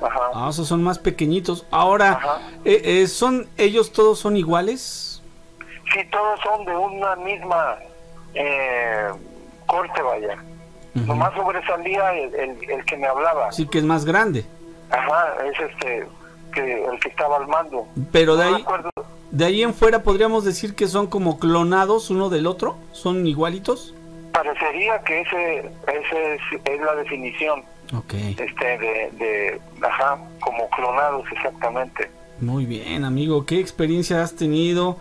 Ajá. 0.04 0.22
Ah, 0.36 0.48
esos 0.52 0.68
son 0.68 0.84
más 0.84 1.00
pequeñitos. 1.00 1.66
Ahora, 1.72 2.42
eh, 2.64 2.80
eh, 2.84 3.08
¿son 3.08 3.50
ellos 3.58 3.92
todos 3.92 4.20
son 4.20 4.38
iguales? 4.38 5.20
Sí, 5.92 6.00
todos 6.12 6.40
son 6.42 6.64
de 6.64 6.76
una 6.76 7.16
misma 7.16 7.78
eh, 8.36 9.10
corte, 9.66 10.00
vaya. 10.04 10.38
Nomás 10.96 11.34
sobresalía 11.34 12.14
el, 12.14 12.34
el, 12.70 12.86
que 12.86 12.96
me 12.96 13.08
hablaba. 13.08 13.52
Sí, 13.52 13.68
que 13.68 13.80
es 13.80 13.84
más 13.84 14.06
grande. 14.06 14.46
Ajá, 14.90 15.36
es 15.46 15.60
este, 15.60 16.08
que 16.54 16.86
el 16.86 17.00
que 17.02 17.10
estaba 17.10 17.38
al 17.38 17.48
mando. 17.48 17.86
Pero 18.14 18.38
de 18.38 18.46
ahí, 18.46 18.66
de 19.32 19.46
ahí 19.46 19.62
en 19.62 19.74
fuera 19.74 20.04
podríamos 20.04 20.46
decir 20.46 20.74
que 20.74 20.88
son 20.88 21.08
como 21.08 21.38
clonados 21.38 22.10
uno 22.10 22.30
del 22.30 22.48
otro, 22.48 22.78
son 22.94 23.28
igualitos. 23.28 23.94
Parecería 24.32 25.00
que 25.00 25.22
ese, 25.22 25.60
ese 25.88 26.40
es, 26.64 26.82
la 26.82 26.96
definición. 26.96 27.64
Okay. 27.94 28.36
Este, 28.40 28.78
de, 28.78 29.12
de, 29.14 29.62
ajá, 29.82 30.18
como 30.40 30.70
clonados 30.70 31.26
exactamente. 31.32 32.10
Muy 32.40 32.66
bien, 32.66 33.04
amigo, 33.04 33.46
¿qué 33.46 33.60
experiencia 33.60 34.22
has 34.22 34.36
tenido? 34.36 34.98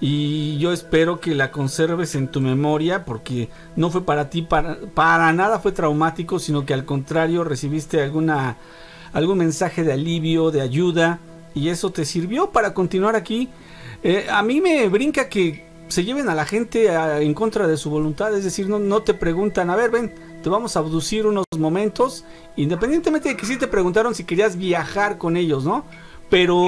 Y 0.00 0.58
yo 0.58 0.72
espero 0.72 1.20
que 1.20 1.34
la 1.34 1.50
conserves 1.50 2.14
en 2.14 2.28
tu 2.28 2.40
memoria 2.40 3.04
porque 3.04 3.48
no 3.74 3.90
fue 3.90 4.04
para 4.04 4.30
ti 4.30 4.42
para, 4.42 4.76
para 4.94 5.32
nada 5.32 5.58
fue 5.58 5.72
traumático 5.72 6.38
sino 6.38 6.64
que 6.64 6.72
al 6.72 6.84
contrario 6.84 7.42
recibiste 7.42 8.00
alguna 8.00 8.56
algún 9.12 9.38
mensaje 9.38 9.82
de 9.82 9.92
alivio 9.92 10.50
de 10.50 10.60
ayuda 10.60 11.18
y 11.54 11.70
eso 11.70 11.90
te 11.90 12.04
sirvió 12.04 12.50
para 12.50 12.74
continuar 12.74 13.16
aquí. 13.16 13.48
Eh, 14.02 14.26
a 14.30 14.42
mí 14.42 14.60
me 14.60 14.88
brinca 14.88 15.28
que 15.28 15.66
se 15.88 16.04
lleven 16.04 16.28
a 16.28 16.34
la 16.34 16.44
gente 16.44 16.88
en 16.92 17.34
contra 17.34 17.66
de 17.66 17.76
su 17.76 17.90
voluntad 17.90 18.36
es 18.36 18.44
decir 18.44 18.68
no, 18.68 18.78
no 18.78 19.02
te 19.02 19.14
preguntan 19.14 19.70
a 19.70 19.76
ver 19.76 19.90
ven 19.90 20.14
te 20.42 20.50
vamos 20.50 20.76
a 20.76 20.80
abducir 20.80 21.26
unos 21.26 21.46
momentos 21.58 22.26
independientemente 22.56 23.30
de 23.30 23.36
que 23.38 23.46
sí 23.46 23.56
te 23.56 23.66
preguntaron 23.66 24.14
si 24.14 24.24
querías 24.24 24.58
viajar 24.58 25.16
con 25.16 25.38
ellos 25.38 25.64
no 25.64 25.86
pero 26.28 26.62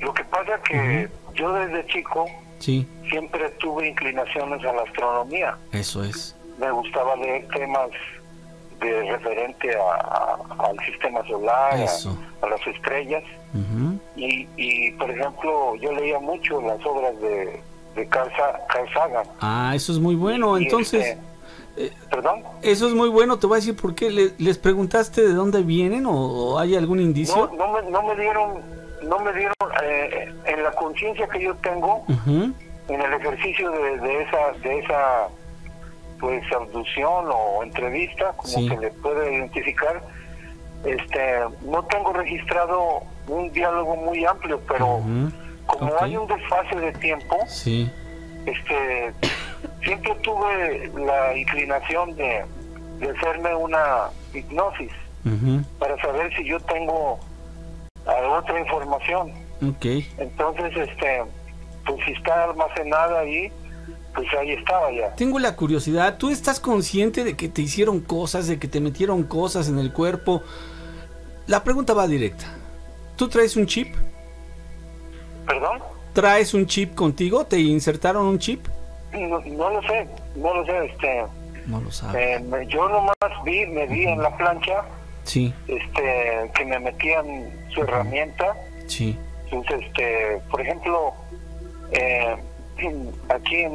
lo 0.00 0.14
que 0.14 0.24
pasa 0.24 0.58
que 0.66 1.10
yo 1.34 1.52
desde 1.52 1.86
chico 1.88 2.24
Siempre 2.58 3.48
tuve 3.60 3.88
inclinaciones 3.88 4.64
a 4.64 4.72
la 4.72 4.82
astronomía. 4.82 5.56
Eso 5.72 6.04
es. 6.04 6.36
Me 6.58 6.70
gustaba 6.70 7.16
leer 7.16 7.46
temas 7.48 7.90
de 8.80 9.10
referente 9.10 9.74
al 9.74 10.78
sistema 10.84 11.26
solar, 11.26 11.74
a, 11.74 12.48
las 12.48 12.66
estrellas. 12.66 13.24
y, 14.16 14.92
por 14.92 15.10
ejemplo, 15.10 15.76
yo 15.76 15.92
leía 15.92 16.18
mucho 16.18 16.60
las 16.62 16.84
obras 16.84 17.18
de, 17.20 17.60
de 17.96 18.08
Carl, 18.08 18.30
Sagan. 18.94 19.26
Ah, 19.40 19.72
eso 19.74 19.92
es 19.92 19.98
muy 19.98 20.14
bueno. 20.14 20.56
Entonces, 20.56 21.06
este, 21.06 21.28
eh, 21.78 21.92
¿Perdón? 22.10 22.42
Eso 22.62 22.88
es 22.88 22.94
muy 22.94 23.08
bueno. 23.08 23.38
Te 23.38 23.46
voy 23.46 23.56
a 23.56 23.60
decir 23.60 23.76
por 23.76 23.94
qué. 23.94 24.32
¿Les 24.36 24.58
preguntaste 24.58 25.22
de 25.22 25.32
dónde 25.32 25.62
vienen 25.62 26.06
o, 26.06 26.58
hay 26.58 26.74
algún 26.74 27.00
indicio? 27.00 27.50
No, 27.56 27.66
no, 27.66 27.72
me, 27.72 27.90
no 27.90 28.02
me 28.02 28.16
dieron 28.20 28.62
no 29.02 29.18
me 29.20 29.32
dieron 29.32 29.54
eh, 29.82 30.32
en 30.44 30.62
la 30.62 30.70
conciencia 30.72 31.28
que 31.28 31.40
yo 31.40 31.54
tengo 31.56 32.04
en 32.26 33.00
el 33.00 33.12
ejercicio 33.14 33.70
de, 33.70 34.22
esa 34.22 34.52
de 34.62 34.78
esa 34.78 35.28
pues 36.18 36.42
abducción 36.52 37.26
o 37.28 37.62
entrevista 37.62 38.32
como 38.36 38.68
se 38.68 38.76
le 38.76 38.90
puede 38.90 39.34
identificar 39.34 40.02
este 40.84 41.40
no 41.62 41.84
tengo 41.84 42.12
registrado 42.12 43.02
un 43.28 43.52
diálogo 43.52 43.96
muy 43.96 44.24
amplio 44.24 44.60
pero 44.66 45.00
como 45.66 45.92
hay 46.00 46.16
un 46.16 46.26
desfase 46.26 46.76
de 46.76 46.92
tiempo 46.94 47.36
sí. 47.46 47.90
este 48.46 49.12
siempre 49.82 50.14
tuve 50.22 50.90
la 50.96 51.36
inclinación 51.36 52.16
de, 52.16 52.44
de 52.98 53.10
hacerme 53.10 53.54
una 53.54 54.10
hipnosis 54.34 54.92
para 55.78 56.00
saber 56.00 56.34
si 56.36 56.44
yo 56.44 56.58
tengo 56.60 57.18
otra 58.06 58.60
información. 58.60 59.32
Okay. 59.76 60.08
Entonces, 60.18 60.76
este, 60.76 61.22
pues 61.84 62.04
si 62.04 62.12
está 62.12 62.44
almacenada 62.44 63.20
ahí, 63.20 63.52
pues 64.14 64.26
ahí 64.38 64.52
estaba 64.52 64.90
ya. 64.92 65.14
Tengo 65.14 65.38
la 65.38 65.56
curiosidad, 65.56 66.16
¿tú 66.18 66.30
estás 66.30 66.60
consciente 66.60 67.24
de 67.24 67.36
que 67.36 67.48
te 67.48 67.62
hicieron 67.62 68.00
cosas, 68.00 68.46
de 68.46 68.58
que 68.58 68.68
te 68.68 68.80
metieron 68.80 69.24
cosas 69.24 69.68
en 69.68 69.78
el 69.78 69.92
cuerpo? 69.92 70.42
La 71.46 71.64
pregunta 71.64 71.94
va 71.94 72.06
directa. 72.06 72.46
¿Tú 73.16 73.28
traes 73.28 73.56
un 73.56 73.66
chip? 73.66 73.94
¿Perdón? 75.46 75.80
¿Traes 76.12 76.54
un 76.54 76.66
chip 76.66 76.94
contigo? 76.94 77.46
¿Te 77.46 77.58
insertaron 77.58 78.26
un 78.26 78.38
chip? 78.38 78.66
No, 79.12 79.70
lo 79.70 79.82
sé, 79.82 80.06
no 80.36 80.54
lo 80.54 80.64
sé, 80.66 80.86
este... 80.86 81.24
No 81.66 81.80
lo 81.80 81.90
sabes. 81.90 82.40
Eh, 82.40 82.66
yo 82.68 82.88
nomás 82.88 83.16
vi, 83.44 83.66
me 83.66 83.86
vi 83.86 84.04
en 84.04 84.22
la 84.22 84.34
plancha 84.36 84.84
sí. 85.28 85.54
este, 85.68 86.50
que 86.54 86.64
me 86.64 86.78
metían 86.80 87.50
su 87.74 87.82
herramienta. 87.82 88.56
Sí. 88.86 89.16
Entonces, 89.50 89.86
este, 89.86 90.40
por 90.50 90.60
ejemplo, 90.60 91.12
eh, 91.92 92.36
aquí 93.28 93.66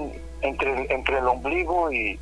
entre, 0.41 0.93
entre 0.93 1.17
el 1.17 1.27
ombligo 1.27 1.91
y, 1.91 2.19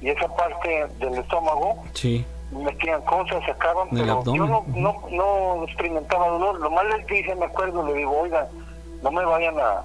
y, 0.00 0.08
esa 0.08 0.28
parte 0.36 0.86
del 0.98 1.18
estómago, 1.18 1.84
sí. 1.94 2.24
metían 2.50 3.00
cosas, 3.02 3.44
sacaban, 3.46 3.88
pero 3.90 4.22
yo 4.24 4.46
no, 4.46 4.64
no, 4.74 5.02
no, 5.10 5.64
experimentaba 5.64 6.28
dolor. 6.28 6.60
Lo 6.60 6.70
más 6.70 6.84
les 6.86 7.06
dije, 7.06 7.34
me 7.34 7.46
acuerdo, 7.46 7.86
le 7.86 7.94
digo, 7.94 8.20
oiga, 8.20 8.48
no 9.02 9.10
me 9.10 9.24
vayan 9.24 9.58
a, 9.58 9.84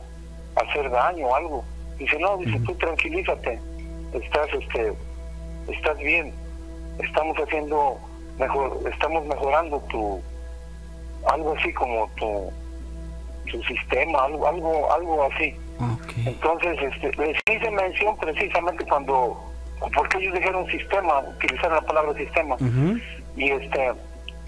hacer 0.55 0.89
daño 0.89 1.27
o 1.27 1.35
algo. 1.35 1.63
Dice, 1.97 2.17
no, 2.19 2.37
dice, 2.37 2.59
tú 2.65 2.75
tranquilízate, 2.75 3.59
estás, 4.13 4.47
este, 4.53 4.93
estás 5.67 5.97
bien, 5.99 6.33
estamos 6.99 7.37
haciendo 7.37 7.99
mejor, 8.37 8.79
estamos 8.91 9.25
mejorando 9.25 9.79
tu, 9.89 10.21
algo 11.27 11.55
así 11.57 11.71
como 11.73 12.09
tu, 12.15 12.51
tu 13.51 13.63
sistema, 13.63 14.25
algo, 14.25 14.47
algo, 14.47 14.93
algo 14.93 15.23
así. 15.31 15.55
Entonces, 16.25 16.77
este, 16.81 17.11
les 17.17 17.37
hice 17.49 17.71
mención 17.71 18.15
precisamente 18.17 18.85
cuando, 18.85 19.39
porque 19.95 20.17
ellos 20.19 20.35
dijeron 20.35 20.67
sistema, 20.67 21.19
utilizaron 21.19 21.75
la 21.75 21.81
palabra 21.81 22.13
sistema, 22.13 22.55
y 23.35 23.49
este, 23.49 23.93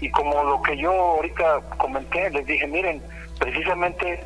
y 0.00 0.10
como 0.10 0.42
lo 0.44 0.62
que 0.62 0.76
yo 0.76 0.92
ahorita 0.92 1.60
comenté, 1.78 2.30
les 2.30 2.46
dije, 2.46 2.66
miren, 2.68 3.02
precisamente 3.38 4.20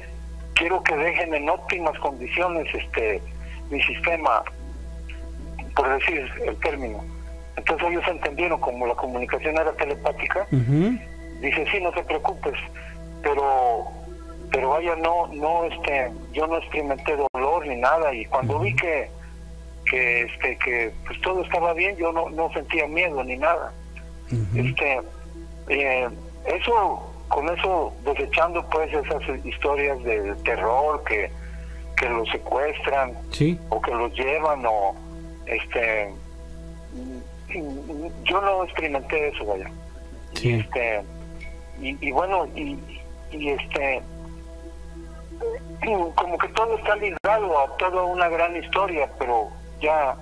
quiero 0.55 0.83
que 0.83 0.97
dejen 0.97 1.35
en 1.35 1.49
óptimas 1.49 1.99
condiciones 2.01 2.67
este 2.75 3.23
mi 3.71 3.83
sistema, 3.83 4.43
por 5.75 5.89
decir 5.99 6.31
el 6.45 6.57
término 6.57 7.03
entonces 7.59 7.89
ellos 7.89 8.05
entendieron 8.09 8.61
como 8.61 8.87
la 8.87 8.95
comunicación 8.95 9.57
era 9.57 9.73
telepática. 9.73 10.47
Dice, 10.51 11.67
sí, 11.71 11.81
no 11.81 11.93
te 11.93 12.03
preocupes, 12.05 12.55
pero 13.23 13.87
pero 14.51 14.71
vaya, 14.71 14.97
no, 14.97 15.27
no, 15.27 15.65
este, 15.65 16.11
yo 16.33 16.47
no 16.47 16.57
experimenté 16.57 17.17
dolor 17.33 17.67
ni 17.67 17.77
nada. 17.77 18.15
Y 18.15 18.25
cuando 18.27 18.61
vi 18.61 18.75
que 18.75 19.11
que 19.91 20.23
este 20.23 20.57
que 20.59 20.93
pues 21.07 21.21
todo 21.23 21.43
estaba 21.43 21.73
bien 21.73 21.97
yo 21.97 22.13
no, 22.13 22.29
no 22.31 22.53
sentía 22.53 22.87
miedo 22.87 23.23
ni 23.25 23.37
nada. 23.37 23.73
Este 24.55 25.01
eh, 25.69 26.09
eso 26.45 27.13
con 27.29 27.49
eso 27.49 27.93
desechando 28.05 28.65
pues 28.71 28.93
esas 28.93 29.23
historias 29.45 30.03
de 30.05 30.35
terror 30.45 31.03
que 31.05 31.31
que 31.97 32.09
los 32.09 32.29
secuestran 32.31 33.13
o 33.71 33.81
que 33.81 33.91
los 33.91 34.13
llevan 34.15 34.65
o 34.67 34.95
este 35.47 36.13
yo 37.51 38.41
no 38.41 38.65
experimenté 38.65 39.29
eso, 39.29 39.45
vaya. 39.45 39.71
Y, 40.41 40.53
este, 40.53 41.03
y, 41.81 42.11
bueno, 42.13 42.47
y, 42.55 42.79
y 43.33 43.49
este, 43.51 44.03
como 46.15 46.39
que 46.39 46.49
todo 46.49 46.77
está 46.79 46.97
ligado 46.97 47.59
a 47.59 47.77
toda 47.77 48.03
una 48.05 48.29
gran 48.29 48.57
historia, 48.57 49.11
pero 49.19 49.49
ya, 49.81 50.17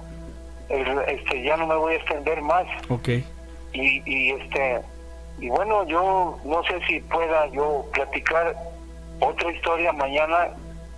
este, 0.68 1.42
ya 1.42 1.56
no 1.56 1.66
me 1.66 1.76
voy 1.76 1.94
a 1.94 1.96
extender 1.96 2.40
más. 2.42 2.66
Okay. 2.88 3.24
Y, 3.72 4.02
y 4.06 4.30
este, 4.32 4.80
y 5.38 5.48
bueno, 5.48 5.86
yo 5.86 6.38
no 6.44 6.62
sé 6.64 6.80
si 6.86 7.00
pueda 7.00 7.46
yo 7.48 7.84
platicar 7.92 8.56
otra 9.20 9.52
historia 9.52 9.92
mañana 9.92 10.48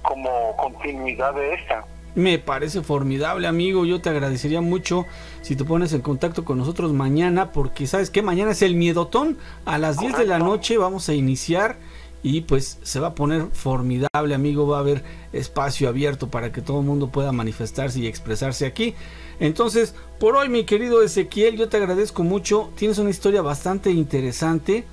como 0.02 0.56
continuidad 0.56 1.34
de 1.34 1.54
esta. 1.54 1.84
Me 2.18 2.40
parece 2.40 2.82
formidable, 2.82 3.46
amigo. 3.46 3.84
Yo 3.84 4.00
te 4.00 4.10
agradecería 4.10 4.60
mucho 4.60 5.06
si 5.40 5.54
te 5.54 5.64
pones 5.64 5.92
en 5.92 6.00
contacto 6.00 6.44
con 6.44 6.58
nosotros 6.58 6.92
mañana, 6.92 7.52
porque 7.52 7.86
sabes 7.86 8.10
que 8.10 8.22
mañana 8.22 8.50
es 8.50 8.62
el 8.62 8.74
miedotón. 8.74 9.38
A 9.64 9.78
las 9.78 9.98
10 9.98 10.18
de 10.18 10.26
la 10.26 10.40
noche 10.40 10.78
vamos 10.78 11.08
a 11.08 11.14
iniciar 11.14 11.78
y 12.24 12.40
pues 12.40 12.80
se 12.82 12.98
va 12.98 13.06
a 13.06 13.14
poner 13.14 13.46
formidable, 13.52 14.34
amigo. 14.34 14.66
Va 14.66 14.78
a 14.78 14.80
haber 14.80 15.04
espacio 15.32 15.88
abierto 15.88 16.28
para 16.28 16.50
que 16.50 16.60
todo 16.60 16.80
el 16.80 16.86
mundo 16.86 17.06
pueda 17.06 17.30
manifestarse 17.30 18.00
y 18.00 18.08
expresarse 18.08 18.66
aquí. 18.66 18.96
Entonces, 19.38 19.94
por 20.18 20.34
hoy, 20.34 20.48
mi 20.48 20.64
querido 20.64 21.04
Ezequiel, 21.04 21.56
yo 21.56 21.68
te 21.68 21.76
agradezco 21.76 22.24
mucho. 22.24 22.72
Tienes 22.74 22.98
una 22.98 23.10
historia 23.10 23.42
bastante 23.42 23.92
interesante. 23.92 24.84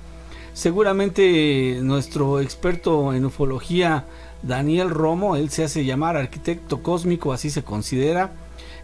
Seguramente 0.52 1.80
nuestro 1.82 2.40
experto 2.40 3.12
en 3.12 3.24
ufología, 3.24 4.06
Daniel 4.46 4.90
Romo, 4.90 5.36
él 5.36 5.50
se 5.50 5.64
hace 5.64 5.84
llamar 5.84 6.16
arquitecto 6.16 6.82
cósmico, 6.82 7.32
así 7.32 7.50
se 7.50 7.62
considera. 7.62 8.30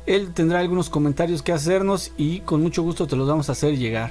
Él 0.07 0.35
tendrá 0.35 0.59
algunos 0.61 0.91
comentarios 0.91 1.43
que 1.43 1.53
hacernos 1.53 2.13
y 2.17 2.41
con 2.41 2.63
mucho 2.63 2.83
gusto 2.83 3.07
te 3.07 3.17
los 3.17 3.29
vamos 3.29 3.49
a 3.49 3.53
hacer 3.53 3.77
llegar. 3.77 4.11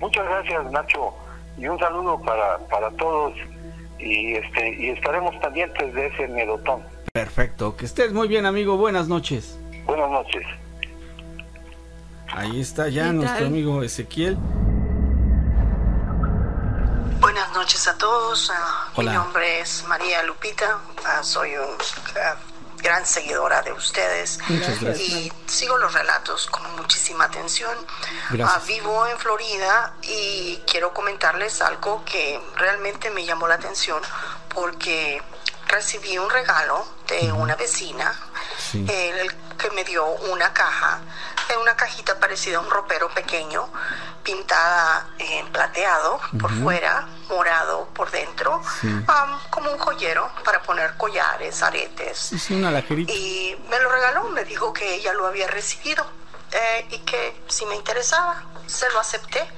Muchas 0.00 0.24
gracias, 0.24 0.72
Nacho 0.72 1.14
y 1.60 1.68
un 1.68 1.78
saludo 1.78 2.18
para, 2.20 2.58
para 2.68 2.90
todos 2.92 3.34
y 3.98 4.34
este 4.34 4.76
y 4.76 4.90
estaremos 4.90 5.34
pendientes 5.36 5.94
de 5.94 6.06
ese 6.06 6.28
miedotón. 6.28 6.82
Perfecto, 7.12 7.76
que 7.76 7.84
estés 7.84 8.12
muy 8.12 8.28
bien 8.28 8.46
amigo, 8.46 8.76
buenas 8.76 9.08
noches. 9.08 9.58
Buenas 9.84 10.10
noches. 10.10 10.42
Ahí 12.32 12.60
está 12.60 12.88
ya 12.88 13.12
nuestro 13.12 13.46
amigo 13.46 13.82
Ezequiel. 13.82 14.38
Buenas 17.20 17.52
noches 17.52 17.86
a 17.86 17.98
todos. 17.98 18.50
Ah, 18.50 18.88
mi 18.96 19.04
nombre 19.04 19.60
es 19.60 19.84
María 19.86 20.22
Lupita. 20.22 20.78
Ah, 21.04 21.22
soy 21.22 21.54
un 21.54 21.76
ah, 22.16 22.36
gran 22.78 23.04
seguidora 23.04 23.60
de 23.60 23.72
ustedes 23.72 24.38
y 24.98 25.30
sigo 25.46 25.76
los 25.76 25.92
relatos 25.92 26.46
con 26.46 26.62
muchísima 26.76 27.24
atención. 27.24 27.76
Ah, 28.42 28.58
vivo 28.66 29.06
en 29.06 29.18
Florida 29.18 29.92
y 30.00 30.62
quiero 30.66 30.94
comentarles 30.94 31.60
algo 31.60 32.02
que 32.06 32.40
realmente 32.56 33.10
me 33.10 33.26
llamó 33.26 33.46
la 33.48 33.56
atención 33.56 34.00
porque 34.54 35.22
recibí 35.68 36.16
un 36.16 36.30
regalo 36.30 36.86
de 37.06 37.30
una 37.32 37.54
vecina 37.54 38.18
el 38.72 39.34
que 39.58 39.70
me 39.70 39.84
dio 39.84 40.06
una 40.06 40.52
caja, 40.54 41.00
una 41.56 41.76
cajita 41.76 42.18
parecida 42.18 42.58
a 42.58 42.60
un 42.60 42.70
ropero 42.70 43.08
pequeño, 43.10 43.68
pintada 44.22 45.08
en 45.18 45.46
plateado 45.48 46.20
por 46.40 46.52
fuera, 46.62 47.08
morado 47.28 47.86
por 47.94 48.10
dentro, 48.10 48.62
como 49.50 49.70
un 49.70 49.78
joyero 49.78 50.30
para 50.44 50.62
poner 50.62 50.96
collares, 50.96 51.62
aretes. 51.62 52.32
y 53.10 53.56
me 53.68 53.78
lo 53.80 53.90
regaló, 53.90 54.24
me 54.30 54.44
dijo 54.44 54.72
que 54.72 54.94
ella 54.94 55.12
lo 55.12 55.26
había 55.26 55.46
recibido 55.46 56.06
eh, 56.52 56.86
y 56.90 56.98
que 56.98 57.42
si 57.48 57.64
me 57.66 57.76
interesaba, 57.76 58.42
se 58.66 58.88
lo 58.90 59.00
acepté. 59.00 59.48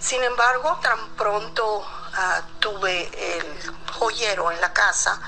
Sin 0.00 0.22
embargo, 0.22 0.78
tan 0.82 1.10
pronto 1.10 1.84
ah, 2.14 2.42
tuve 2.58 3.10
el 3.36 3.74
joyero 3.92 4.50
en 4.50 4.60
la 4.60 4.72
casa, 4.72 5.20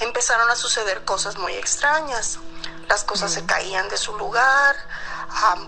empezaron 0.00 0.50
a 0.50 0.56
suceder 0.56 1.04
cosas 1.04 1.36
muy 1.38 1.54
extrañas. 1.54 2.38
Las 2.90 3.04
cosas 3.04 3.32
se 3.32 3.46
caían 3.46 3.88
de 3.88 3.96
su 3.96 4.18
lugar, 4.18 4.74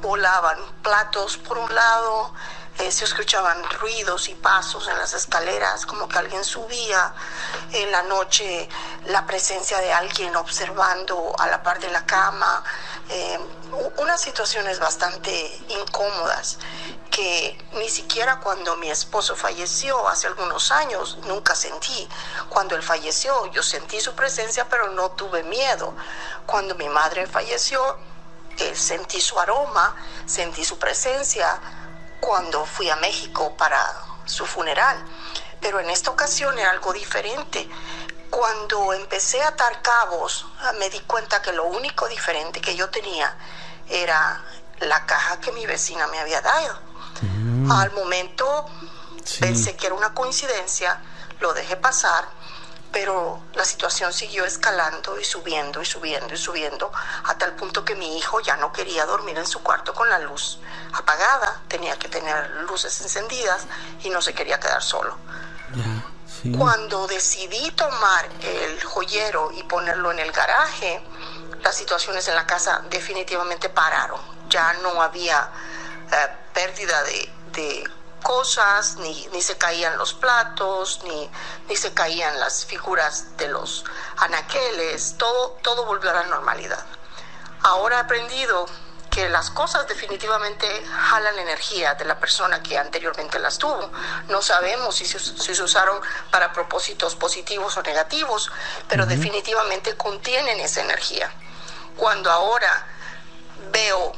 volaban 0.01 0.59
platos 0.83 1.37
por 1.39 1.57
un 1.57 1.73
lado, 1.73 2.35
eh, 2.79 2.91
se 2.91 3.05
escuchaban 3.05 3.63
ruidos 3.81 4.29
y 4.29 4.35
pasos 4.35 4.89
en 4.89 4.97
las 4.97 5.13
escaleras, 5.13 5.85
como 5.85 6.09
que 6.09 6.19
alguien 6.19 6.43
subía. 6.45 7.13
En 7.73 7.91
la 7.91 8.03
noche 8.03 8.69
la 9.07 9.27
presencia 9.27 9.79
de 9.79 9.93
alguien 9.93 10.35
observando 10.37 11.35
a 11.39 11.47
la 11.49 11.63
par 11.63 11.81
de 11.81 11.91
la 11.91 12.07
cama. 12.07 12.65
Eh, 13.09 13.39
unas 13.99 14.21
situaciones 14.21 14.79
bastante 14.79 15.61
incómodas 15.69 16.59
que 17.11 17.59
ni 17.75 17.89
siquiera 17.91 18.41
cuando 18.41 18.77
mi 18.77 18.91
esposo 18.91 19.37
falleció 19.37 20.09
hace 20.09 20.27
algunos 20.27 20.73
años 20.73 21.19
nunca 21.25 21.55
sentí. 21.55 22.09
Cuando 22.49 22.75
él 22.75 22.83
falleció 22.83 23.47
yo 23.53 23.63
sentí 23.63 24.01
su 24.01 24.15
presencia 24.15 24.67
pero 24.69 24.91
no 24.91 25.11
tuve 25.11 25.43
miedo. 25.43 25.95
Cuando 26.47 26.75
mi 26.75 26.89
madre 26.89 27.27
falleció 27.27 27.99
eh, 28.59 28.75
sentí 28.75 29.21
su 29.21 29.39
aroma, 29.39 29.95
sentí 30.27 30.65
su 30.65 30.79
presencia 30.79 31.61
cuando 32.23 32.65
fui 32.65 32.89
a 32.89 32.95
México 32.97 33.57
para 33.57 33.81
su 34.27 34.47
funeral. 34.47 34.97
Pero 35.61 35.81
en 35.81 35.91
esta 35.91 36.11
ocasión 36.13 36.57
era 36.57 36.71
algo 36.71 36.93
diferente. 36.93 37.69
Cuando 38.31 38.93
empecé 38.93 39.43
a 39.43 39.49
atar 39.49 39.83
cabos, 39.83 40.47
ah, 40.61 40.73
me 40.79 40.89
di 40.89 41.01
cuenta 41.01 41.43
que 41.43 41.53
lo 41.53 41.65
único 41.65 42.09
diferente 42.09 42.61
que 42.61 42.77
yo 42.77 42.89
tenía 42.91 43.37
era 43.89 44.41
la 44.79 45.05
caja 45.05 45.41
que 45.41 45.51
mi 45.51 45.67
vecina 45.67 46.07
me 46.07 46.21
había 46.21 46.41
dado. 46.41 46.79
Mm. 47.23 47.73
Al 47.73 47.91
momento 47.91 48.67
pensé 49.41 49.77
que 49.77 49.87
era 49.87 49.97
una 49.97 50.15
coincidencia, 50.15 51.03
lo 51.41 51.53
dejé 51.53 51.77
pasar 51.77 52.25
pero 52.93 53.41
la 53.55 53.65
situación 53.65 54.13
siguió 54.13 54.45
escalando 54.45 55.19
y 55.19 55.25
subiendo 55.25 55.81
y 55.81 55.87
subiendo 55.87 56.35
y 56.35 56.37
subiendo 56.37 56.93
hasta 57.25 57.47
el 57.47 57.53
punto 57.53 57.85
que 57.85 57.95
mi 57.95 58.19
hijo 58.19 58.41
ya 58.41 58.57
no 58.57 58.73
quería 58.73 59.07
dormir 59.07 59.39
en 59.39 59.47
su 59.47 59.63
cuarto 59.63 59.95
con 59.95 60.09
la 60.09 60.19
luz 60.19 60.59
apagada, 60.93 61.63
tenía 61.69 61.99
que 61.99 62.09
tener 62.09 62.51
luces 62.69 63.01
encendidas 63.01 63.67
y 64.05 64.11
no 64.11 64.21
se 64.21 64.35
quería 64.35 64.61
quedar 64.61 64.83
solo. 64.83 65.17
Cuando 66.59 67.07
decidí 67.07 67.71
tomar 67.71 68.29
el 68.43 68.83
joyero 68.83 69.53
y 69.53 69.63
ponerlo 69.63 70.11
en 70.11 70.19
el 70.19 70.33
garaje, 70.33 71.01
las 71.63 71.77
situaciones 71.77 72.27
en 72.29 72.35
la 72.35 72.47
casa 72.47 72.83
definitivamente 72.91 73.69
pararon. 73.69 74.21
Ya 74.49 74.73
no 74.83 75.01
había 75.01 75.49
eh, 76.11 76.29
pérdida 76.53 77.03
de, 77.05 77.33
de 77.53 77.85
cosas, 78.23 78.97
ni, 78.97 79.27
ni 79.33 79.43
se 79.43 79.59
caían 79.59 79.99
los 79.99 80.15
platos, 80.15 81.01
ni, 81.05 81.31
ni 81.69 81.77
se 81.77 81.93
caían 81.93 82.39
las 82.41 82.65
figuras 82.65 83.37
de 83.37 83.49
los 83.49 83.85
anaqueles, 84.17 85.17
todo, 85.19 85.59
todo 85.63 85.85
volvió 85.85 86.11
a 86.11 86.15
la 86.15 86.25
normalidad. 86.25 86.85
Ahora 87.63 87.97
he 87.97 88.01
aprendido 88.01 88.67
que 89.13 89.29
las 89.29 89.51
cosas 89.51 89.87
definitivamente 89.87 90.67
jalan 90.87 91.39
energía 91.39 91.95
de 91.95 92.07
la 92.07 92.19
persona 92.19 92.63
que 92.63 92.79
anteriormente 92.79 93.39
las 93.39 93.59
tuvo. 93.59 93.91
No 94.29 94.41
sabemos 94.41 94.97
si 94.97 95.05
se, 95.05 95.19
si 95.19 95.55
se 95.55 95.63
usaron 95.63 96.01
para 96.31 96.53
propósitos 96.55 97.15
positivos 97.15 97.77
o 97.77 97.83
negativos, 97.83 98.51
pero 98.89 99.05
definitivamente 99.05 99.99
contienen 99.99 100.59
esa 100.61 100.81
energía. 100.81 101.31
Cuando 101.95 102.31
ahora 102.31 102.87
veo 103.71 104.15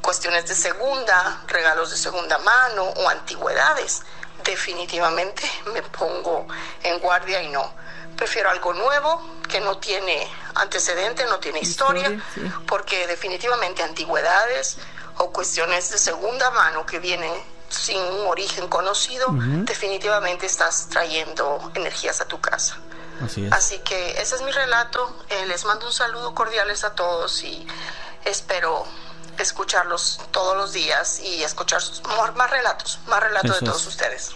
cuestiones 0.00 0.46
de 0.46 0.54
segunda, 0.54 1.42
regalos 1.46 1.90
de 1.90 1.96
segunda 1.96 2.38
mano 2.38 2.84
o 2.84 3.08
antigüedades, 3.08 4.02
definitivamente 4.44 5.50
me 5.72 5.82
pongo 5.82 6.46
en 6.82 6.98
guardia 6.98 7.42
y 7.42 7.48
no. 7.48 7.72
Prefiero 8.16 8.50
algo 8.50 8.72
nuevo 8.74 9.22
que 9.48 9.60
no 9.60 9.78
tiene 9.78 10.28
antecedente, 10.54 11.24
no 11.24 11.38
tiene 11.38 11.60
historia, 11.60 12.22
porque 12.66 13.06
definitivamente 13.06 13.82
antigüedades 13.82 14.76
o 15.18 15.30
cuestiones 15.30 15.90
de 15.90 15.98
segunda 15.98 16.50
mano 16.50 16.84
que 16.84 16.98
vienen 16.98 17.32
sin 17.68 17.98
un 17.98 18.26
origen 18.26 18.68
conocido, 18.68 19.28
definitivamente 19.30 20.46
estás 20.46 20.88
trayendo 20.88 21.70
energías 21.74 22.20
a 22.20 22.26
tu 22.26 22.40
casa. 22.40 22.76
Así, 23.24 23.48
Así 23.50 23.78
que 23.80 24.20
ese 24.20 24.36
es 24.36 24.42
mi 24.42 24.50
relato. 24.50 25.14
Eh, 25.28 25.46
les 25.46 25.64
mando 25.64 25.86
un 25.86 25.92
saludo 25.92 26.34
cordiales 26.34 26.84
a 26.84 26.94
todos 26.94 27.44
y 27.44 27.66
espero 28.24 28.86
escucharlos 29.40 30.20
todos 30.30 30.56
los 30.56 30.72
días 30.72 31.20
y 31.24 31.42
escuchar 31.42 31.80
más 32.36 32.50
relatos, 32.50 33.00
más 33.06 33.22
relatos 33.22 33.60
de 33.60 33.66
todos 33.66 33.86
ustedes. 33.86 34.30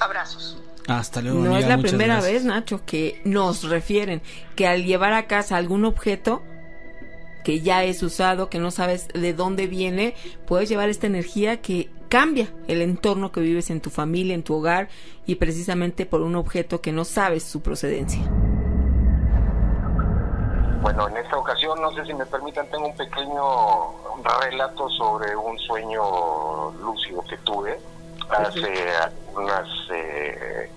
Abrazos. 0.00 0.58
Hasta 0.88 1.22
luego. 1.22 1.40
No 1.40 1.56
es 1.56 1.66
la 1.66 1.78
primera 1.78 2.20
vez, 2.20 2.44
Nacho, 2.44 2.84
que 2.84 3.20
nos 3.24 3.64
refieren 3.64 4.22
que 4.54 4.66
al 4.66 4.84
llevar 4.84 5.12
a 5.12 5.26
casa 5.26 5.56
algún 5.56 5.84
objeto 5.84 6.42
que 7.42 7.60
ya 7.60 7.84
es 7.84 8.02
usado, 8.02 8.48
que 8.48 8.58
no 8.58 8.70
sabes 8.70 9.08
de 9.08 9.34
dónde 9.34 9.66
viene, 9.66 10.14
puedes 10.46 10.68
llevar 10.68 10.88
esta 10.88 11.06
energía 11.06 11.60
que 11.60 11.90
cambia 12.08 12.48
el 12.68 12.80
entorno 12.80 13.32
que 13.32 13.40
vives 13.40 13.70
en 13.70 13.80
tu 13.80 13.90
familia, 13.90 14.34
en 14.34 14.42
tu 14.42 14.54
hogar 14.54 14.88
y 15.26 15.36
precisamente 15.36 16.06
por 16.06 16.22
un 16.22 16.36
objeto 16.36 16.80
que 16.80 16.92
no 16.92 17.04
sabes 17.04 17.42
su 17.42 17.60
procedencia. 17.60 18.20
Bueno, 20.84 21.08
en 21.08 21.16
esta 21.16 21.38
ocasión, 21.38 21.80
no 21.80 21.90
sé 21.94 22.04
si 22.04 22.12
me 22.12 22.26
permitan, 22.26 22.66
tengo 22.66 22.88
un 22.88 22.94
pequeño 22.94 23.42
relato 24.22 24.86
sobre 24.90 25.34
un 25.34 25.58
sueño 25.60 26.72
lúcido 26.72 27.22
que 27.22 27.38
tuve. 27.38 27.80
Hace 28.28 28.92
unas 29.34 29.66
eh, 29.90 30.70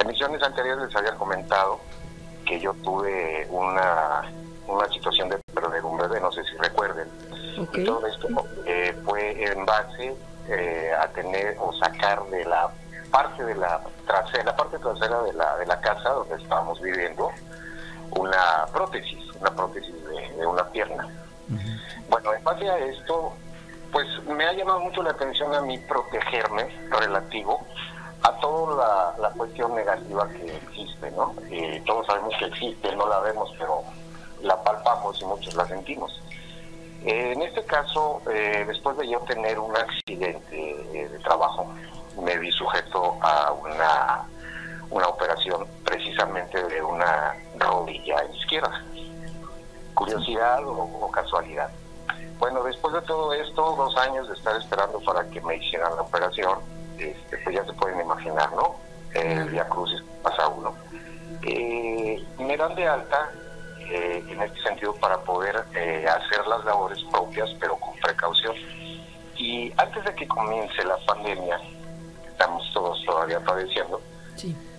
emisiones 0.00 0.42
anteriores 0.42 0.88
les 0.88 0.96
había 0.96 1.14
comentado 1.14 1.78
que 2.44 2.58
yo 2.58 2.74
tuve 2.82 3.46
una, 3.48 4.24
una 4.66 4.88
situación 4.88 5.28
de 5.28 5.38
perder 5.54 5.84
un 5.84 5.98
bebé, 5.98 6.20
no 6.20 6.32
sé 6.32 6.42
si 6.42 6.56
recuerden. 6.56 7.08
Y 7.74 7.84
todo 7.84 8.04
esto 8.08 8.26
eh, 8.66 8.92
fue 9.04 9.40
en 9.40 9.64
base 9.64 10.16
eh, 10.48 10.92
a 11.00 11.06
tener 11.10 11.56
o 11.60 11.72
sacar 11.74 12.24
de 12.24 12.44
la 12.44 12.68
parte 13.12 13.44
de 13.44 13.54
la 13.54 13.80
trasera, 14.04 14.46
la 14.46 14.56
parte 14.56 14.80
trasera 14.80 15.22
de 15.22 15.32
la, 15.32 15.56
de 15.58 15.66
la 15.66 15.80
casa 15.80 16.10
donde 16.10 16.42
estábamos 16.42 16.80
viviendo, 16.82 17.30
una 18.18 18.66
prótesis 18.72 19.24
una 19.40 19.50
prótesis 19.50 19.94
de, 20.08 20.46
una 20.46 20.64
pierna. 20.70 21.08
Bueno, 22.08 22.34
en 22.34 22.44
base 22.44 22.68
a 22.68 22.78
esto, 22.78 23.34
pues 23.92 24.06
me 24.26 24.44
ha 24.44 24.52
llamado 24.52 24.80
mucho 24.80 25.02
la 25.02 25.10
atención 25.10 25.54
a 25.54 25.60
mí 25.60 25.78
protegerme 25.78 26.68
relativo 26.90 27.60
a 28.22 28.32
toda 28.40 29.14
la, 29.18 29.30
cuestión 29.30 29.74
negativa 29.74 30.28
que 30.30 30.56
existe, 30.56 31.10
¿no? 31.10 31.34
Eh, 31.50 31.82
todos 31.84 32.06
sabemos 32.06 32.34
que 32.38 32.46
existe, 32.46 32.94
no 32.96 33.06
la 33.06 33.20
vemos, 33.20 33.52
pero 33.58 33.82
la 34.40 34.62
palpamos 34.62 35.20
y 35.20 35.24
muchos 35.26 35.54
la 35.54 35.66
sentimos. 35.66 36.22
Eh, 37.04 37.32
en 37.32 37.42
este 37.42 37.62
caso, 37.64 38.22
eh, 38.30 38.64
después 38.66 38.96
de 38.96 39.08
yo 39.08 39.20
tener 39.20 39.58
un 39.58 39.76
accidente 39.76 40.56
de 40.56 41.18
trabajo, 41.18 41.66
me 42.22 42.38
vi 42.38 42.50
sujeto 42.52 43.18
a 43.20 43.52
una, 43.52 44.26
una 44.90 45.06
operación 45.08 45.66
precisamente 45.84 46.62
de 46.62 46.82
una 46.82 47.34
rodilla 47.58 48.24
izquierda. 48.34 48.84
Curiosidad 49.94 50.60
o 50.66 51.10
casualidad. 51.10 51.70
Bueno, 52.38 52.62
después 52.64 52.92
de 52.94 53.02
todo 53.02 53.32
esto, 53.32 53.74
dos 53.76 53.96
años 53.96 54.28
de 54.28 54.34
estar 54.34 54.56
esperando 54.56 55.00
para 55.00 55.24
que 55.30 55.40
me 55.40 55.56
hicieran 55.56 55.94
la 55.94 56.02
operación, 56.02 56.58
este, 56.98 57.38
pues 57.38 57.56
ya 57.56 57.64
se 57.64 57.72
pueden 57.74 58.00
imaginar, 58.00 58.52
¿no? 58.52 58.76
El 59.14 59.48
Via 59.50 59.68
Crucis 59.68 60.02
pasa 60.22 60.48
uno. 60.48 60.74
Eh, 61.42 62.22
me 62.38 62.56
dan 62.56 62.74
de 62.74 62.88
alta 62.88 63.30
eh, 63.78 64.24
en 64.28 64.42
este 64.42 64.60
sentido 64.62 64.94
para 64.96 65.18
poder 65.18 65.64
eh, 65.74 66.06
hacer 66.08 66.46
las 66.46 66.64
labores 66.64 67.02
propias, 67.04 67.48
pero 67.60 67.76
con 67.76 67.94
precaución. 68.00 68.54
Y 69.36 69.72
antes 69.76 70.04
de 70.04 70.14
que 70.14 70.26
comience 70.26 70.84
la 70.84 70.96
pandemia, 71.06 71.60
estamos 72.26 72.68
todos 72.72 73.02
todavía 73.04 73.40
padeciendo, 73.40 74.00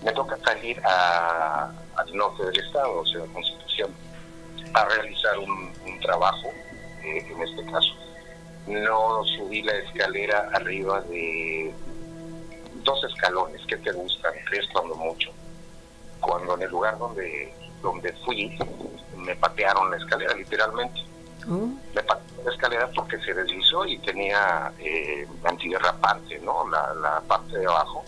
me 0.03 0.11
toca 0.11 0.37
salir 0.43 0.81
al 0.85 2.15
norte 2.15 2.45
del 2.45 2.59
estado, 2.59 2.99
o 2.99 3.05
sea, 3.05 3.21
Constitución, 3.33 3.91
a 4.73 4.85
realizar 4.85 5.37
un, 5.39 5.73
un 5.85 5.99
trabajo, 6.01 6.49
en 7.03 7.41
este 7.41 7.65
caso. 7.71 7.93
No 8.67 9.23
subí 9.37 9.61
la 9.61 9.73
escalera 9.73 10.49
arriba 10.53 11.01
de 11.01 11.73
dos 12.83 13.03
escalones 13.03 13.61
que 13.67 13.77
te 13.77 13.91
gustan, 13.91 14.33
tres 14.49 14.65
cuando 14.73 14.95
mucho. 14.95 15.31
Cuando 16.19 16.55
en 16.55 16.63
el 16.63 16.69
lugar 16.71 16.97
donde, 16.97 17.53
donde 17.81 18.11
fui, 18.25 18.57
me 19.17 19.35
patearon 19.35 19.91
la 19.91 19.97
escalera, 19.97 20.33
literalmente. 20.33 20.99
Oh. 21.47 21.69
Me 21.93 22.01
patearon 22.01 22.45
la 22.45 22.51
escalera 22.51 22.89
porque 22.95 23.19
se 23.19 23.33
deslizó 23.33 23.85
y 23.85 23.99
tenía 23.99 24.71
eh, 24.79 25.27
antiderrapante, 25.43 26.39
¿no? 26.39 26.67
La, 26.69 26.93
la 26.95 27.21
parte 27.21 27.57
de 27.57 27.65
abajo. 27.65 28.03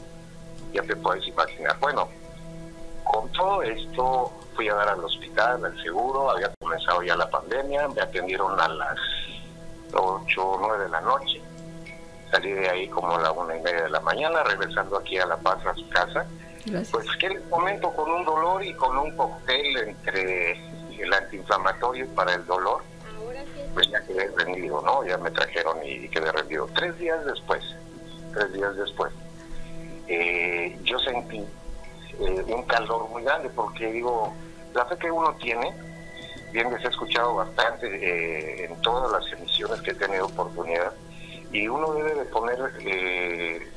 Ya 0.73 0.81
te 0.83 0.95
puedes 0.95 1.27
imaginar. 1.27 1.77
Bueno, 1.79 2.09
con 3.03 3.31
todo 3.31 3.63
esto 3.63 4.31
fui 4.55 4.69
a 4.69 4.75
dar 4.75 4.89
al 4.89 5.03
hospital, 5.03 5.65
al 5.65 5.81
seguro, 5.81 6.31
había 6.31 6.51
comenzado 6.59 7.03
ya 7.03 7.15
la 7.15 7.29
pandemia, 7.29 7.87
me 7.87 8.01
atendieron 8.01 8.59
a 8.59 8.67
las 8.67 8.97
8 9.93 10.41
o 10.41 10.57
9 10.59 10.83
de 10.83 10.89
la 10.89 11.01
noche 11.01 11.41
salí 12.31 12.51
de 12.51 12.69
ahí 12.69 12.87
como 12.87 13.15
a 13.15 13.21
la 13.21 13.31
una 13.31 13.55
y 13.55 13.61
media 13.61 13.83
de 13.83 13.89
la 13.89 13.99
mañana, 14.01 14.43
regresando 14.43 14.97
aquí 14.97 15.17
a 15.17 15.25
La 15.25 15.37
Paz, 15.37 15.65
a 15.65 15.73
su 15.73 15.87
casa. 15.89 16.25
Pues 16.91 17.07
que 17.17 17.29
les 17.29 17.41
comento 17.43 17.91
con 17.93 18.11
un 18.11 18.25
dolor 18.25 18.63
y 18.63 18.73
con 18.73 18.97
un 18.97 19.15
cóctel 19.15 19.77
entre 19.77 20.51
el 20.51 21.13
antiinflamatorio 21.13 22.07
para 22.13 22.33
el 22.33 22.45
dolor, 22.45 22.83
pues 23.73 23.89
ya 23.89 24.01
quedé 24.01 24.29
rendido, 24.35 24.81
¿no? 24.81 25.05
Ya 25.05 25.17
me 25.17 25.31
trajeron 25.31 25.77
y 25.85 26.09
quedé 26.09 26.29
rendido. 26.31 26.67
Tres 26.75 26.97
días 26.97 27.23
después, 27.25 27.63
tres 28.33 28.51
días 28.51 28.75
después, 28.75 29.13
eh, 30.07 30.77
yo 30.83 30.99
sentí 30.99 31.39
eh, 31.39 32.45
un 32.47 32.63
calor 32.63 33.09
muy 33.09 33.23
grande 33.23 33.49
porque 33.49 33.91
digo, 33.91 34.33
la 34.73 34.85
fe 34.85 34.97
que 34.97 35.11
uno 35.11 35.33
tiene, 35.35 35.73
bien 36.51 36.71
les 36.71 36.83
he 36.83 36.87
escuchado 36.87 37.35
bastante 37.35 37.87
eh, 37.87 38.65
en 38.65 38.81
todas 38.81 39.11
las 39.11 39.31
emisiones 39.33 39.81
que 39.81 39.91
he 39.91 39.95
tenido 39.95 40.25
oportunidad, 40.25 40.93
y 41.51 41.67
uno 41.67 41.93
debe 41.93 42.15
de 42.15 42.25
poner 42.25 42.57
eh, 42.79 43.67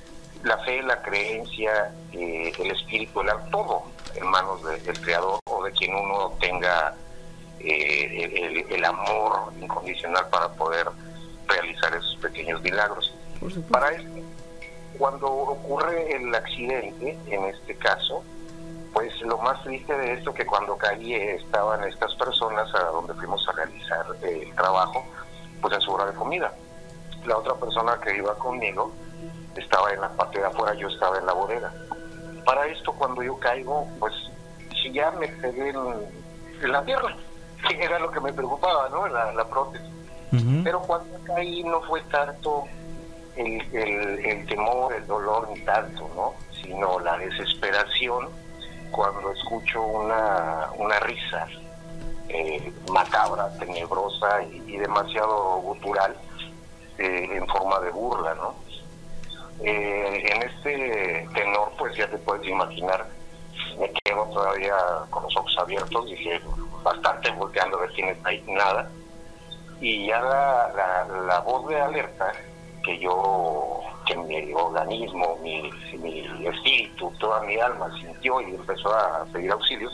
la 0.42 0.58
fe, 0.58 0.82
la 0.82 1.00
creencia, 1.02 1.92
eh, 2.12 2.52
el 2.58 2.70
espíritu, 2.70 3.20
el 3.20 3.28
todo 3.50 3.84
en 4.14 4.26
manos 4.26 4.62
del 4.64 5.00
creador 5.00 5.38
o 5.44 5.62
de 5.62 5.70
quien 5.72 5.94
uno 5.94 6.32
tenga 6.40 6.94
eh, 7.60 8.66
el, 8.70 8.84
amor 8.84 9.52
incondicional 9.60 10.26
para 10.30 10.48
poder 10.54 10.86
realizar 11.46 11.94
esos 11.94 12.16
pequeños 12.16 12.60
milagros. 12.62 13.14
Para 13.70 13.92
eso, 13.92 14.08
cuando 15.00 15.26
ocurre 15.28 16.14
el 16.14 16.32
accidente, 16.34 17.18
en 17.26 17.44
este 17.46 17.74
caso, 17.76 18.22
pues 18.92 19.18
lo 19.22 19.38
más 19.38 19.62
triste 19.64 19.96
de 19.96 20.12
esto 20.12 20.34
que 20.34 20.44
cuando 20.44 20.76
caí 20.76 21.14
estaban 21.14 21.82
estas 21.84 22.14
personas 22.16 22.72
a 22.74 22.84
donde 22.90 23.14
fuimos 23.14 23.48
a 23.48 23.52
realizar 23.52 24.04
el 24.22 24.54
trabajo, 24.54 25.02
pues 25.62 25.74
en 25.74 25.80
su 25.80 25.92
hora 25.92 26.04
de 26.04 26.14
comida 26.14 26.52
la 27.24 27.38
otra 27.38 27.54
persona 27.54 27.98
que 28.02 28.16
iba 28.16 28.34
conmigo 28.34 28.92
estaba 29.56 29.90
en 29.92 30.00
la 30.00 30.10
parte 30.10 30.38
de 30.38 30.46
afuera, 30.46 30.74
yo 30.74 30.88
estaba 30.88 31.18
en 31.18 31.26
la 31.26 31.32
bodega. 31.32 31.72
Para 32.44 32.66
esto, 32.66 32.92
cuando 32.92 33.22
yo 33.22 33.38
caigo, 33.38 33.86
pues 33.98 34.14
si 34.82 34.92
ya 34.92 35.10
me 35.12 35.28
pegué 35.28 35.70
en, 35.70 36.72
la 36.72 36.84
tierra, 36.84 37.16
que 37.68 37.82
era 37.82 37.98
lo 37.98 38.10
que 38.10 38.20
me 38.20 38.32
preocupaba, 38.32 38.88
¿no? 38.90 39.08
La, 39.08 39.32
la 39.32 39.48
prótesis. 39.48 39.88
Pero 40.62 40.80
cuando 40.82 41.18
caí 41.24 41.64
no 41.64 41.80
fue 41.82 42.00
tanto 42.02 42.64
el, 43.36 44.24
el, 44.24 44.46
temor, 44.46 44.92
el 44.92 45.06
dolor, 45.06 45.48
ni 45.52 45.60
tanto, 45.60 46.10
¿no? 46.14 46.34
Sino 46.62 46.98
la 47.00 47.18
desesperación 47.18 48.28
cuando 48.90 49.30
escucho 49.32 49.82
una, 49.82 50.68
una 50.76 50.98
risa 51.00 51.46
eh, 52.28 52.72
macabra, 52.90 53.50
tenebrosa 53.58 54.42
y 54.42 54.76
demasiado 54.76 55.56
gutural 55.62 56.16
este, 57.00 57.36
en 57.36 57.46
forma 57.46 57.80
de 57.80 57.90
burla, 57.90 58.34
¿no? 58.34 58.54
Eh, 59.62 60.32
en 60.32 60.42
este 60.42 61.28
tenor, 61.34 61.72
pues 61.78 61.96
ya 61.96 62.08
te 62.08 62.18
puedes 62.18 62.46
imaginar, 62.46 63.06
me 63.78 63.90
quedo 64.04 64.24
todavía 64.26 64.74
con 65.08 65.22
los 65.22 65.36
ojos 65.36 65.56
abiertos, 65.58 66.06
dije, 66.06 66.40
bastante 66.82 67.30
volteando 67.30 67.78
a 67.78 67.80
ver 67.82 67.90
quién 67.94 68.08
está 68.08 68.28
ahí, 68.28 68.44
nada. 68.48 68.90
Y 69.80 70.08
ya 70.08 70.20
la, 70.20 71.06
la, 71.26 71.40
voz 71.40 71.68
de 71.68 71.80
alerta 71.80 72.32
que 72.82 72.98
yo, 72.98 73.80
que 74.06 74.16
mi 74.16 74.52
organismo, 74.54 75.38
mi, 75.42 75.70
mi 75.98 76.46
espíritu, 76.46 77.12
toda 77.18 77.42
mi 77.42 77.58
alma 77.58 77.90
sintió 78.00 78.40
y 78.40 78.54
empezó 78.54 78.94
a 78.94 79.24
pedir 79.32 79.50
auxilio, 79.52 79.90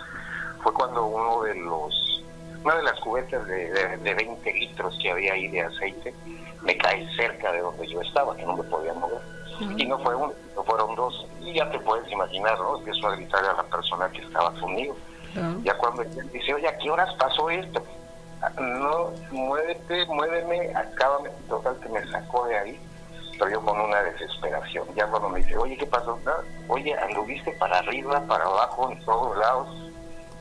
fue 0.62 0.72
cuando 0.72 1.07
uno 1.07 1.43
de 1.43 1.55
los, 1.55 2.24
una 2.64 2.76
de 2.76 2.82
las 2.82 2.99
cubetas 3.01 3.47
de, 3.47 3.70
de, 3.70 3.97
de 3.99 4.14
20 4.14 4.53
litros 4.53 4.99
que 5.03 5.11
había 5.11 5.32
ahí 5.32 5.49
de 5.49 5.62
aceite, 5.62 6.14
me 6.62 6.76
cae 6.76 7.07
cerca 7.16 7.53
de 7.53 7.61
donde 7.61 7.87
yo 7.87 8.01
estaba, 8.01 8.37
que 8.37 8.45
no 8.45 8.57
me 8.57 8.64
podía 8.64 8.93
mover. 8.95 9.20
Y 9.78 9.87
no 9.87 9.99
fue 10.01 10.14
uno, 10.14 10.32
no 10.55 10.64
fueron 10.64 10.95
dos. 10.97 11.26
Y 11.41 11.55
ya 11.55 11.70
te 11.70 11.78
puedes 11.78 12.11
imaginar, 12.11 12.59
¿no? 12.59 12.76
Empiezo 12.78 13.09
a 13.09 13.16
gritarle 13.16 13.49
a 13.49 13.53
la 13.55 13.62
persona 13.62 14.11
que 14.11 14.20
estaba 14.22 14.53
conmigo. 14.61 14.95
Ya 15.64 15.76
cuando 15.76 16.03
dice, 16.03 16.55
oye, 16.55 16.66
¿a 16.66 16.78
qué 16.78 16.91
horas 16.91 17.12
pasó 17.18 17.51
esto? 17.51 17.82
No, 18.61 19.12
muévete, 19.30 20.07
muéveme, 20.07 20.72
acábame. 20.74 21.30
Total 21.49 21.76
que 21.80 21.89
me 21.89 22.07
sacó 22.11 22.47
de 22.47 22.59
ahí, 22.59 22.80
pero 23.39 23.51
yo 23.51 23.61
con 23.62 23.80
una 23.80 24.03
desesperación. 24.03 24.87
Ya 24.95 25.07
cuando 25.07 25.28
me 25.28 25.41
dice, 25.41 25.57
oye, 25.57 25.76
¿qué 25.76 25.87
pasó? 25.87 26.18
Ah, 26.26 26.43
oye, 26.68 26.95
anduviste 26.95 27.53
para 27.53 27.78
arriba, 27.78 28.22
para 28.26 28.45
abajo, 28.45 28.91
en 28.91 29.05
todos 29.05 29.37
lados, 29.39 29.93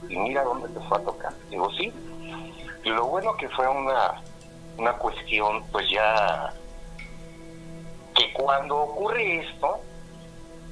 y 0.10 0.18
mira 0.18 0.44
dónde 0.44 0.68
te 0.70 0.80
fue 0.88 0.98
a 0.98 1.02
tocar. 1.02 1.34
Digo, 1.50 1.72
sí. 1.72 1.94
Lo 2.84 3.06
bueno 3.08 3.36
que 3.38 3.50
fue 3.50 3.68
una 3.68 4.22
una 4.78 4.94
cuestión 4.94 5.64
pues 5.72 5.90
ya 5.90 6.54
que 8.16 8.32
cuando 8.34 8.78
ocurre 8.78 9.40
esto, 9.40 9.80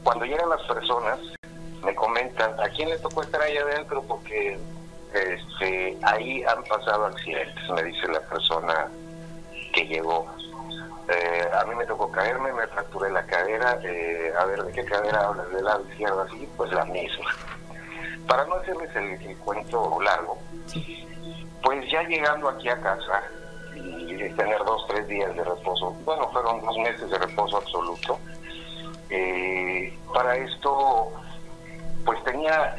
cuando 0.04 0.26
llegan 0.26 0.50
las 0.50 0.62
personas, 0.64 1.20
me 1.84 1.94
comentan, 1.94 2.58
¿a 2.60 2.70
quién 2.70 2.90
le 2.90 2.98
tocó 3.00 3.22
estar 3.22 3.42
ahí 3.42 3.58
adentro? 3.58 4.02
Porque 4.04 4.58
este, 5.14 5.98
ahí 6.04 6.44
han 6.44 6.64
pasado 6.64 7.06
accidentes, 7.06 7.70
me 7.70 7.84
dice 7.84 8.08
la 8.08 8.22
persona 8.22 8.88
que 9.74 9.88
llegó. 9.88 10.28
Eh, 11.10 11.48
a 11.54 11.66
mí 11.66 11.76
me 11.76 11.86
tocó 11.86 12.10
caerme, 12.12 12.54
me 12.54 12.68
fracturé 12.68 13.12
la 13.12 13.26
cadera, 13.26 13.78
eh, 13.84 14.34
a 14.40 14.46
ver, 14.46 14.64
¿de 14.64 14.72
qué 14.72 14.86
cadera 14.86 15.28
hablas? 15.28 15.50
¿De 15.52 15.62
la 15.62 15.80
izquierda? 15.90 16.24
así 16.24 16.50
pues 16.56 16.72
la 16.72 16.86
misma. 16.86 17.32
Para 18.28 18.46
no 18.46 18.56
hacerles 18.56 18.96
el, 18.96 19.22
el 19.22 19.38
cuento 19.40 20.00
largo, 20.02 20.38
pues 21.62 21.92
ya 21.92 22.04
llegando 22.04 22.50
aquí 22.50 22.70
a 22.70 22.80
casa, 22.80 23.22
y 23.76 24.30
tener 24.36 24.64
dos, 24.66 24.86
tres 24.88 25.08
días 25.08 25.36
de 25.36 25.44
reposo. 25.44 25.92
Bueno, 26.06 26.30
fueron 26.32 26.62
dos 26.62 26.78
meses 26.78 27.10
de 27.10 27.18
reposo 27.18 27.58
absoluto. 27.58 28.20
Eh, 29.10 29.98
para 30.14 30.36
esto, 30.38 31.12
pues 32.06 32.24
tenía 32.24 32.76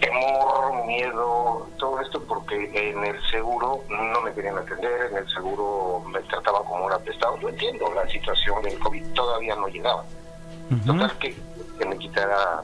temor, 0.00 0.84
miedo, 0.86 1.68
todo 1.78 2.00
esto 2.00 2.22
porque 2.24 2.70
en 2.72 3.04
el 3.04 3.30
seguro 3.30 3.82
no 3.88 4.20
me 4.22 4.32
querían 4.32 4.58
atender, 4.58 5.10
en 5.10 5.18
el 5.18 5.28
seguro 5.28 6.02
me 6.06 6.20
trataban 6.22 6.64
como 6.64 6.86
un 6.86 6.92
apestado. 6.92 7.38
Yo 7.38 7.48
entiendo 7.48 7.92
la 7.94 8.08
situación 8.08 8.62
del 8.62 8.78
COVID, 8.78 9.12
todavía 9.14 9.54
no 9.56 9.68
llegaba. 9.68 10.04
Total 10.86 11.18
que, 11.18 11.36
que 11.78 11.84
me 11.84 11.98
quitara 11.98 12.62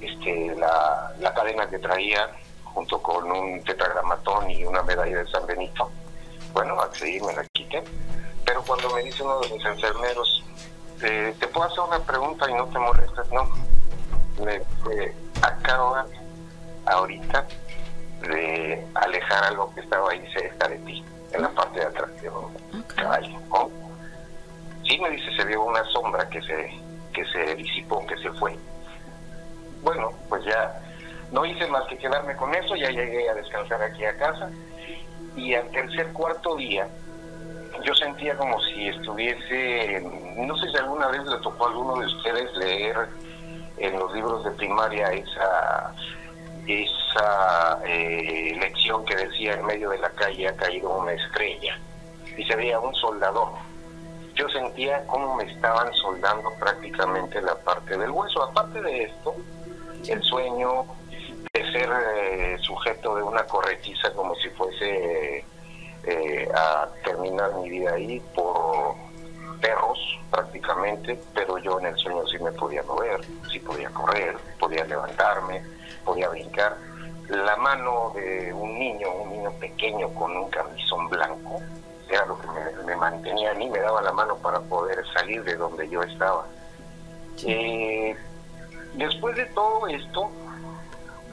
este, 0.00 0.54
la, 0.56 1.12
la 1.20 1.34
cadena 1.34 1.68
que 1.68 1.78
traía 1.78 2.30
junto 2.64 3.00
con 3.02 3.30
un 3.30 3.62
tetragramatón 3.62 4.50
y 4.50 4.64
una 4.64 4.82
medalla 4.82 5.18
de 5.18 5.26
San 5.30 5.46
Benito 5.46 5.90
bueno, 6.54 6.80
accedí, 6.80 7.20
me 7.20 7.34
la 7.34 7.44
quité. 7.52 7.82
Pero 8.46 8.62
cuando 8.62 8.94
me 8.94 9.02
dice 9.02 9.22
uno 9.22 9.40
de 9.40 9.50
mis 9.50 9.64
enfermeros, 9.64 10.44
eh, 11.02 11.34
¿te 11.38 11.48
puedo 11.48 11.66
hacer 11.66 11.80
una 11.80 11.98
pregunta 11.98 12.48
y 12.48 12.54
no 12.54 12.66
te 12.66 12.78
molestas? 12.78 13.30
No, 13.32 13.50
me 14.42 14.54
eh, 14.56 15.14
acaba 15.42 16.06
ahorita 16.86 17.46
de 18.22 18.86
alejar 18.94 19.44
algo 19.44 19.72
que 19.74 19.80
estaba 19.80 20.10
ahí 20.10 20.24
cerca 20.32 20.68
de 20.68 20.78
ti, 20.78 21.04
en 21.32 21.42
la 21.42 21.48
parte 21.50 21.80
de 21.80 21.86
atrás 21.86 22.22
de 22.22 22.28
un 22.28 22.82
caballo. 22.94 23.38
Sí, 24.86 24.98
me 24.98 25.10
dice, 25.10 25.34
se 25.36 25.44
vio 25.44 25.62
una 25.64 25.84
sombra 25.86 26.28
que 26.28 26.40
se, 26.42 26.70
que 27.12 27.24
se 27.26 27.54
disipó, 27.56 28.06
que 28.06 28.16
se 28.18 28.30
fue. 28.32 28.56
Bueno, 29.82 30.12
pues 30.28 30.44
ya 30.44 30.80
no 31.32 31.44
hice 31.44 31.66
más 31.68 31.84
que 31.88 31.98
quedarme 31.98 32.36
con 32.36 32.54
eso, 32.54 32.76
ya 32.76 32.90
llegué 32.90 33.28
a 33.28 33.34
descansar 33.34 33.82
aquí 33.82 34.04
a 34.04 34.16
casa 34.16 34.50
y 35.36 35.54
al 35.54 35.70
tercer 35.70 36.12
cuarto 36.12 36.56
día 36.56 36.88
yo 37.82 37.94
sentía 37.94 38.36
como 38.36 38.60
si 38.60 38.88
estuviese, 38.88 40.00
no 40.36 40.56
sé 40.58 40.70
si 40.70 40.76
alguna 40.76 41.08
vez 41.08 41.24
le 41.24 41.38
tocó 41.38 41.66
a 41.66 41.68
alguno 41.70 41.96
de 41.96 42.06
ustedes 42.06 42.54
leer 42.56 43.08
en 43.78 43.98
los 43.98 44.12
libros 44.14 44.44
de 44.44 44.50
primaria 44.52 45.08
esa 45.12 45.92
esa 46.66 47.80
eh, 47.84 48.56
lección 48.58 49.04
que 49.04 49.16
decía 49.16 49.54
en 49.54 49.66
medio 49.66 49.90
de 49.90 49.98
la 49.98 50.10
calle 50.10 50.48
ha 50.48 50.56
caído 50.56 50.90
una 50.90 51.12
estrella 51.12 51.78
y 52.36 52.44
se 52.44 52.56
veía 52.56 52.78
un 52.80 52.94
soldador. 52.94 53.50
Yo 54.34 54.48
sentía 54.48 55.06
como 55.06 55.36
me 55.36 55.44
estaban 55.44 55.92
soldando 55.94 56.50
prácticamente 56.58 57.40
la 57.40 57.54
parte 57.56 57.96
del 57.96 58.10
hueso. 58.10 58.42
Aparte 58.42 58.82
de 58.82 59.04
esto, 59.04 59.34
el 60.08 60.22
sueño 60.22 60.86
de 61.52 61.72
ser 61.72 61.90
eh, 62.16 62.56
sujeto 62.60 63.14
de 63.14 63.22
una 63.22 63.44
corretiza 63.44 64.12
como 64.14 64.34
si 64.36 64.48
fuese 64.50 65.44
eh, 66.06 66.48
a 66.54 66.88
terminar 67.04 67.54
mi 67.54 67.70
vida 67.70 67.92
ahí 67.94 68.20
por 68.34 68.96
perros 69.60 69.98
prácticamente, 70.30 71.18
pero 71.32 71.58
yo 71.58 71.78
en 71.78 71.86
el 71.86 71.96
sueño 71.96 72.26
sí 72.26 72.38
me 72.38 72.52
podía 72.52 72.82
mover, 72.82 73.20
sí 73.50 73.60
podía 73.60 73.88
correr, 73.90 74.36
podía 74.58 74.84
levantarme, 74.84 75.62
podía 76.04 76.28
brincar. 76.28 76.76
La 77.28 77.56
mano 77.56 78.12
de 78.14 78.52
un 78.52 78.78
niño, 78.78 79.10
un 79.10 79.30
niño 79.30 79.50
pequeño 79.52 80.08
con 80.14 80.36
un 80.36 80.50
camisón 80.50 81.08
blanco, 81.08 81.60
era 82.08 82.26
lo 82.26 82.38
que 82.38 82.46
me, 82.84 82.96
mantenía 82.96 83.52
a 83.52 83.54
mí, 83.54 83.68
me 83.70 83.80
daba 83.80 84.02
la 84.02 84.12
mano 84.12 84.36
para 84.36 84.60
poder 84.60 85.02
salir 85.14 85.42
de 85.44 85.56
donde 85.56 85.88
yo 85.88 86.02
estaba. 86.02 86.46
Eh, 87.46 88.14
después 88.94 89.36
de 89.36 89.46
todo 89.46 89.86
esto, 89.88 90.30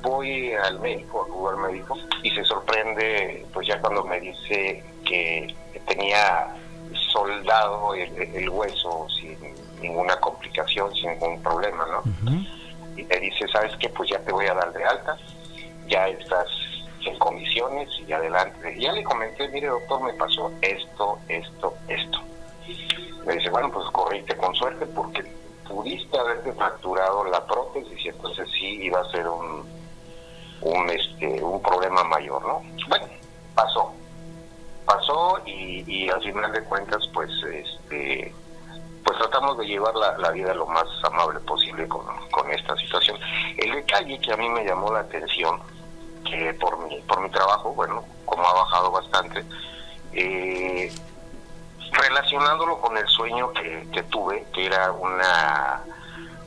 voy 0.01 0.53
al 0.53 0.80
médico, 0.80 1.49
al 1.49 1.57
médico, 1.57 1.97
y 2.24 2.32
se 2.32 2.43
sorprende, 2.45 3.45
pues 3.53 3.67
ya 3.67 3.80
cuando 3.82 4.03
me 4.03 4.19
dice 4.19 4.84
que 5.05 5.53
tenía 5.88 6.55
soldado 7.11 7.93
el, 7.93 8.49
hueso 8.49 9.07
sin 9.09 9.38
ninguna 9.82 10.15
complicación, 10.17 10.93
sin 10.95 11.09
ningún 11.11 11.41
problema, 11.41 11.86
¿no? 11.86 12.41
Y 12.95 13.03
me 13.03 13.19
dice, 13.19 13.47
¿sabes 13.47 13.75
qué? 13.77 13.89
Pues 13.89 14.09
ya 14.09 14.19
te 14.19 14.31
voy 14.31 14.45
a 14.47 14.53
dar 14.53 14.71
de 14.73 14.83
alta, 14.83 15.17
ya 15.87 16.07
estás 16.07 16.47
en 17.05 17.17
condiciones 17.19 17.89
y 18.07 18.11
adelante. 18.11 18.73
Y 18.75 18.81
ya 18.81 18.91
le 18.91 19.03
comenté, 19.03 19.47
mire 19.49 19.67
doctor, 19.67 20.03
me 20.03 20.13
pasó 20.13 20.51
esto, 20.61 21.19
esto, 21.27 21.73
esto. 21.87 22.19
Me 23.25 23.35
dice, 23.35 23.49
bueno, 23.49 23.71
pues 23.71 23.85
corriste 23.91 24.35
con 24.37 24.53
suerte 24.55 24.85
porque 24.87 25.23
pudiste 25.67 26.17
haberte 26.17 26.53
fracturado 26.53 27.23
la 27.25 27.45
prótesis 27.45 28.05
y 28.05 28.09
entonces 28.09 28.47
sí 28.51 28.83
iba 28.83 28.99
a 28.99 29.11
ser 29.11 29.27
un, 29.27 29.65
un, 30.61 30.89
este, 30.89 31.41
un 31.41 31.61
problema 31.61 32.03
mayor, 32.03 32.41
¿no? 32.45 32.61
Bueno, 32.87 33.07
pasó. 33.55 33.93
Pasó 34.85 35.39
y, 35.45 35.83
y 35.87 36.09
al 36.09 36.21
final 36.21 36.51
de 36.51 36.63
cuentas, 36.63 37.07
pues, 37.13 37.29
este, 37.43 38.33
pues 39.12 39.30
tratamos 39.30 39.57
de 39.57 39.66
llevar 39.66 39.93
la, 39.93 40.32
vida 40.32 40.53
lo 40.53 40.66
más 40.68 40.86
amable 41.03 41.41
posible 41.41 41.86
con, 41.86 42.05
con, 42.30 42.49
esta 42.49 42.78
situación. 42.78 43.20
El 43.57 43.74
detalle 43.74 44.18
que 44.20 44.32
a 44.32 44.38
mí 44.38 44.47
me 44.47 44.64
llamó 44.64 44.89
la 44.93 45.01
atención, 45.01 45.59
que 46.24 46.53
por 46.53 46.78
mi, 46.88 47.01
por 47.01 47.20
mi 47.20 47.30
trabajo, 47.30 47.74
bueno, 47.74 48.05
como 48.24 48.47
ha 48.47 48.53
bajado 48.53 48.89
bastante, 48.89 49.43
eh, 50.14 50.93
relacionándolo 51.91 52.80
con 52.80 52.95
el 52.95 53.05
sueño 53.09 53.51
que, 53.51 54.03
tuve, 54.03 54.45
que 54.53 54.68
era 54.68 54.93
una, 54.93 55.84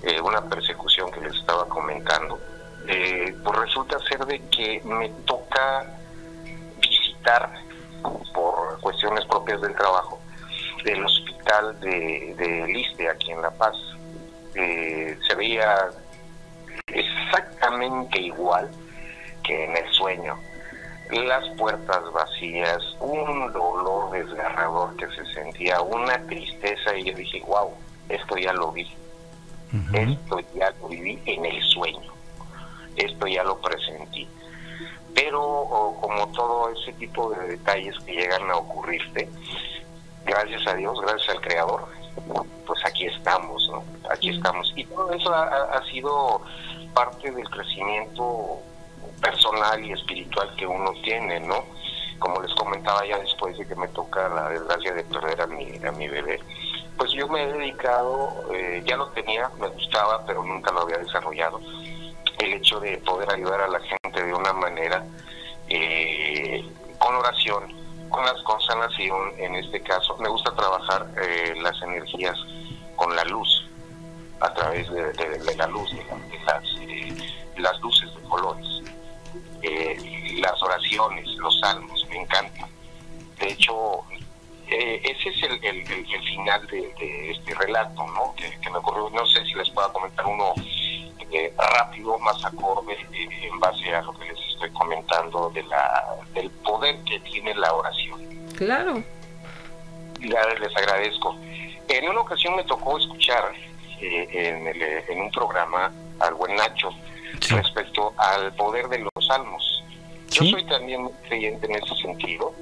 eh, 0.02 0.18
una 0.22 0.40
persecución 0.48 1.10
que 1.10 1.20
les 1.20 1.34
estaba 1.34 1.68
comentando, 1.68 2.40
eh, 2.88 3.36
pues 3.44 3.58
resulta 3.58 3.98
ser 4.08 4.24
de 4.24 4.40
que 4.48 4.80
me 4.84 5.10
toca 5.26 5.84
visitar 6.80 7.60
por 8.32 8.80
cuestiones 8.80 9.26
propias 9.26 9.60
del 9.60 9.74
trabajo 9.74 10.18
el 10.92 11.04
hospital 11.04 11.78
de, 11.80 12.34
de 12.36 12.66
Liste 12.66 13.08
aquí 13.08 13.32
en 13.32 13.42
La 13.42 13.50
Paz. 13.50 13.76
Eh, 14.54 15.18
se 15.26 15.34
veía 15.34 15.90
exactamente 16.86 18.20
igual 18.20 18.70
que 19.42 19.64
en 19.64 19.76
el 19.76 19.92
sueño. 19.92 20.38
Las 21.10 21.46
puertas 21.56 22.02
vacías, 22.12 22.78
un 23.00 23.52
dolor 23.52 24.10
desgarrador 24.10 24.96
que 24.96 25.06
se 25.08 25.24
sentía, 25.34 25.80
una 25.80 26.18
tristeza 26.26 26.96
y 26.96 27.04
yo 27.04 27.16
dije, 27.16 27.42
wow, 27.46 27.72
esto 28.08 28.36
ya 28.36 28.52
lo 28.52 28.72
vi. 28.72 28.88
Esto 29.92 30.38
ya 30.54 30.72
lo 30.80 30.88
viví 30.88 31.20
en 31.26 31.44
el 31.44 31.60
sueño 31.62 32.14
esto 32.96 33.26
ya 33.26 33.44
lo 33.44 33.58
presentí. 33.60 34.28
Pero 35.14 35.96
como 36.00 36.28
todo 36.28 36.70
ese 36.70 36.92
tipo 36.94 37.30
de 37.30 37.48
detalles 37.48 37.94
que 38.04 38.12
llegan 38.12 38.50
a 38.50 38.56
ocurrirte, 38.56 39.28
gracias 40.24 40.66
a 40.66 40.74
Dios, 40.74 41.00
gracias 41.00 41.36
al 41.36 41.40
Creador, 41.40 41.86
pues 42.66 42.84
aquí 42.84 43.06
estamos, 43.06 43.68
¿no? 43.68 43.84
Aquí 44.10 44.30
estamos. 44.30 44.72
Y 44.76 44.84
todo 44.84 45.12
eso 45.12 45.34
ha, 45.34 45.82
sido 45.90 46.40
parte 46.94 47.30
del 47.30 47.48
crecimiento 47.50 48.58
personal 49.20 49.84
y 49.84 49.92
espiritual 49.92 50.54
que 50.56 50.66
uno 50.66 50.92
tiene, 51.02 51.40
¿no? 51.40 51.64
Como 52.18 52.40
les 52.40 52.54
comentaba 52.54 53.04
ya 53.06 53.18
después 53.18 53.58
de 53.58 53.66
que 53.66 53.74
me 53.74 53.88
toca 53.88 54.28
la 54.28 54.48
desgracia 54.48 54.94
de 54.94 55.04
perder 55.04 55.40
a 55.40 55.46
mi, 55.46 55.78
a 55.84 55.92
mi 55.92 56.08
bebé, 56.08 56.40
pues 56.96 57.10
yo 57.12 57.26
me 57.28 57.42
he 57.42 57.52
dedicado, 57.52 58.44
eh, 58.52 58.82
ya 58.86 58.96
lo 58.96 59.08
tenía, 59.08 59.50
me 59.58 59.68
gustaba, 59.68 60.24
pero 60.26 60.42
nunca 60.44 60.72
lo 60.72 60.82
había 60.82 60.98
desarrollado 60.98 61.60
el 62.38 62.52
hecho 62.54 62.80
de 62.80 62.98
poder 62.98 63.30
ayudar 63.32 63.60
a 63.62 63.68
la 63.68 63.80
gente 63.80 64.22
de 64.22 64.32
una 64.32 64.52
manera 64.52 65.04
eh, 65.68 66.64
con 66.98 67.14
oración, 67.14 67.83
con, 68.14 68.24
las, 68.24 68.40
con 68.42 68.60
sanación, 68.60 69.32
en 69.38 69.56
este 69.56 69.80
caso. 69.80 70.16
Me 70.18 70.28
gusta 70.28 70.54
trabajar 70.54 71.06
eh, 71.20 71.54
las 71.60 71.80
energías 71.82 72.36
con 72.94 73.14
la 73.14 73.24
luz, 73.24 73.68
a 74.40 74.52
través 74.54 74.88
de, 74.90 75.54
la 75.56 75.66
luz, 75.66 75.90
de, 75.90 76.04
las, 76.46 76.64
eh, 76.80 77.12
las 77.56 77.80
luces 77.80 78.14
de 78.14 78.22
colores, 78.28 78.66
las 80.36 80.62
oraciones, 80.62 81.26
los 81.38 81.58
salmos, 81.60 82.06
me 82.10 82.20
encanta. 82.20 82.68
De 83.38 83.48
hecho, 83.48 84.02
ese 84.68 85.28
es 85.30 85.42
el, 85.42 85.64
el, 85.64 85.86
final 85.86 86.66
de, 86.68 87.30
este 87.30 87.54
relato 87.54 88.06
¿no? 88.06 88.34
Que, 88.36 88.50
que, 88.60 88.70
me 88.70 88.78
ocurrió. 88.78 89.10
No 89.10 89.26
sé 89.26 89.44
si 89.44 89.54
les 89.54 89.70
pueda 89.70 89.92
comentar 89.92 90.26
uno 90.26 90.54
rápido, 91.56 92.18
más 92.18 92.44
acorde 92.44 92.94
eh, 93.12 93.48
en 93.48 93.58
base 93.60 93.94
a 93.94 94.02
lo 94.02 94.12
que 94.18 94.26
les 94.26 94.38
estoy 94.52 94.70
comentando 94.70 95.03
de 95.52 95.62
la, 95.64 96.16
del 96.34 96.50
poder 96.50 96.96
que 97.04 97.20
tiene 97.20 97.54
la 97.54 97.72
oración. 97.72 98.20
Claro. 98.56 99.02
les 100.20 100.76
agradezco. 100.76 101.36
En 101.88 102.08
una 102.08 102.20
ocasión 102.20 102.56
me 102.56 102.64
tocó 102.64 102.98
escuchar 102.98 103.52
eh, 104.00 104.28
en, 104.32 104.66
el, 104.66 104.82
en, 104.82 105.20
un 105.20 105.30
programa 105.30 105.92
al 106.20 106.34
buen 106.34 106.54
Nacho 106.56 106.90
respecto 107.50 108.12
al 108.16 108.54
poder 108.54 108.88
de 108.88 108.98
los 108.98 109.26
salmos. 109.26 109.84
Yo 110.30 110.44
soy 110.44 110.64
también 110.66 111.08
creyente 111.28 111.66
en 111.66 111.76
ese 111.76 111.94
sentido 111.96 112.54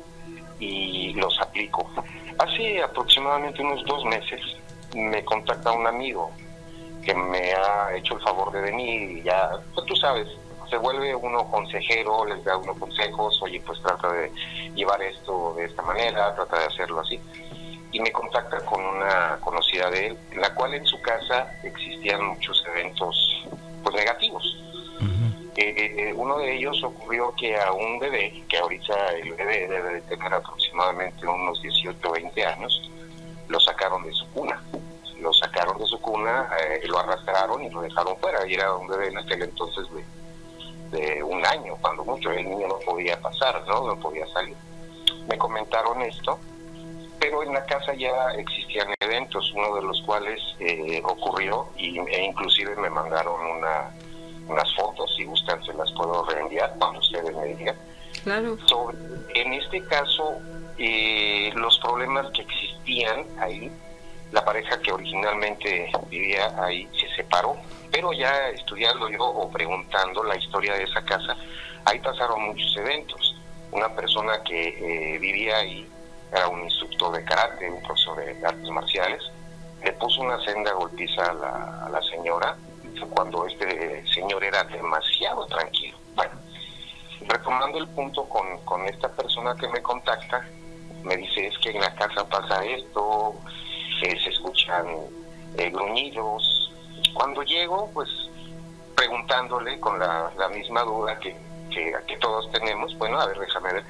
y 0.58 1.14
los 1.14 1.40
aplico. 1.40 1.90
Hace 2.38 2.82
aproximadamente 2.82 3.62
unos 3.62 3.84
dos 3.86 4.04
meses 4.04 4.40
me 4.94 5.24
contacta 5.24 5.72
un 5.72 5.86
amigo 5.86 6.30
que 7.04 7.14
me 7.14 7.52
ha 7.52 7.94
hecho 7.96 8.14
el 8.14 8.22
favor 8.22 8.52
de 8.52 8.60
venir 8.60 9.18
y 9.18 9.22
ya, 9.22 9.50
pues 9.74 9.86
tú 9.86 9.96
sabes, 9.96 10.28
se 10.72 10.78
vuelve 10.78 11.14
uno 11.14 11.50
consejero, 11.50 12.24
les 12.24 12.42
da 12.44 12.56
uno 12.56 12.74
consejos, 12.74 13.38
oye, 13.42 13.60
pues 13.60 13.78
trata 13.82 14.10
de 14.10 14.32
llevar 14.74 15.02
esto 15.02 15.52
de 15.54 15.66
esta 15.66 15.82
manera, 15.82 16.34
trata 16.34 16.60
de 16.60 16.64
hacerlo 16.64 17.00
así. 17.00 17.20
Y 17.92 18.00
me 18.00 18.10
contacta 18.10 18.64
con 18.64 18.82
una 18.82 19.36
conocida 19.42 19.90
de 19.90 20.06
él, 20.06 20.18
en 20.30 20.40
la 20.40 20.54
cual 20.54 20.72
en 20.72 20.86
su 20.86 20.98
casa 21.02 21.46
existían 21.62 22.24
muchos 22.24 22.64
eventos 22.68 23.44
pues 23.82 23.94
negativos. 23.94 24.58
Eh, 25.56 25.74
eh, 25.76 26.14
uno 26.16 26.38
de 26.38 26.56
ellos 26.56 26.82
ocurrió 26.82 27.34
que 27.36 27.54
a 27.60 27.70
un 27.72 27.98
bebé, 27.98 28.42
que 28.48 28.56
ahorita 28.56 28.94
el 29.08 29.34
bebé 29.34 29.68
debe 29.68 29.94
de 29.96 30.00
tener 30.00 30.32
aproximadamente 30.32 31.26
unos 31.26 31.60
18 31.60 32.08
o 32.08 32.12
20 32.12 32.46
años, 32.46 32.90
lo 33.48 33.60
sacaron 33.60 34.02
de 34.04 34.12
su 34.14 34.26
cuna 34.30 34.58
lo 35.20 35.32
sacaron 35.32 35.78
de 35.78 35.86
su 35.86 36.00
cuna, 36.00 36.48
eh, 36.60 36.80
lo 36.88 36.98
arrastraron 36.98 37.62
y 37.62 37.70
lo 37.70 37.82
dejaron 37.82 38.16
fuera. 38.16 38.44
Y 38.44 38.54
era 38.54 38.74
un 38.74 38.88
bebé 38.88 39.06
en 39.06 39.18
aquel 39.18 39.42
entonces 39.42 39.84
de, 39.92 40.02
un 41.22 41.44
año, 41.46 41.76
cuando 41.80 42.04
mucho. 42.04 42.30
El 42.30 42.48
niño 42.48 42.68
no 42.68 42.78
podía 42.80 43.20
pasar, 43.20 43.62
¿no? 43.66 43.86
No 43.86 43.98
podía 43.98 44.26
salir. 44.28 44.56
Me 45.28 45.38
comentaron 45.38 46.02
esto, 46.02 46.38
pero 47.22 47.42
en 47.42 47.54
la 47.54 47.64
casa 47.66 47.94
ya 47.94 48.32
existían 48.36 48.88
eventos, 49.00 49.52
uno 49.54 49.76
de 49.76 49.82
los 49.82 50.02
cuales 50.02 50.40
eh, 50.58 51.00
ocurrió 51.04 51.68
y, 51.76 51.98
e 51.98 52.24
inclusive 52.24 52.74
me 52.76 52.90
mandaron 52.90 53.40
una, 53.40 53.90
unas 54.48 54.74
fotos, 54.74 55.14
si 55.16 55.24
gustan 55.24 55.64
se 55.64 55.72
las 55.74 55.90
puedo 55.92 56.24
reenviar 56.24 56.74
cuando 56.78 56.98
ustedes 56.98 57.34
me 57.36 57.54
digan. 57.54 57.76
Claro. 58.24 58.58
Sobre, 58.66 58.98
en 59.34 59.52
este 59.52 59.84
caso, 59.84 60.38
eh, 60.78 61.52
los 61.54 61.78
problemas 61.78 62.26
que 62.32 62.42
existían 62.42 63.24
ahí, 63.38 63.70
la 64.32 64.44
pareja 64.44 64.80
que 64.80 64.92
originalmente 64.92 65.90
vivía 66.08 66.52
ahí 66.62 66.88
se 67.00 67.08
separó, 67.14 67.56
pero 67.92 68.12
ya 68.12 68.48
estudiando 68.48 69.08
yo 69.10 69.22
o 69.22 69.50
preguntando 69.50 70.24
la 70.24 70.36
historia 70.36 70.74
de 70.74 70.84
esa 70.84 71.04
casa, 71.04 71.36
ahí 71.84 71.98
pasaron 72.00 72.42
muchos 72.42 72.74
eventos. 72.78 73.36
Una 73.70 73.94
persona 73.94 74.42
que 74.42 75.14
eh, 75.14 75.18
vivía 75.18 75.58
ahí 75.58 75.88
era 76.32 76.48
un 76.48 76.64
instructor 76.64 77.14
de 77.14 77.24
karate, 77.24 77.70
un 77.70 77.82
profesor 77.82 78.16
de 78.16 78.46
artes 78.46 78.68
marciales, 78.70 79.22
le 79.84 79.92
puso 79.92 80.22
una 80.22 80.42
senda 80.44 80.72
golpiza 80.72 81.22
a 81.22 81.88
la, 81.90 82.02
señora 82.10 82.56
cuando 83.10 83.46
este 83.46 84.06
señor 84.12 84.42
era 84.44 84.64
demasiado 84.64 85.44
tranquilo. 85.46 85.96
Bueno, 86.14 86.32
retomando 87.28 87.78
el 87.78 87.88
punto 87.88 88.24
con, 88.28 88.86
esta 88.86 89.08
persona 89.08 89.54
que 89.56 89.68
me 89.68 89.82
contacta, 89.82 90.46
me 91.02 91.16
dice 91.16 91.48
es 91.48 91.58
que 91.58 91.70
en 91.70 91.80
la 91.80 91.94
casa 91.94 92.28
pasa 92.28 92.64
esto, 92.64 93.34
se 94.00 94.12
escuchan 94.12 94.86
eh, 95.58 95.70
gruñidos. 95.70 96.72
Cuando 97.14 97.42
llego, 97.42 97.90
pues 97.92 98.08
preguntándole 98.94 99.80
con 99.80 99.98
la, 99.98 100.30
misma 100.54 100.82
duda 100.82 101.18
que, 101.18 101.36
que, 101.70 101.94
que 102.06 102.16
todos 102.18 102.50
tenemos, 102.52 102.96
bueno, 102.98 103.20
a 103.20 103.26
ver, 103.26 103.38
déjame 103.38 103.72
ver 103.72 103.84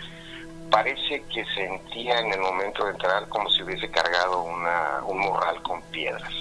parece 0.72 1.22
que 1.24 1.44
sentía 1.54 2.18
en 2.18 2.32
el 2.32 2.40
momento 2.40 2.84
de 2.86 2.92
entrar 2.92 3.28
como 3.28 3.48
si 3.50 3.62
hubiese 3.62 3.90
cargado 3.90 4.42
una, 4.42 5.02
un 5.04 5.18
morral 5.18 5.62
con 5.62 5.82
piedras. 5.82 6.32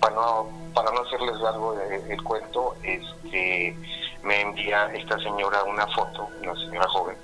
Bueno, 0.00 0.48
para 0.72 0.92
no 0.92 1.00
hacerles 1.00 1.36
largo 1.40 1.76
el, 2.08 2.22
cuento, 2.22 2.76
este, 2.84 3.76
me 4.22 4.40
envía 4.40 4.86
esta 4.94 5.18
señora 5.18 5.64
una 5.64 5.88
foto, 5.88 6.28
una 6.40 6.54
señora 6.54 6.88
joven, 6.88 7.16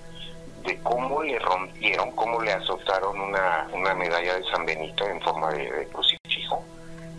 de 0.65 0.77
cómo 0.83 1.23
le 1.23 1.39
rompieron, 1.39 2.11
cómo 2.17 2.43
le 2.43 2.53
azotaron 2.53 3.19
una, 3.21 3.69
una 3.73 3.95
medalla 3.95 4.35
de 4.35 4.45
San 4.51 4.67
Benito 4.67 5.07
en 5.07 5.21
forma 5.21 5.53
de 5.53 5.89
crucifijo. 5.93 6.65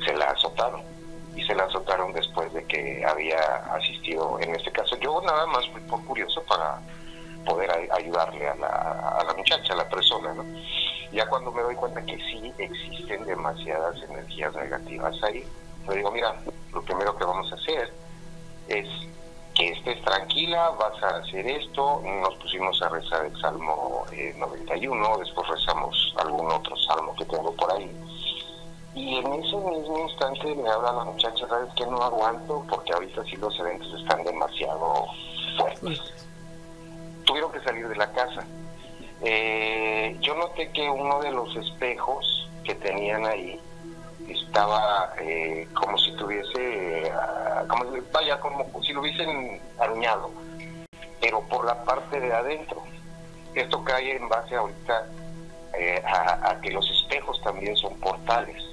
Se 0.06 0.14
la 0.14 0.26
azotaron 0.26 0.84
y 1.38 1.44
se 1.46 1.54
la 1.54 1.66
azotaron 1.66 2.12
después 2.14 2.52
de 2.52 2.66
que 2.66 3.06
había 3.06 3.40
asistido, 3.72 4.40
en 4.42 4.56
este 4.56 4.72
caso 4.72 4.98
yo 4.98 5.22
nada 5.22 5.46
más 5.46 5.68
fui 5.70 5.82
por 5.82 6.04
curioso 6.04 6.44
para 6.44 6.82
poder 7.46 7.70
ayudarle 7.92 8.50
a 8.50 8.56
la, 8.56 9.34
muchacha, 9.38 9.74
a 9.74 9.78
la 9.78 9.88
persona, 9.88 10.34
¿no? 10.34 10.44
Ya 11.12 11.28
cuando 11.30 11.52
me 11.52 11.62
doy 11.62 11.76
cuenta 11.76 12.04
que 12.06 12.18
sí 12.18 12.52
existen 12.58 13.24
demasiadas 13.26 14.02
energías 14.10 14.54
negativas 14.56 15.16
ahí, 15.24 15.46
le 15.88 15.96
digo, 15.96 16.12
mira, 16.12 16.36
lo 16.74 16.82
primero 16.82 17.16
que 17.16 17.24
vamos 17.24 17.52
a 17.52 17.56
hacer 17.56 17.94
es 18.68 18.88
que 19.54 19.70
estés 19.70 20.04
tranquila, 20.04 20.72
vas 20.72 21.02
a 21.04 21.18
hacer 21.18 21.48
esto, 21.48 22.02
nos 22.04 22.36
pusimos 22.36 22.82
a 22.82 22.90
rezar 22.90 23.26
el 23.26 23.40
Salmo 23.40 24.06
91, 24.38 25.06
eh, 25.16 25.20
después 25.20 25.48
rezamos 25.48 26.16
algún 26.18 26.52
otro 26.52 26.76
salmo 26.78 27.16
que 27.16 27.26
tengo 27.26 27.56
por 27.56 27.72
ahí. 27.74 27.90
Y 28.98 29.16
en 29.16 29.32
ese 29.32 29.56
mismo 29.56 30.10
instante 30.10 30.56
me 30.56 30.68
habla 30.68 30.92
la 30.92 31.04
muchacha, 31.04 31.48
¿sabes 31.48 31.72
que 31.76 31.86
No 31.86 32.02
aguanto 32.02 32.66
porque 32.68 32.94
ahorita 32.94 33.24
sí 33.26 33.36
los 33.36 33.58
eventos 33.60 33.94
están 34.02 34.24
demasiado 34.24 35.06
fuertes 35.56 36.02
tuvieron 37.28 37.52
que 37.52 37.60
salir 37.60 37.88
de 37.88 37.96
la 37.96 38.12
casa. 38.12 38.44
Eh, 39.22 40.18
yo 40.22 40.34
noté 40.36 40.72
que 40.72 40.90
uno 40.90 41.20
de 41.20 41.32
los 41.32 41.56
espejos 41.56 42.50
que 42.64 42.74
tenían 42.74 43.26
ahí 43.26 43.60
estaba 44.28 45.14
eh, 45.20 45.68
como 45.74 45.98
si 46.00 46.12
tuviese, 46.14 47.12
ah, 47.12 47.66
como, 47.68 47.86
vaya, 48.12 48.40
como 48.40 48.66
si 48.82 48.94
lo 48.94 49.02
hubiesen 49.02 49.62
arañado, 49.78 50.32
pero 51.22 51.42
por 51.42 51.66
la 51.66 51.84
parte 51.84 52.20
de 52.20 52.34
adentro. 52.34 52.82
Esto 53.54 53.84
cae 53.84 54.16
en 54.16 54.30
base 54.30 54.56
ahorita 54.56 55.08
eh, 55.74 56.02
a 56.06 56.60
que 56.62 56.72
los 56.72 56.90
espejos 56.90 57.42
también 57.44 57.76
son 57.76 58.00
portales 58.00 58.64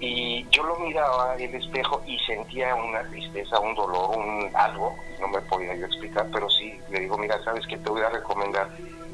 y 0.00 0.48
yo 0.50 0.62
lo 0.62 0.78
miraba 0.78 1.34
el 1.36 1.54
espejo 1.54 2.02
y 2.06 2.18
sentía 2.20 2.74
una 2.74 3.02
tristeza, 3.08 3.58
un 3.58 3.74
dolor, 3.74 4.16
un 4.16 4.50
algo, 4.54 4.94
no 5.20 5.28
me 5.28 5.40
podía 5.42 5.74
yo 5.74 5.86
explicar, 5.86 6.26
pero 6.32 6.48
sí 6.48 6.80
le 6.90 7.00
digo, 7.00 7.18
mira, 7.18 7.42
sabes 7.42 7.66
que 7.66 7.78
te 7.78 7.90
voy 7.90 8.02
a 8.02 8.08
recomendar 8.08 8.68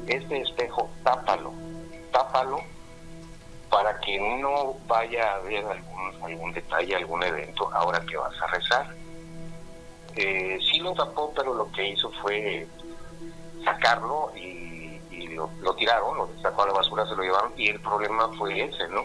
este 0.07 0.41
espejo, 0.41 0.89
tápalo, 1.03 1.53
tápalo 2.11 2.59
para 3.69 3.99
que 3.99 4.19
no 4.39 4.75
vaya 4.87 5.31
a 5.31 5.35
haber 5.37 5.65
algún, 5.65 6.23
algún 6.23 6.53
detalle, 6.53 6.95
algún 6.95 7.23
evento 7.23 7.69
ahora 7.73 7.99
que 8.07 8.15
vas 8.15 8.39
a 8.41 8.47
rezar. 8.47 8.95
Eh, 10.15 10.59
sí 10.71 10.79
lo 10.79 10.93
tapó, 10.93 11.33
pero 11.35 11.53
lo 11.53 11.71
que 11.71 11.89
hizo 11.89 12.11
fue 12.21 12.67
sacarlo 13.63 14.31
y, 14.35 15.01
y 15.09 15.27
lo, 15.29 15.49
lo 15.61 15.75
tiraron, 15.75 16.15
lo 16.15 16.29
sacó 16.41 16.63
a 16.63 16.67
la 16.67 16.73
basura, 16.73 17.05
se 17.07 17.15
lo 17.15 17.23
llevaron 17.23 17.53
y 17.57 17.69
el 17.69 17.79
problema 17.81 18.29
fue 18.37 18.63
ese, 18.63 18.87
¿no? 18.87 19.03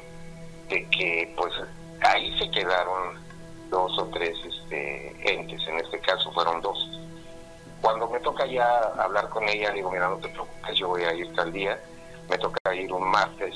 De 0.70 0.88
que 0.88 1.34
pues 1.36 1.52
ahí 2.00 2.38
se 2.38 2.50
quedaron 2.50 3.18
dos 3.68 3.98
o 3.98 4.06
tres 4.06 4.36
este, 4.44 5.32
entes, 5.32 5.60
en 5.68 5.78
este 5.78 6.00
caso 6.00 6.32
fueron 6.32 6.62
dos. 6.62 6.88
Cuando 7.82 8.08
me 8.08 8.20
toca 8.20 8.46
ya 8.46 8.78
hablar 8.98 9.28
con 9.30 9.48
ella, 9.48 9.70
digo, 9.72 9.90
mira, 9.90 10.08
no 10.08 10.18
te 10.18 10.28
preocupes, 10.28 10.76
yo 10.76 10.88
voy 10.88 11.02
a 11.02 11.14
ir 11.14 11.34
tal 11.34 11.52
día, 11.52 11.78
me 12.28 12.38
toca 12.38 12.74
ir 12.74 12.92
un 12.92 13.10
martes, 13.10 13.54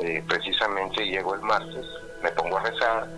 eh, 0.00 0.22
precisamente 0.26 1.04
llego 1.04 1.34
el 1.34 1.40
martes, 1.40 1.86
me 2.22 2.30
pongo 2.32 2.58
a 2.58 2.62
rezar, 2.62 3.08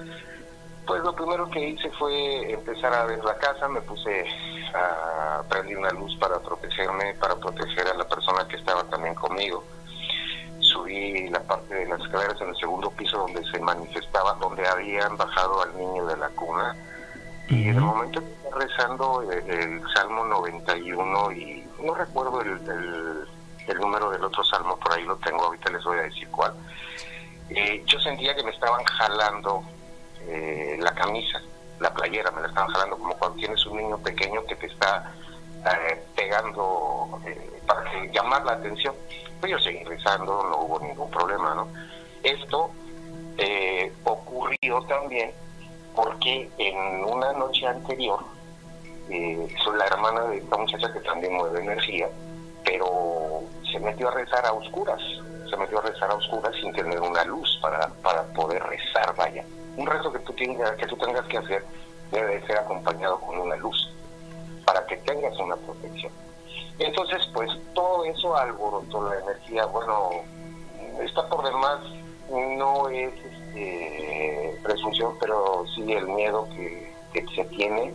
pues 0.87 1.03
lo 1.03 1.15
primero 1.15 1.49
que 1.51 1.69
hice 1.69 1.91
fue 1.91 2.53
empezar 2.53 2.93
a 2.95 3.05
ver 3.05 3.25
la 3.25 3.37
casa, 3.37 3.69
me 3.69 3.81
puse 3.83 4.27
a 4.75 5.43
prender 5.49 5.79
una 5.79 5.91
luz 5.91 6.17
para 6.19 6.39
protegerme, 6.39 7.15
para 7.15 7.37
proteger 7.37 7.89
a 7.89 7.95
la 7.95 8.07
persona 8.07 8.47
que 8.49 8.57
estaba 8.57 8.85
también 8.85 9.15
conmigo 9.15 9.65
subí 10.95 11.29
la 11.29 11.41
parte 11.41 11.75
de 11.75 11.87
las 11.87 12.01
escaleras 12.01 12.41
en 12.41 12.49
el 12.49 12.57
segundo 12.57 12.91
piso 12.91 13.19
donde 13.19 13.45
se 13.51 13.59
manifestaba, 13.59 14.35
donde 14.35 14.67
habían 14.67 15.17
bajado 15.17 15.63
al 15.63 15.77
niño 15.77 16.07
de 16.07 16.17
la 16.17 16.29
cuna. 16.31 16.77
Y 17.49 17.69
en 17.69 17.77
el 17.77 17.83
momento 17.83 18.21
que 18.21 18.33
estaba 18.33 18.65
rezando 18.65 19.23
el, 19.31 19.83
Salmo 19.95 20.25
91 20.25 21.33
y 21.33 21.69
no 21.83 21.95
recuerdo 21.95 22.41
el, 22.41 23.29
el, 23.69 23.79
número 23.79 24.11
del 24.11 24.25
otro 24.25 24.43
Salmo, 24.45 24.79
por 24.79 24.93
ahí 24.93 25.05
lo 25.05 25.17
tengo, 25.17 25.45
ahorita 25.45 25.71
les 25.71 25.85
voy 25.85 25.99
a 25.99 26.03
decir 26.03 26.29
cuál. 26.29 26.55
Eh, 27.51 27.83
yo 27.87 28.01
sentía 28.01 28.35
que 28.35 28.43
me 28.43 28.51
estaban 28.51 28.83
jalando 28.85 29.63
eh, 30.27 30.79
la 30.81 30.95
camisa, 30.95 31.41
la 31.81 31.93
playera, 31.93 32.31
me 32.31 32.41
la 32.41 32.49
estaban 32.49 32.71
jalando 32.71 32.97
como 32.97 33.15
cuando 33.17 33.37
tienes 33.37 33.65
un 33.67 33.77
niño 33.77 33.99
pequeño 33.99 34.45
que 34.47 34.57
te 34.57 34.67
está 34.67 35.13
eh, 35.67 36.03
pegando 36.17 37.21
para 37.67 38.05
llamar 38.13 38.45
la 38.45 38.53
atención 38.53 38.95
yo 39.47 39.59
seguí 39.59 39.83
rezando, 39.85 40.43
no 40.45 40.59
hubo 40.59 40.81
ningún 40.81 41.11
problema, 41.11 41.55
¿no? 41.55 41.69
Esto 42.23 42.71
eh, 43.39 43.93
ocurrió 44.05 44.83
también 44.89 45.33
porque 45.95 46.51
en 46.59 47.05
una 47.05 47.33
noche 47.33 47.67
anterior, 47.67 48.21
eh, 49.11 49.49
soy 49.63 49.79
la 49.79 49.87
hermana 49.87 50.23
de 50.25 50.39
esta 50.39 50.57
muchacha 50.57 50.93
que 50.93 51.01
también 51.01 51.35
mueve 51.35 51.61
energía, 51.61 52.09
pero 52.65 53.43
se 53.71 53.79
metió 53.79 54.09
a 54.09 54.13
rezar 54.13 54.45
a 54.47 54.53
oscuras, 54.53 55.01
se 55.49 55.57
metió 55.57 55.79
a 55.79 55.83
rezar 55.83 56.11
a 56.11 56.15
oscuras 56.15 56.55
sin 56.61 56.73
tener 56.73 57.01
una 57.01 57.25
luz 57.25 57.59
para, 57.63 57.89
para 58.03 58.25
poder 58.33 58.63
rezar, 58.65 59.15
vaya. 59.17 59.45
Un 59.77 59.87
rezo 59.87 60.13
que 60.13 60.21
tú, 60.21 60.33
tengas, 60.33 60.73
que 60.77 60.87
tú 60.87 60.97
tengas 60.97 61.25
que 61.27 61.39
hacer 61.39 61.65
debe 62.11 62.45
ser 62.47 62.59
acompañado 62.59 63.19
con 63.21 63.39
una 63.39 63.57
luz, 63.57 63.93
para 64.65 64.85
que 64.87 64.97
tengas 64.99 65.37
una 65.39 65.57
protección. 65.57 66.13
Entonces, 66.79 67.29
pues 67.33 67.51
todo 67.75 68.05
eso 68.05 68.37
alborotó 68.37 69.09
la 69.09 69.21
energía. 69.21 69.67
Bueno, 69.67 70.11
está 71.03 71.29
por 71.29 71.45
demás, 71.45 71.81
no 72.31 72.89
es 72.89 73.13
este, 73.15 74.59
presunción, 74.63 75.17
pero 75.21 75.65
sí 75.75 75.93
el 75.93 76.07
miedo 76.09 76.49
que, 76.51 76.93
se 77.35 77.45
tiene, 77.45 77.95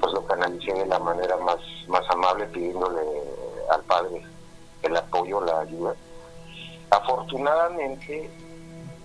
pues 0.00 0.12
lo 0.14 0.24
canalicé 0.26 0.72
de 0.72 0.86
la 0.86 0.98
manera 0.98 1.36
más, 1.36 1.58
más 1.86 2.02
amable, 2.10 2.46
pidiéndole 2.46 3.02
al 3.70 3.82
Padre 3.82 4.22
el 4.82 4.96
apoyo, 4.96 5.40
la 5.42 5.60
ayuda. 5.60 5.94
Afortunadamente, 6.90 8.30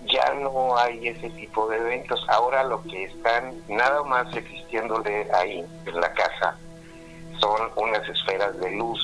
ya 0.05 0.33
no 0.35 0.77
hay 0.77 1.09
ese 1.09 1.29
tipo 1.31 1.67
de 1.67 1.77
eventos. 1.77 2.25
Ahora 2.29 2.63
lo 2.63 2.81
que 2.83 3.05
están 3.05 3.63
nada 3.67 4.03
más 4.03 4.33
existiéndole 4.35 5.29
ahí, 5.33 5.65
en 5.85 5.99
la 5.99 6.13
casa, 6.13 6.57
son 7.39 7.71
unas 7.75 8.07
esferas 8.07 8.57
de 8.59 8.71
luz, 8.71 8.99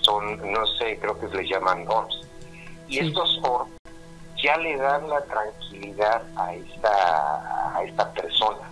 son, 0.00 0.52
no 0.52 0.66
sé, 0.78 0.98
creo 0.98 1.18
que 1.18 1.28
les 1.36 1.48
llaman 1.48 1.86
orbs. 1.88 2.26
Y 2.88 2.98
estos 2.98 3.40
orbs 3.42 3.70
ya 4.42 4.56
le 4.56 4.76
dan 4.76 5.08
la 5.08 5.22
tranquilidad 5.24 6.22
a 6.36 6.54
esta, 6.54 7.76
a 7.76 7.84
esta 7.84 8.12
persona. 8.12 8.70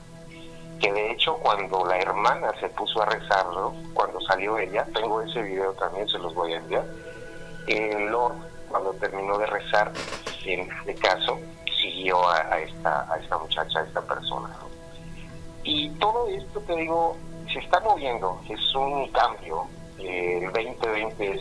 Que 0.80 0.92
de 0.92 1.12
hecho 1.12 1.36
cuando 1.38 1.84
la 1.84 1.98
hermana 1.98 2.52
se 2.60 2.68
puso 2.70 3.02
a 3.02 3.06
rezarlo, 3.06 3.74
cuando 3.94 4.20
salió 4.22 4.58
ella, 4.58 4.86
tengo 4.94 5.20
ese 5.22 5.42
video 5.42 5.72
también, 5.74 6.08
se 6.08 6.18
los 6.18 6.34
voy 6.34 6.52
a 6.52 6.58
enviar, 6.58 6.84
el 7.66 8.06
Lord 8.06 8.36
cuando 8.68 8.92
terminó 8.94 9.38
de 9.38 9.46
rezar, 9.46 9.92
en 10.44 10.70
este 10.70 10.94
caso, 10.94 11.38
siguió 11.80 12.28
a, 12.28 12.58
esta, 12.60 13.12
a 13.12 13.18
esta 13.18 13.38
muchacha, 13.38 13.80
a 13.80 13.84
esta 13.84 14.00
persona. 14.02 14.50
Y 15.64 15.90
todo 15.98 16.28
esto, 16.28 16.60
te 16.60 16.76
digo, 16.76 17.16
se 17.52 17.58
está 17.60 17.80
moviendo, 17.80 18.40
es 18.48 18.74
un 18.74 19.08
cambio. 19.08 19.66
el 19.98 20.52
2020 20.52 21.32
es 21.32 21.40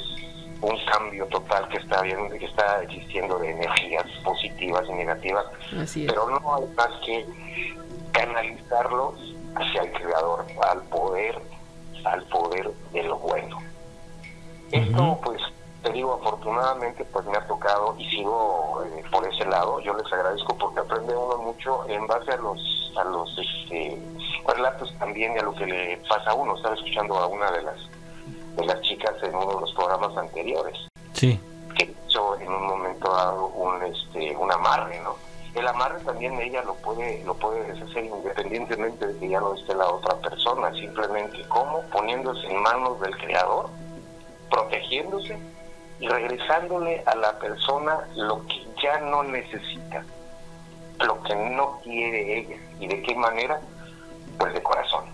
un 0.61 0.77
cambio 0.91 1.25
total 1.27 1.67
que 1.69 1.77
está 1.77 2.01
viendo, 2.01 2.29
que 2.37 2.45
está 2.45 2.81
existiendo 2.83 3.37
de 3.39 3.51
energías 3.51 4.05
positivas 4.23 4.83
y 4.89 4.93
negativas, 4.93 5.45
pero 5.93 6.29
no 6.29 6.55
hay 6.55 6.65
más 6.75 6.89
que 7.05 7.25
canalizarlos 8.11 9.13
hacia 9.55 9.81
el 9.83 9.91
creador, 9.91 10.45
al 10.69 10.81
poder, 10.83 11.39
al 12.03 12.23
poder 12.25 12.71
de 12.93 13.03
lo 13.03 13.17
bueno. 13.19 13.59
Esto, 14.71 15.19
pues, 15.23 15.41
te 15.83 15.91
digo, 15.91 16.19
afortunadamente, 16.21 17.05
pues 17.05 17.25
me 17.25 17.37
ha 17.37 17.47
tocado 17.47 17.95
y 17.97 18.09
sigo 18.09 18.83
eh, 18.85 19.03
por 19.11 19.25
ese 19.27 19.45
lado. 19.45 19.79
Yo 19.79 19.93
les 19.93 20.11
agradezco 20.11 20.57
porque 20.57 20.79
aprende 20.79 21.15
uno 21.15 21.37
mucho 21.37 21.87
en 21.87 22.05
base 22.07 22.31
a 22.31 22.37
los, 22.37 22.93
a 22.97 23.03
los 23.05 23.37
este, 23.37 23.97
relatos 24.47 24.93
también 24.97 25.37
a 25.37 25.43
lo 25.43 25.53
que 25.53 25.65
le 25.65 25.97
pasa 26.09 26.31
a 26.31 26.33
uno. 26.33 26.55
Estaba 26.55 26.75
escuchando 26.75 27.17
a 27.17 27.27
una 27.27 27.51
de 27.51 27.61
las 27.63 27.77
de 28.57 28.65
las 28.65 28.81
chicas 28.81 29.13
en 29.21 29.35
uno 29.35 29.53
de 29.53 29.61
los 29.61 29.73
programas 29.73 30.17
anteriores. 30.17 30.75
Sí. 31.13 31.39
Que 31.77 31.93
hizo 32.07 32.39
en 32.39 32.49
un 32.51 32.67
momento 32.67 33.13
dado 33.13 33.47
un, 33.47 33.83
este, 33.83 34.35
un 34.35 34.51
amarre, 34.51 34.99
¿no? 35.01 35.15
El 35.53 35.67
amarre 35.67 35.99
también 36.01 36.39
ella 36.39 36.63
lo 36.63 36.75
puede, 36.75 37.23
lo 37.23 37.33
puede 37.35 37.71
deshacer 37.71 38.05
independientemente 38.05 39.07
de 39.07 39.19
que 39.19 39.29
ya 39.29 39.39
no 39.39 39.55
esté 39.55 39.73
la 39.73 39.87
otra 39.87 40.15
persona, 40.17 40.71
simplemente 40.73 41.41
como 41.47 41.81
poniéndose 41.89 42.45
en 42.47 42.61
manos 42.61 42.99
del 42.99 43.15
creador, 43.17 43.69
protegiéndose 44.49 45.37
y 45.99 46.07
regresándole 46.07 47.01
a 47.05 47.15
la 47.15 47.39
persona 47.39 48.07
lo 48.15 48.45
que 48.45 48.67
ya 48.83 48.99
no 48.99 49.23
necesita, 49.23 50.03
lo 50.99 51.21
que 51.23 51.35
no 51.35 51.79
quiere 51.83 52.39
ella. 52.39 52.57
¿Y 52.79 52.87
de 52.87 53.01
qué 53.01 53.15
manera? 53.15 53.59
Pues 54.37 54.53
de 54.53 54.63
corazón. 54.63 55.05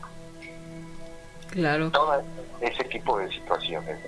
Claro. 1.51 1.91
Todo 1.91 2.21
ese 2.61 2.83
tipo 2.85 3.17
de 3.19 3.31
situaciones. 3.31 3.99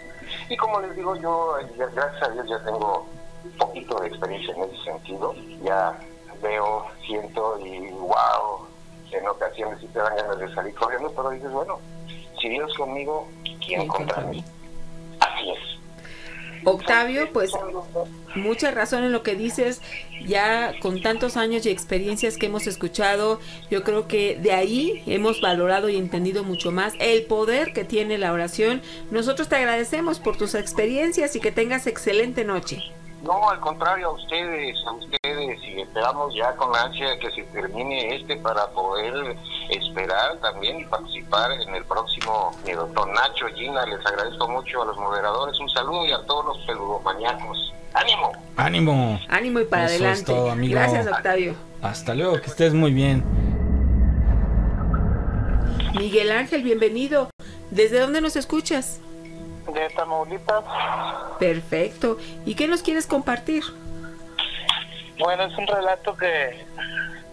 Y 0.50 0.58
como 0.58 0.82
les 0.82 0.96
digo, 0.96 1.16
yo, 1.18 1.58
gracias 1.78 2.24
a 2.24 2.30
Dios, 2.30 2.48
ya 2.50 2.64
tengo 2.64 3.08
un 3.44 3.52
poquito 3.58 4.00
de 4.00 4.08
experiencia 4.08 4.54
en 4.56 4.64
ese 4.64 4.84
sentido. 4.84 5.36
Ya 5.64 6.00
veo, 6.42 6.86
siento 7.06 7.60
y 7.60 7.92
wow, 7.92 8.68
en 9.12 9.28
ocasiones 9.28 9.80
sí 9.80 9.88
te 9.88 10.00
dan 10.00 10.16
ganas 10.16 10.40
de 10.40 10.54
salir 10.54 10.76
corriendo, 10.76 11.12
pero 11.16 11.30
dices, 11.30 11.52
bueno, 11.52 11.80
si 12.40 12.50
Dios 12.50 12.74
conmigo, 12.76 13.28
¿quién 13.66 13.88
contra 13.88 14.22
mí? 14.22 14.44
Así 15.20 15.52
es. 15.52 15.75
Octavio, 16.66 17.32
pues 17.32 17.52
mucha 18.36 18.72
razón 18.72 19.04
en 19.04 19.12
lo 19.12 19.24
que 19.24 19.36
dices, 19.36 19.82
ya 20.28 20.74
con 20.82 21.02
tantos 21.02 21.38
años 21.38 21.66
y 21.66 21.70
experiencias 21.70 22.38
que 22.38 22.48
hemos 22.48 22.68
escuchado, 22.68 23.40
yo 23.70 23.84
creo 23.84 24.08
que 24.08 24.38
de 24.42 24.52
ahí 24.52 25.04
hemos 25.06 25.42
valorado 25.42 25.90
y 25.90 25.96
entendido 25.96 26.44
mucho 26.44 26.72
más 26.72 26.94
el 27.00 27.24
poder 27.24 27.72
que 27.72 27.86
tiene 27.86 28.18
la 28.18 28.34
oración. 28.34 28.82
Nosotros 29.12 29.48
te 29.48 29.56
agradecemos 29.56 30.20
por 30.20 30.38
tus 30.38 30.56
experiencias 30.56 31.36
y 31.36 31.40
que 31.40 31.52
tengas 31.52 31.88
excelente 31.88 32.44
noche. 32.44 32.84
No, 33.26 33.50
al 33.50 33.60
contrario, 33.60 34.10
a 34.10 34.12
ustedes, 34.12 34.78
a 34.86 34.92
ustedes, 34.92 35.60
y 35.64 35.82
esperamos 35.82 36.36
ya 36.36 36.56
con 36.56 36.76
ansia 36.76 37.18
que 37.18 37.32
se 37.32 37.42
termine 37.46 38.16
este 38.16 38.38
para 38.38 38.68
poder 38.68 39.36
esperar 39.72 40.38
también 40.42 40.82
y 40.82 40.86
participar 40.86 41.52
en 41.54 41.74
el 41.74 41.84
próximo. 41.86 42.52
Mi 42.64 42.74
doctor 42.74 43.08
Nacho, 43.08 43.48
Gina, 43.56 43.84
les 43.88 44.06
agradezco 44.06 44.48
mucho 44.48 44.84
a 44.84 44.86
los 44.86 44.98
moderadores, 44.98 45.60
un 45.60 45.70
saludo 45.70 46.06
y 46.06 46.12
a 46.12 46.24
todos 46.28 46.46
los 46.46 46.58
peludomaníacos. 46.68 47.74
¡Ánimo! 47.96 48.32
¡Ánimo! 48.58 49.20
¡Ánimo 49.28 49.60
y 49.60 49.66
para 49.66 49.86
adelante! 49.86 50.34
Gracias, 50.70 51.08
Octavio. 51.08 51.56
Hasta 51.82 52.14
luego, 52.14 52.40
que 52.40 52.48
estés 52.52 52.76
muy 52.76 52.94
bien. 52.94 53.24
Miguel 55.98 56.32
Ángel, 56.32 56.62
bienvenido. 56.62 57.32
¿Desde 57.72 58.00
dónde 58.00 58.22
nos 58.22 58.36
escuchas? 58.36 59.02
De 59.74 59.90
Tamaulipas. 59.96 60.64
Perfecto. 61.40 62.18
¿Y 62.46 62.56
qué 62.56 62.68
nos 62.68 62.82
quieres 62.82 63.08
compartir? 63.08 63.64
Bueno, 65.20 65.44
es 65.44 65.58
un 65.58 65.68
relato 65.68 66.16
que, 66.18 66.66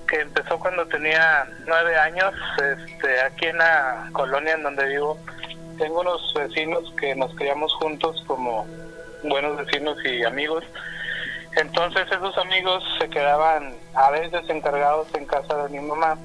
que 0.08 0.20
empezó 0.20 0.58
cuando 0.58 0.86
tenía 0.86 1.46
nueve 1.66 1.96
años, 1.96 2.32
este, 2.56 3.20
aquí 3.20 3.46
en 3.46 3.58
la 3.58 4.08
colonia 4.12 4.54
en 4.54 4.62
donde 4.62 4.86
vivo. 4.86 5.18
Tengo 5.78 6.00
unos 6.00 6.32
vecinos 6.34 6.92
que 6.98 7.14
nos 7.14 7.34
criamos 7.34 7.74
juntos 7.74 8.22
como 8.26 8.66
buenos 9.24 9.56
vecinos 9.56 9.96
y 10.04 10.24
amigos. 10.24 10.64
Entonces 11.56 12.06
esos 12.10 12.36
amigos 12.38 12.82
se 12.98 13.08
quedaban 13.10 13.74
a 13.94 14.10
veces 14.10 14.48
encargados 14.48 15.08
en 15.14 15.26
casa 15.26 15.64
de 15.64 15.68
mi 15.68 15.86
mamá 15.86 16.16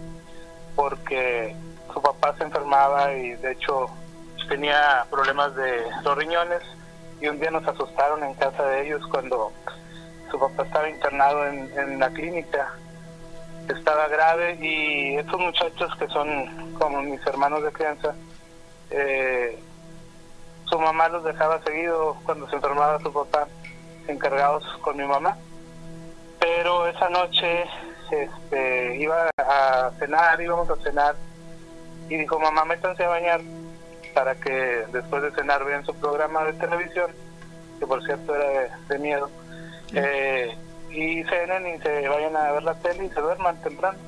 porque 0.75 1.55
su 1.93 2.01
papá 2.01 2.35
se 2.37 2.43
enfermaba 2.43 3.13
y 3.13 3.31
de 3.35 3.51
hecho 3.53 3.89
tenía 4.47 5.05
problemas 5.09 5.55
de 5.55 5.83
los 6.03 6.17
riñones 6.17 6.61
y 7.19 7.27
un 7.27 7.39
día 7.39 7.51
nos 7.51 7.67
asustaron 7.67 8.23
en 8.23 8.33
casa 8.35 8.63
de 8.63 8.85
ellos 8.85 9.01
cuando 9.09 9.51
su 10.29 10.39
papá 10.39 10.63
estaba 10.63 10.89
internado 10.89 11.47
en, 11.47 11.99
la 11.99 12.09
clínica. 12.09 12.73
Estaba 13.67 14.07
grave 14.07 14.57
y 14.61 15.15
estos 15.15 15.39
muchachos 15.39 15.93
que 15.97 16.07
son 16.07 16.73
como 16.73 17.01
mis 17.01 17.25
hermanos 17.27 17.63
de 17.63 17.71
crianza, 17.71 18.15
eh, 18.91 19.59
su 20.65 20.79
mamá 20.79 21.09
los 21.09 21.23
dejaba 21.23 21.61
seguido 21.63 22.17
cuando 22.23 22.49
se 22.49 22.55
enfermaba 22.55 22.99
su 22.99 23.11
papá, 23.11 23.47
encargados 24.07 24.63
con 24.81 24.95
mi 24.95 25.05
mamá. 25.05 25.37
Pero 26.39 26.87
esa 26.87 27.09
noche 27.09 27.65
este, 28.11 28.95
iba 28.97 29.29
a 29.37 29.91
cenar, 29.99 30.39
íbamos 30.39 30.69
a 30.69 30.75
cenar 30.77 31.15
y 32.09 32.17
dijo, 32.17 32.39
mamá, 32.39 32.63
métanse 32.63 33.03
a 33.03 33.09
bañar 33.09 33.41
para 34.17 34.33
que 34.33 34.83
después 34.91 35.21
de 35.21 35.31
cenar 35.33 35.63
vean 35.63 35.85
su 35.85 35.93
programa 35.93 36.43
de 36.43 36.53
televisión, 36.53 37.11
que 37.79 37.85
por 37.85 38.03
cierto 38.03 38.33
era 38.33 38.75
de, 38.89 38.97
miedo, 38.97 39.29
eh, 39.93 40.57
y 40.89 41.23
cenen 41.25 41.67
y 41.67 41.79
se 41.83 42.07
vayan 42.09 42.35
a 42.35 42.51
ver 42.51 42.63
la 42.63 42.73
tele 42.79 43.05
y 43.05 43.09
se 43.09 43.21
duerman 43.21 43.61
temprano. 43.61 43.99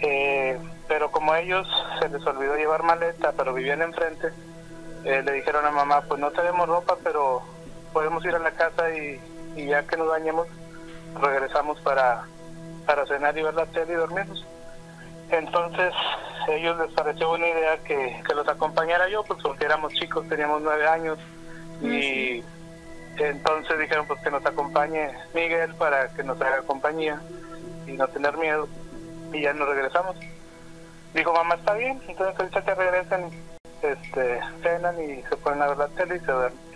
Eh, 0.00 0.56
pero 0.86 1.10
como 1.10 1.34
ellos 1.34 1.66
se 2.00 2.08
les 2.08 2.24
olvidó 2.24 2.56
llevar 2.56 2.84
maleta, 2.84 3.32
pero 3.36 3.52
vivían 3.52 3.82
enfrente, 3.82 4.28
eh, 5.04 5.22
le 5.24 5.32
dijeron 5.32 5.66
a 5.66 5.72
mamá, 5.72 6.02
pues 6.02 6.20
no 6.20 6.30
tenemos 6.30 6.68
ropa, 6.68 6.96
pero 7.02 7.42
podemos 7.92 8.24
ir 8.24 8.36
a 8.36 8.38
la 8.38 8.52
casa 8.52 8.94
y, 8.94 9.20
y 9.56 9.66
ya 9.66 9.84
que 9.88 9.96
nos 9.96 10.06
bañemos, 10.06 10.46
regresamos 11.20 11.80
para, 11.80 12.28
para 12.86 13.04
cenar 13.06 13.36
y 13.36 13.42
ver 13.42 13.54
la 13.54 13.66
tele 13.66 13.92
y 13.92 13.96
dormirnos. 13.96 14.46
Entonces 15.30 15.92
ellos 16.48 16.78
les 16.78 16.92
pareció 16.92 17.28
buena 17.28 17.48
idea 17.48 17.78
que, 17.84 18.22
los 18.34 18.48
acompañara 18.48 19.08
yo, 19.08 19.22
pues 19.24 19.40
porque 19.42 19.64
éramos 19.64 19.92
chicos, 19.94 20.28
teníamos 20.28 20.62
nueve 20.62 20.86
años 20.86 21.18
y 21.82 22.42
entonces 23.18 23.78
dijeron 23.78 24.06
pues 24.06 24.20
que 24.22 24.30
nos 24.30 24.44
acompañe 24.44 25.10
Miguel 25.34 25.74
para 25.74 26.08
que 26.14 26.22
nos 26.22 26.40
haga 26.40 26.62
compañía 26.62 27.20
y 27.86 27.92
no 27.92 28.06
tener 28.08 28.36
miedo 28.36 28.68
y 29.32 29.42
ya 29.42 29.52
nos 29.52 29.68
regresamos. 29.68 30.16
Dijo 31.14 31.32
mamá 31.32 31.56
está 31.56 31.74
bien, 31.74 32.00
entonces 32.06 32.38
ahorita 32.38 32.64
que 32.64 32.74
regresen, 32.74 33.30
este, 33.82 34.40
cenan 34.62 35.02
y 35.02 35.22
se 35.22 35.36
ponen 35.36 35.62
a 35.62 35.68
ver 35.68 35.78
la 35.78 35.88
tele 35.88 36.16
y 36.16 36.20
se 36.20 36.32
duermen. 36.32 36.70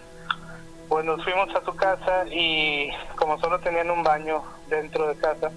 Pues 0.89 1.05
nos 1.05 1.23
fuimos 1.25 1.55
a 1.55 1.65
su 1.65 1.75
casa 1.77 2.25
y 2.31 2.91
como 3.17 3.39
solo 3.39 3.59
tenían 3.61 3.91
un 3.91 4.03
baño 4.03 4.43
dentro 4.69 5.09
de 5.09 5.17
casa, 5.17 5.51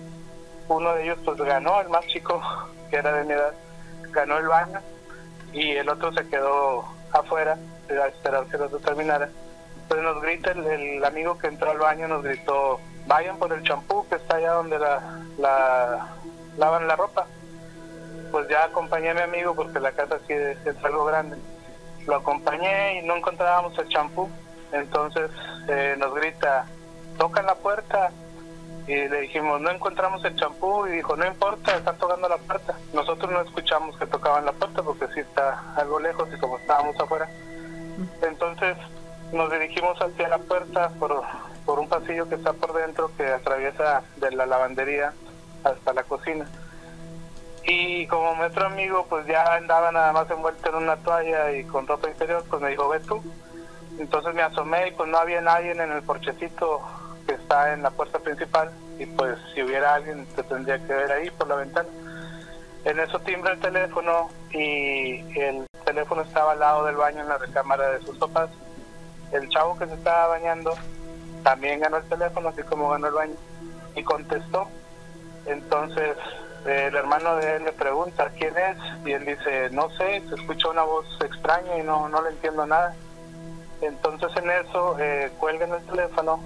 uno 0.68 0.94
de 0.94 1.04
ellos 1.04 1.18
pues 1.26 1.38
ganó, 1.38 1.82
el 1.82 1.90
más 1.90 2.06
chico, 2.08 2.42
que 2.90 2.98
era 2.98 3.14
de 3.14 3.24
mi 3.26 3.34
edad, 3.34 3.54
ganó 4.12 4.38
el 4.38 4.48
baño 4.48 4.80
y 5.54 5.72
el 5.72 5.90
otro 5.90 6.14
se 6.14 6.28
quedó 6.28 6.86
afuera 7.12 7.58
a 7.90 8.08
esperar 8.08 8.46
que 8.48 8.58
el 8.58 8.64
otro 8.64 8.80
terminara. 8.80 9.30
Pues 9.88 10.02
nos 10.02 10.22
grita 10.22 10.52
el, 10.52 11.04
amigo 11.04 11.38
que 11.38 11.48
entró 11.48 11.72
al 11.72 11.78
baño, 11.78 12.08
nos 12.08 12.24
gritó, 12.24 12.80
vayan 13.06 13.38
por 13.38 13.54
el 13.54 13.64
champú 13.64 14.06
que 14.10 14.16
está 14.16 14.36
allá 14.36 14.52
donde 14.52 14.78
la, 14.78 15.22
la 15.38 16.08
lavan 16.58 16.88
la 16.88 16.96
ropa. 16.96 17.26
Pues 18.32 18.48
ya 18.50 18.66
acompañé 18.66 19.12
a 19.12 19.14
mi 19.14 19.22
amigo 19.22 19.56
porque 19.56 19.80
la 19.80 19.94
casa 19.94 20.20
sí 20.28 20.34
es, 20.34 20.58
es 20.66 20.84
algo 20.84 21.06
grande. 21.06 21.38
Lo 22.06 22.18
acompañé 22.18 23.00
y 23.00 23.06
no 23.06 23.16
encontrábamos 23.16 23.78
el 23.80 23.88
champú. 23.88 24.30
Entonces 24.74 25.32
eh, 25.70 25.96
nos 25.98 26.14
grita, 26.14 26.66
tocan 27.18 27.46
la 27.46 27.56
puerta, 27.56 28.12
y 28.88 28.96
le 28.96 29.22
dijimos, 29.22 29.60
no 29.60 29.70
encontramos 29.70 30.24
el 30.24 30.36
champú 30.38 30.88
y 30.88 30.94
dijo, 30.94 31.18
no 31.18 31.28
importa, 31.28 31.76
están 31.76 31.98
tocando 31.98 32.30
la 32.30 32.38
puerta. 32.38 32.74
Nosotros 32.94 33.30
no 33.30 33.42
escuchamos 33.42 33.98
que 33.98 34.06
tocaban 34.06 34.46
la 34.46 34.54
puerta 34.54 34.82
porque 34.82 35.08
sí 35.14 35.20
está 35.20 35.74
algo 35.76 36.00
lejos 36.00 36.30
y 36.34 36.40
como 36.40 36.58
estábamos 36.58 36.98
afuera. 36.98 37.30
Entonces 38.22 38.78
nos 39.34 39.52
dirigimos 39.52 40.02
hacia 40.02 40.30
la 40.30 40.38
puerta 40.38 40.90
por, 41.00 41.22
por 41.66 41.80
un 41.80 41.90
pasillo 41.90 42.30
que 42.30 42.36
está 42.36 42.54
por 42.54 42.72
dentro 42.74 43.12
que 43.18 43.28
atraviesa 43.28 44.04
de 44.16 44.32
la 44.32 44.46
lavandería 44.46 45.14
hasta 45.66 45.94
la 45.94 46.04
cocina. 46.04 46.48
Y 47.66 48.08
como 48.08 48.36
nuestro 48.36 48.68
amigo 48.68 49.06
pues 49.10 49.28
ya 49.28 49.56
andaba 49.56 49.92
nada 49.92 50.14
más 50.14 50.32
envuelto 50.32 50.70
en 50.70 50.76
una 50.76 50.96
toalla 50.96 51.52
y 51.52 51.66
con 51.66 51.86
ropa 51.86 52.08
interior, 52.08 52.42
pues 52.50 52.62
me 52.62 52.70
dijo, 52.70 52.88
ve 52.88 53.02
tú. 53.02 53.22
Entonces 54.00 54.34
me 54.34 54.44
asomé 54.44 54.88
y 54.88 54.92
pues 54.92 55.10
no 55.10 55.18
había 55.18 55.42
nadie 55.42 55.72
en 55.72 55.82
el 55.82 56.04
porchecito 56.04 56.82
que 57.28 57.34
está 57.34 57.74
en 57.74 57.84
la 57.84 57.92
puerta 57.92 58.20
principal 58.20 58.72
y 58.98 59.06
pues 59.06 59.38
si 59.54 59.62
hubiera 59.62 59.96
alguien 59.96 60.26
te 60.36 60.44
tendría 60.44 60.80
que 60.80 60.94
ver 60.94 61.12
ahí 61.12 61.30
por 61.32 61.48
la 61.48 61.56
ventana. 61.56 61.90
En 62.86 63.00
eso 63.00 63.20
timbra 63.20 63.54
el 63.54 63.60
teléfono 63.60 64.30
y 64.52 65.20
el 65.40 65.68
teléfono 65.86 66.22
estaba 66.22 66.54
al 66.54 66.60
lado 66.60 66.86
del 66.86 66.96
baño 66.96 67.22
en 67.22 67.30
la 67.30 67.38
recámara 67.38 67.92
de 67.92 68.02
sus 68.06 68.18
papás. 68.18 68.50
El 69.32 69.50
chavo 69.50 69.78
que 69.78 69.88
se 69.88 69.94
estaba 69.94 70.28
bañando 70.28 70.74
también 71.44 71.82
ganó 71.82 71.98
el 71.98 72.04
teléfono, 72.06 72.50
así 72.50 72.64
como 72.64 72.90
ganó 72.90 73.08
el 73.08 73.14
baño, 73.14 73.36
y 73.96 74.04
contestó. 74.04 74.68
Entonces 75.46 76.16
el 76.66 76.96
hermano 76.96 77.36
de 77.38 77.58
él 77.58 77.64
le 77.66 77.72
pregunta 77.74 78.32
quién 78.38 78.54
es 78.58 78.78
y 79.06 79.12
él 79.12 79.26
dice, 79.26 79.70
no 79.72 79.90
sé, 79.92 80.22
se 80.28 80.36
escucha 80.36 80.70
una 80.70 80.84
voz 80.84 81.06
extraña 81.22 81.78
y 81.78 81.84
no, 81.84 82.10
no 82.10 82.22
le 82.22 82.30
entiendo 82.30 82.66
nada. 82.66 82.96
Entonces 83.82 84.30
en 84.36 84.50
eso 84.50 84.98
eh, 85.00 85.32
cuelgan 85.40 85.72
el 85.74 85.86
teléfono 85.86 86.42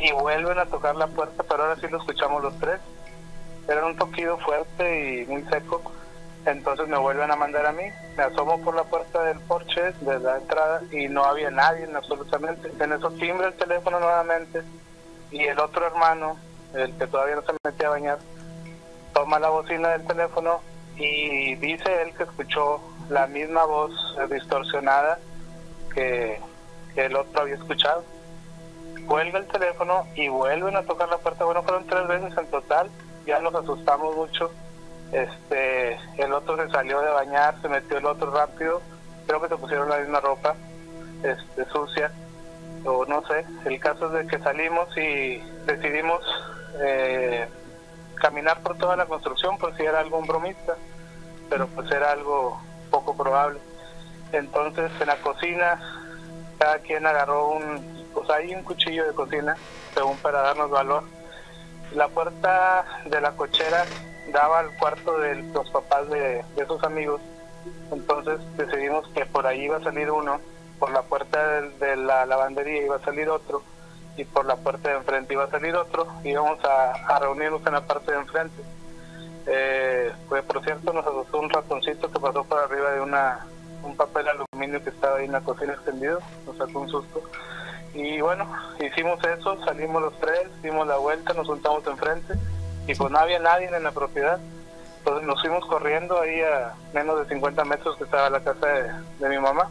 y 0.00 0.12
vuelven 0.12 0.58
a 0.58 0.66
tocar 0.66 0.96
la 0.96 1.06
puerta, 1.06 1.42
pero 1.42 1.62
ahora 1.64 1.76
sí 1.76 1.86
lo 1.88 1.98
escuchamos 1.98 2.42
los 2.42 2.58
tres. 2.58 2.80
Era 3.68 3.84
un 3.86 3.96
toquido 3.96 4.38
fuerte 4.38 5.22
y 5.22 5.26
muy 5.26 5.42
seco. 5.44 5.82
Entonces 6.46 6.88
me 6.88 6.96
vuelven 6.96 7.30
a 7.30 7.36
mandar 7.36 7.66
a 7.66 7.72
mí. 7.72 7.84
Me 8.16 8.22
asomo 8.22 8.60
por 8.62 8.74
la 8.74 8.84
puerta 8.84 9.22
del 9.24 9.38
porche 9.40 9.92
de 10.00 10.18
la 10.18 10.38
entrada 10.38 10.80
y 10.90 11.08
no 11.08 11.24
había 11.24 11.50
nadie 11.50 11.86
absolutamente. 11.94 12.72
En 12.82 12.92
eso 12.92 13.10
timbre 13.12 13.48
el 13.48 13.54
teléfono 13.54 14.00
nuevamente 14.00 14.62
y 15.30 15.44
el 15.44 15.60
otro 15.60 15.86
hermano, 15.86 16.36
el 16.74 16.96
que 16.96 17.06
todavía 17.06 17.36
no 17.36 17.42
se 17.42 17.52
metía 17.62 17.88
a 17.88 17.90
bañar, 17.90 18.18
toma 19.12 19.38
la 19.38 19.50
bocina 19.50 19.90
del 19.90 20.06
teléfono 20.06 20.60
y 20.96 21.54
dice 21.56 22.02
él 22.02 22.14
que 22.16 22.24
escuchó 22.24 22.80
la 23.10 23.26
misma 23.26 23.64
voz 23.64 23.92
distorsionada 24.30 25.18
que 25.94 26.40
el 26.96 27.16
otro 27.16 27.42
había 27.42 27.56
escuchado. 27.56 28.02
Cuelga 29.10 29.40
el 29.40 29.46
teléfono 29.48 30.06
y 30.14 30.28
vuelven 30.28 30.76
a 30.76 30.84
tocar 30.84 31.08
la 31.08 31.18
puerta. 31.18 31.44
Bueno, 31.44 31.64
fueron 31.64 31.84
tres 31.84 32.06
veces 32.06 32.32
en 32.38 32.46
total. 32.46 32.88
Ya 33.26 33.40
nos 33.40 33.52
asustamos 33.56 34.14
mucho. 34.14 34.52
Este, 35.10 35.98
el 36.16 36.32
otro 36.32 36.56
se 36.56 36.70
salió 36.70 37.00
de 37.00 37.10
bañar, 37.10 37.60
se 37.60 37.68
metió 37.68 37.98
el 37.98 38.06
otro 38.06 38.30
rápido. 38.30 38.80
Creo 39.26 39.42
que 39.42 39.48
se 39.48 39.56
pusieron 39.56 39.88
la 39.88 39.98
misma 39.98 40.20
ropa, 40.20 40.54
este, 41.24 41.64
sucia, 41.72 42.12
o 42.84 43.04
no 43.04 43.26
sé. 43.26 43.44
El 43.64 43.80
caso 43.80 44.06
es 44.06 44.12
de 44.12 44.26
que 44.28 44.38
salimos 44.44 44.96
y 44.96 45.38
decidimos 45.66 46.20
eh, 46.80 47.48
caminar 48.14 48.62
por 48.62 48.78
toda 48.78 48.94
la 48.94 49.06
construcción 49.06 49.58
por 49.58 49.76
si 49.76 49.82
era 49.82 49.98
algún 49.98 50.24
bromista, 50.24 50.76
pero 51.48 51.66
pues 51.66 51.90
era 51.90 52.12
algo 52.12 52.62
poco 52.92 53.16
probable. 53.16 53.58
Entonces 54.30 54.88
en 55.00 55.08
la 55.08 55.16
cocina 55.16 55.80
cada 56.60 56.78
quien 56.78 57.04
agarró 57.06 57.48
un, 57.48 57.99
pues 58.14 58.28
ahí 58.30 58.54
un 58.54 58.62
cuchillo 58.62 59.06
de 59.06 59.14
cocina, 59.14 59.56
según 59.94 60.16
para 60.18 60.42
darnos 60.42 60.70
valor. 60.70 61.04
La 61.94 62.08
puerta 62.08 62.84
de 63.06 63.20
la 63.20 63.32
cochera 63.32 63.84
daba 64.32 64.60
al 64.60 64.76
cuarto 64.78 65.18
de 65.18 65.36
los 65.36 65.68
papás 65.70 66.08
de, 66.08 66.44
de 66.56 66.66
sus 66.66 66.82
amigos, 66.84 67.20
entonces 67.90 68.38
decidimos 68.56 69.08
que 69.08 69.26
por 69.26 69.46
ahí 69.46 69.64
iba 69.64 69.78
a 69.78 69.82
salir 69.82 70.10
uno, 70.10 70.40
por 70.78 70.92
la 70.92 71.02
puerta 71.02 71.60
de 71.62 71.96
la 71.96 72.26
lavandería 72.26 72.82
iba 72.84 72.96
a 72.96 73.00
salir 73.00 73.28
otro, 73.28 73.62
y 74.16 74.24
por 74.24 74.44
la 74.44 74.56
puerta 74.56 74.90
de 74.90 74.96
enfrente 74.96 75.34
iba 75.34 75.44
a 75.44 75.50
salir 75.50 75.74
otro 75.74 76.06
íbamos 76.24 76.58
a, 76.64 77.18
reunirnos 77.18 77.66
en 77.66 77.72
la 77.72 77.80
parte 77.86 78.12
de 78.12 78.18
enfrente. 78.18 78.62
Eh, 79.46 80.12
pues 80.28 80.42
por 80.44 80.62
cierto 80.62 80.92
nos 80.92 81.06
asustó 81.06 81.40
un 81.40 81.48
ratoncito 81.48 82.10
que 82.10 82.20
pasó 82.20 82.44
por 82.44 82.58
arriba 82.58 82.90
de 82.92 83.00
una 83.00 83.46
un 83.82 83.96
papel 83.96 84.26
aluminio 84.28 84.82
que 84.84 84.90
estaba 84.90 85.16
ahí 85.16 85.24
en 85.24 85.32
la 85.32 85.40
cocina 85.40 85.72
extendido, 85.72 86.20
nos 86.46 86.56
sacó 86.58 86.80
un 86.80 86.90
susto. 86.90 87.22
Y 87.94 88.20
bueno, 88.20 88.46
hicimos 88.80 89.18
eso, 89.24 89.62
salimos 89.64 90.02
los 90.02 90.18
tres, 90.20 90.48
dimos 90.62 90.86
la 90.86 90.96
vuelta, 90.98 91.34
nos 91.34 91.46
juntamos 91.46 91.86
enfrente 91.86 92.34
y 92.86 92.94
pues 92.94 93.10
no 93.10 93.18
había 93.18 93.38
nadie 93.38 93.66
en 93.66 93.82
la 93.82 93.92
propiedad. 93.92 94.38
Entonces 94.98 95.26
nos 95.26 95.40
fuimos 95.40 95.64
corriendo 95.66 96.20
ahí 96.20 96.40
a 96.42 96.74
menos 96.92 97.18
de 97.20 97.34
50 97.34 97.64
metros 97.64 97.96
que 97.96 98.04
estaba 98.04 98.30
la 98.30 98.40
casa 98.40 98.66
de, 98.66 99.28
mi 99.28 99.38
mamá. 99.38 99.70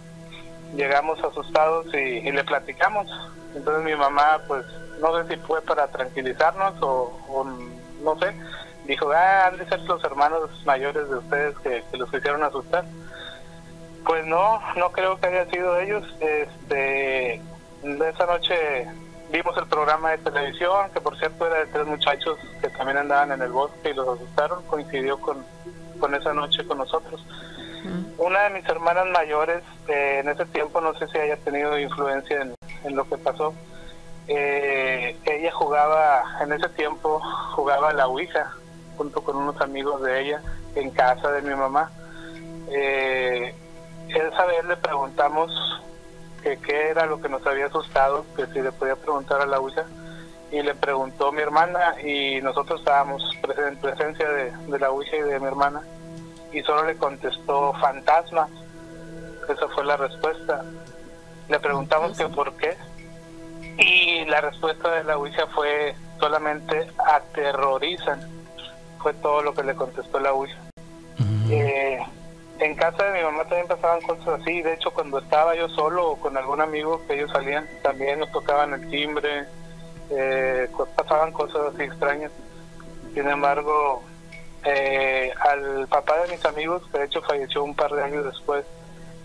Llegamos 0.75 1.23
asustados 1.23 1.87
y, 1.93 2.31
le 2.31 2.43
platicamos 2.43 3.07
entonces 3.55 3.83
mi 3.83 3.95
mamá, 3.95 4.41
pues, 4.47 4.63
no 5.01 5.17
sé 5.17 5.27
si 5.27 5.41
fue 5.41 5.61
para 5.61 5.87
tranquilizarnos 5.87 6.75
o, 6.81 7.45
no 8.03 8.19
sé, 8.19 8.33
dijo, 8.85 9.11
ah, 9.11 9.47
han 9.47 9.57
de 9.57 9.67
ser 9.67 9.79
los 9.81 10.03
hermanos 10.03 10.49
mayores 10.65 11.09
de 11.09 11.15
ustedes 11.15 11.57
que, 11.59 11.83
los 11.97 12.13
hicieron 12.13 12.43
asustar. 12.43 12.85
Pues 14.05 14.25
no, 14.25 14.59
no 14.77 14.91
creo 14.91 15.19
que 15.19 15.27
haya 15.27 15.45
sido 15.49 15.79
ellos. 15.79 16.03
Este, 16.19 17.41
esa 17.83 18.25
noche 18.25 18.87
vimos 19.31 19.55
el 19.57 19.67
programa 19.67 20.11
de 20.11 20.17
televisión, 20.19 20.89
que 20.93 21.01
por 21.01 21.17
cierto 21.17 21.47
era 21.47 21.59
de 21.59 21.65
tres 21.67 21.85
muchachos 21.85 22.37
que 22.61 22.69
también 22.69 22.97
andaban 22.97 23.31
en 23.31 23.41
el 23.41 23.51
bosque 23.51 23.91
y 23.91 23.93
los 23.93 24.19
asustaron, 24.19 24.63
coincidió 24.63 25.19
con, 25.19 25.45
con 25.99 26.15
esa 26.15 26.33
noche 26.33 26.65
con 26.65 26.79
nosotros. 26.79 27.25
Una 28.17 28.43
de 28.43 28.49
mis 28.49 28.67
hermanas 28.67 29.05
mayores, 29.07 29.63
eh, 29.87 30.19
en 30.19 30.29
ese 30.29 30.45
tiempo 30.47 30.81
no 30.81 30.93
sé 30.95 31.07
si 31.07 31.17
haya 31.17 31.37
tenido 31.37 31.79
influencia 31.79 32.41
en, 32.41 32.53
en 32.83 32.95
lo 32.95 33.07
que 33.07 33.17
pasó. 33.17 33.53
Eh, 34.27 35.17
ella 35.25 35.51
jugaba, 35.53 36.23
en 36.41 36.51
ese 36.51 36.67
tiempo, 36.69 37.21
jugaba 37.55 37.93
la 37.93 38.07
Ouija 38.07 38.51
junto 38.97 39.23
con 39.23 39.37
unos 39.37 39.59
amigos 39.61 40.01
de 40.01 40.21
ella 40.21 40.41
en 40.75 40.91
casa 40.91 41.31
de 41.31 41.41
mi 41.41 41.55
mamá. 41.55 41.89
Eh, 42.71 43.55
esa 44.09 44.45
vez 44.45 44.65
le 44.65 44.75
preguntamos 44.77 45.49
que 46.41 46.57
qué 46.57 46.89
era 46.89 47.05
lo 47.05 47.21
que 47.21 47.29
nos 47.29 47.45
había 47.45 47.67
asustado, 47.67 48.25
que 48.35 48.45
si 48.47 48.61
le 48.61 48.71
podía 48.71 48.95
preguntar 48.95 49.41
a 49.41 49.45
la 49.45 49.59
Ouija. 49.59 49.85
Y 50.51 50.63
le 50.63 50.73
preguntó 50.73 51.31
mi 51.31 51.41
hermana 51.41 51.95
y 52.01 52.41
nosotros 52.41 52.79
estábamos 52.79 53.23
en 53.67 53.77
presencia 53.77 54.27
de, 54.29 54.51
de 54.51 54.79
la 54.79 54.89
Ouija 54.89 55.15
y 55.15 55.21
de 55.21 55.39
mi 55.39 55.45
hermana. 55.45 55.83
Y 56.51 56.61
solo 56.63 56.85
le 56.85 56.95
contestó 56.95 57.73
fantasma. 57.73 58.47
Esa 59.47 59.67
fue 59.69 59.85
la 59.85 59.97
respuesta. 59.97 60.65
Le 61.47 61.59
preguntamos 61.59 62.17
que 62.17 62.27
por 62.27 62.53
qué 62.53 62.75
y 63.79 64.25
la 64.25 64.41
respuesta 64.41 64.91
de 64.91 65.03
la 65.05 65.17
Ouija 65.17 65.47
fue 65.47 65.95
solamente 66.19 66.91
aterrorizan. 67.07 68.19
Fue 69.01 69.13
todo 69.13 69.41
lo 69.41 69.53
que 69.53 69.63
le 69.63 69.75
contestó 69.75 70.19
la 70.19 70.33
Ouija. 70.33 70.59
Eh, 71.49 71.99
en 72.59 72.75
casa 72.75 73.05
de 73.05 73.19
mi 73.19 73.23
mamá 73.23 73.43
también 73.43 73.67
pasaban 73.67 74.01
cosas 74.01 74.41
así. 74.41 74.61
De 74.61 74.73
hecho, 74.73 74.91
cuando 74.91 75.19
estaba 75.19 75.55
yo 75.55 75.69
solo 75.69 76.11
o 76.11 76.19
con 76.19 76.35
algún 76.37 76.61
amigo 76.61 77.01
que 77.07 77.15
ellos 77.15 77.31
salían, 77.31 77.67
también 77.81 78.19
nos 78.19 78.31
tocaban 78.31 78.73
el 78.73 78.89
timbre, 78.89 79.45
eh, 80.09 80.69
pasaban 80.95 81.31
cosas 81.31 81.73
así 81.73 81.83
extrañas. 81.83 82.31
Sin 83.13 83.27
embargo, 83.27 84.03
eh, 84.65 85.31
al 85.39 85.87
papá 85.87 86.21
de 86.23 86.35
mis 86.35 86.45
amigos, 86.45 86.83
que 86.91 86.99
de 86.99 87.05
hecho 87.05 87.21
falleció 87.21 87.63
un 87.63 87.75
par 87.75 87.91
de 87.91 88.03
años 88.03 88.25
después, 88.25 88.65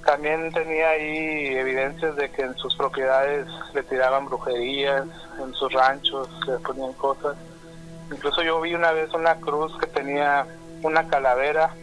también 0.07 0.53
tenía 0.53 0.91
ahí 0.91 1.57
evidencias 1.57 2.15
de 2.17 2.31
que 2.31 2.43
en 2.43 2.55
sus 2.57 2.77
propiedades 2.77 3.47
le 3.73 3.83
tiraban 3.83 4.27
brujerías, 4.27 5.07
en 5.43 5.53
sus 5.55 5.73
ranchos 5.73 6.29
le 6.47 6.59
ponían 6.59 6.93
cosas. 6.95 7.37
Incluso 8.13 8.43
yo 8.43 8.61
vi 8.61 8.75
una 8.75 8.93
vez 8.93 9.13
una 9.15 9.37
cruz 9.37 9.77
que 9.79 9.87
tenía 9.87 10.47
una 10.83 11.09
calavera 11.09 11.75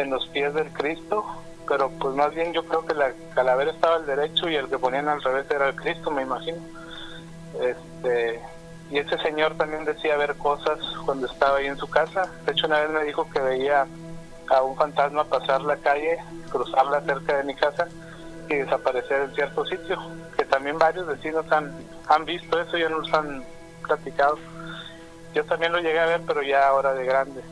en 0.00 0.10
los 0.10 0.26
pies 0.28 0.54
del 0.54 0.68
Cristo, 0.72 1.24
pero 1.68 1.90
pues 1.90 2.14
más 2.14 2.34
bien 2.34 2.52
yo 2.52 2.64
creo 2.64 2.84
que 2.86 2.94
la 2.94 3.12
calavera 3.34 3.70
estaba 3.70 3.96
al 3.96 4.06
derecho 4.06 4.48
y 4.48 4.56
el 4.56 4.68
que 4.68 4.78
ponían 4.78 5.08
al 5.08 5.22
revés 5.22 5.46
era 5.50 5.68
el 5.68 5.74
Cristo, 5.74 6.10
me 6.10 6.22
imagino. 6.22 6.58
Este, 7.60 8.40
y 8.90 8.98
ese 8.98 9.18
señor 9.18 9.54
también 9.56 9.84
decía 9.84 10.16
ver 10.16 10.34
cosas 10.36 10.78
cuando 11.04 11.26
estaba 11.26 11.58
ahí 11.58 11.66
en 11.66 11.76
su 11.76 11.88
casa. 11.88 12.30
De 12.46 12.52
hecho, 12.52 12.66
una 12.66 12.80
vez 12.80 12.90
me 12.90 13.04
dijo 13.04 13.28
que 13.30 13.40
veía 13.40 13.86
a 14.48 14.62
un 14.62 14.76
fantasma 14.76 15.24
pasar 15.24 15.60
la 15.62 15.76
calle, 15.76 16.18
cruzarla 16.50 17.02
cerca 17.02 17.36
de 17.36 17.44
mi 17.44 17.54
casa 17.54 17.86
y 18.48 18.54
desaparecer 18.54 19.22
en 19.22 19.34
cierto 19.34 19.66
sitio, 19.66 19.98
que 20.36 20.44
también 20.46 20.78
varios 20.78 21.06
vecinos 21.06 21.44
han, 21.52 21.70
han 22.08 22.24
visto 22.24 22.58
eso 22.58 22.78
y 22.78 22.80
ya 22.80 22.88
nos 22.88 23.12
han 23.12 23.44
platicado. 23.86 24.38
Yo 25.34 25.44
también 25.44 25.72
lo 25.72 25.80
llegué 25.80 26.00
a 26.00 26.06
ver, 26.06 26.22
pero 26.26 26.42
ya 26.42 26.66
ahora 26.66 26.94
de 26.94 27.04
grande. 27.04 27.42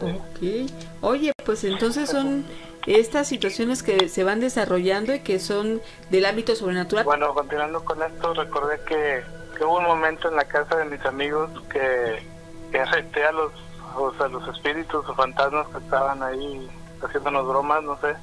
Ok. 0.00 0.87
Oye, 1.00 1.32
pues 1.44 1.64
entonces 1.64 2.10
son 2.10 2.44
estas 2.86 3.28
situaciones 3.28 3.82
que 3.82 4.08
se 4.08 4.24
van 4.24 4.40
desarrollando 4.40 5.14
y 5.14 5.20
que 5.20 5.38
son 5.38 5.80
del 6.10 6.26
ámbito 6.26 6.54
sobrenatural. 6.54 7.04
Bueno, 7.04 7.34
continuando 7.34 7.84
con 7.84 8.02
esto, 8.02 8.34
recordé 8.34 8.80
que, 8.86 9.22
hubo 9.64 9.78
un 9.78 9.84
momento 9.84 10.28
en 10.28 10.36
la 10.36 10.44
casa 10.44 10.76
de 10.76 10.84
mis 10.84 11.04
amigos 11.04 11.50
que, 11.68 12.22
que 12.70 12.80
a 12.80 13.32
los 13.32 13.52
o 13.96 14.12
sea, 14.14 14.28
los 14.28 14.46
espíritus 14.48 15.08
o 15.08 15.14
fantasmas 15.14 15.66
que 15.68 15.78
estaban 15.78 16.22
ahí 16.22 16.70
haciéndonos 17.02 17.46
bromas, 17.46 17.82
no 17.82 17.98
sé. 18.00 18.14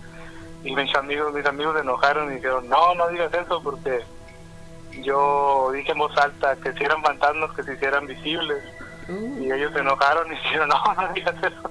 Y 0.63 0.75
mis 0.75 0.93
amigos, 0.95 1.33
mis 1.33 1.45
amigos 1.45 1.75
se 1.75 1.81
enojaron 1.81 2.31
y 2.31 2.35
dijeron, 2.35 2.67
no, 2.69 2.95
no 2.95 3.07
digas 3.09 3.33
eso 3.33 3.61
porque 3.61 4.03
yo 5.01 5.71
dije 5.73 5.91
en 5.91 5.97
voz 5.97 6.17
alta 6.17 6.55
que 6.57 6.73
si 6.73 6.83
eran 6.83 7.03
fantasmas 7.03 7.51
que 7.51 7.63
se 7.63 7.73
hicieran 7.73 8.07
visibles. 8.07 8.63
Mm. 9.07 9.43
Y 9.43 9.51
ellos 9.51 9.71
se 9.73 9.79
enojaron 9.79 10.27
y 10.27 10.35
dijeron, 10.35 10.69
no, 10.69 10.93
no 10.95 11.13
digas 11.13 11.35
eso. 11.43 11.69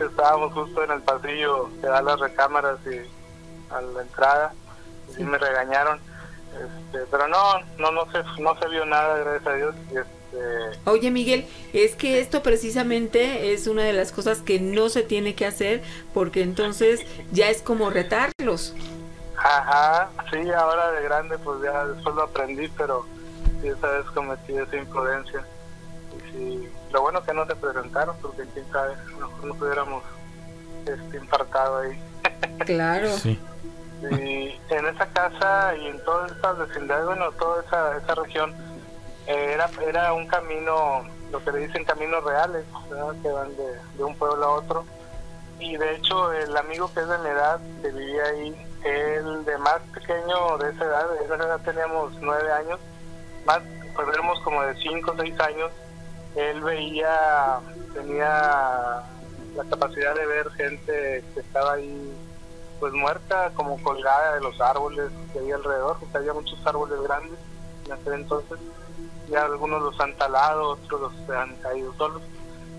Estábamos 0.00 0.52
justo 0.52 0.82
en 0.84 0.90
el 0.92 1.02
pasillo 1.02 1.70
que 1.80 1.86
da 1.86 2.02
las 2.02 2.20
recámaras 2.20 2.78
y 2.86 3.00
a 3.72 3.80
la 3.80 4.02
entrada. 4.02 4.54
Y 5.18 5.24
me 5.24 5.38
regañaron. 5.38 6.00
Este, 6.52 7.06
pero 7.10 7.28
no, 7.28 7.60
no, 7.78 7.90
no 7.92 8.10
se, 8.12 8.42
no 8.42 8.58
se 8.58 8.68
vio 8.68 8.84
nada, 8.84 9.16
gracias 9.18 9.46
a 9.46 9.54
Dios. 9.54 9.74
Este, 9.88 10.12
Oye 10.84 11.10
Miguel, 11.10 11.46
es 11.72 11.94
que 11.94 12.20
esto 12.20 12.42
precisamente 12.42 13.52
es 13.52 13.66
una 13.66 13.82
de 13.84 13.92
las 13.92 14.12
cosas 14.12 14.40
que 14.40 14.60
no 14.60 14.88
se 14.88 15.02
tiene 15.02 15.34
que 15.34 15.46
hacer 15.46 15.82
porque 16.14 16.42
entonces 16.42 17.00
ya 17.32 17.50
es 17.50 17.62
como 17.62 17.90
retarlos. 17.90 18.74
Ajá, 19.36 20.10
sí, 20.30 20.50
ahora 20.50 20.92
de 20.92 21.02
grande 21.02 21.38
pues 21.38 21.62
ya 21.62 21.86
después 21.86 22.14
lo 22.14 22.22
aprendí, 22.22 22.68
pero 22.76 23.04
esa 23.62 23.88
vez 23.88 24.06
cometí 24.14 24.54
esa 24.54 24.76
imprudencia. 24.76 25.44
Y 26.34 26.68
lo 26.92 27.02
bueno 27.02 27.22
que 27.22 27.34
no 27.34 27.46
se 27.46 27.56
presentaron 27.56 28.16
porque 28.22 28.44
quién 28.54 28.70
sabe, 28.70 28.94
no, 29.18 29.28
nos 29.46 29.60
hubiéramos 29.60 30.02
este, 30.86 31.16
infartado 31.16 31.78
ahí. 31.78 32.02
Claro. 32.66 33.08
sí. 33.08 33.38
Y 34.10 34.60
en 34.70 34.86
esa 34.86 35.06
casa 35.06 35.76
y 35.76 35.86
en 35.86 36.04
todas 36.04 36.32
estas 36.32 36.58
vecindades, 36.58 37.06
bueno, 37.06 37.30
toda 37.32 37.62
esa, 37.62 37.96
esa 37.96 38.14
región, 38.16 38.52
eh, 39.26 39.52
era, 39.54 39.70
era 39.86 40.12
un 40.12 40.26
camino, 40.26 41.04
lo 41.30 41.44
que 41.44 41.52
le 41.52 41.66
dicen 41.66 41.84
caminos 41.84 42.24
reales, 42.24 42.64
que 43.22 43.28
van 43.28 43.56
de, 43.56 43.62
de, 43.96 44.04
un 44.04 44.16
pueblo 44.16 44.44
a 44.44 44.50
otro. 44.50 44.84
Y 45.60 45.76
de 45.76 45.96
hecho, 45.96 46.32
el 46.32 46.56
amigo 46.56 46.92
que 46.92 47.00
es 47.00 47.08
de 47.08 47.18
mi 47.18 47.28
edad, 47.28 47.60
que 47.80 47.90
vivía 47.90 48.24
ahí, 48.24 48.66
el 48.84 49.44
de 49.44 49.58
más 49.58 49.80
pequeño 49.94 50.58
de 50.58 50.70
esa 50.70 50.84
edad, 50.84 51.08
de 51.08 51.24
esa 51.24 51.34
edad 51.36 51.60
teníamos 51.60 52.12
nueve 52.20 52.52
años, 52.52 52.80
más, 53.44 53.60
pues 53.94 54.08
éramos 54.08 54.40
como 54.40 54.62
de 54.62 54.74
cinco 54.82 55.12
o 55.12 55.16
seis 55.16 55.38
años, 55.38 55.70
él 56.36 56.60
veía, 56.62 57.60
tenía 57.94 59.02
la 59.56 59.64
capacidad 59.68 60.14
de 60.14 60.26
ver 60.26 60.50
gente 60.52 61.24
que 61.34 61.40
estaba 61.40 61.74
ahí 61.74 62.14
pues 62.80 62.92
muerta, 62.94 63.52
como 63.54 63.80
colgada 63.82 64.34
de 64.34 64.40
los 64.40 64.60
árboles 64.60 65.10
que 65.32 65.38
había 65.38 65.54
alrededor, 65.54 65.98
porque 66.00 66.18
había 66.18 66.32
muchos 66.32 66.58
árboles 66.66 67.00
grandes 67.02 67.38
en 67.86 67.92
aquel 67.92 68.14
entonces, 68.14 68.58
ya 69.30 69.44
algunos 69.44 69.82
los 69.82 70.00
han 70.00 70.16
talado, 70.16 70.70
otros 70.70 71.00
los 71.00 71.30
han 71.30 71.54
caído 71.56 71.94
solos, 71.94 72.22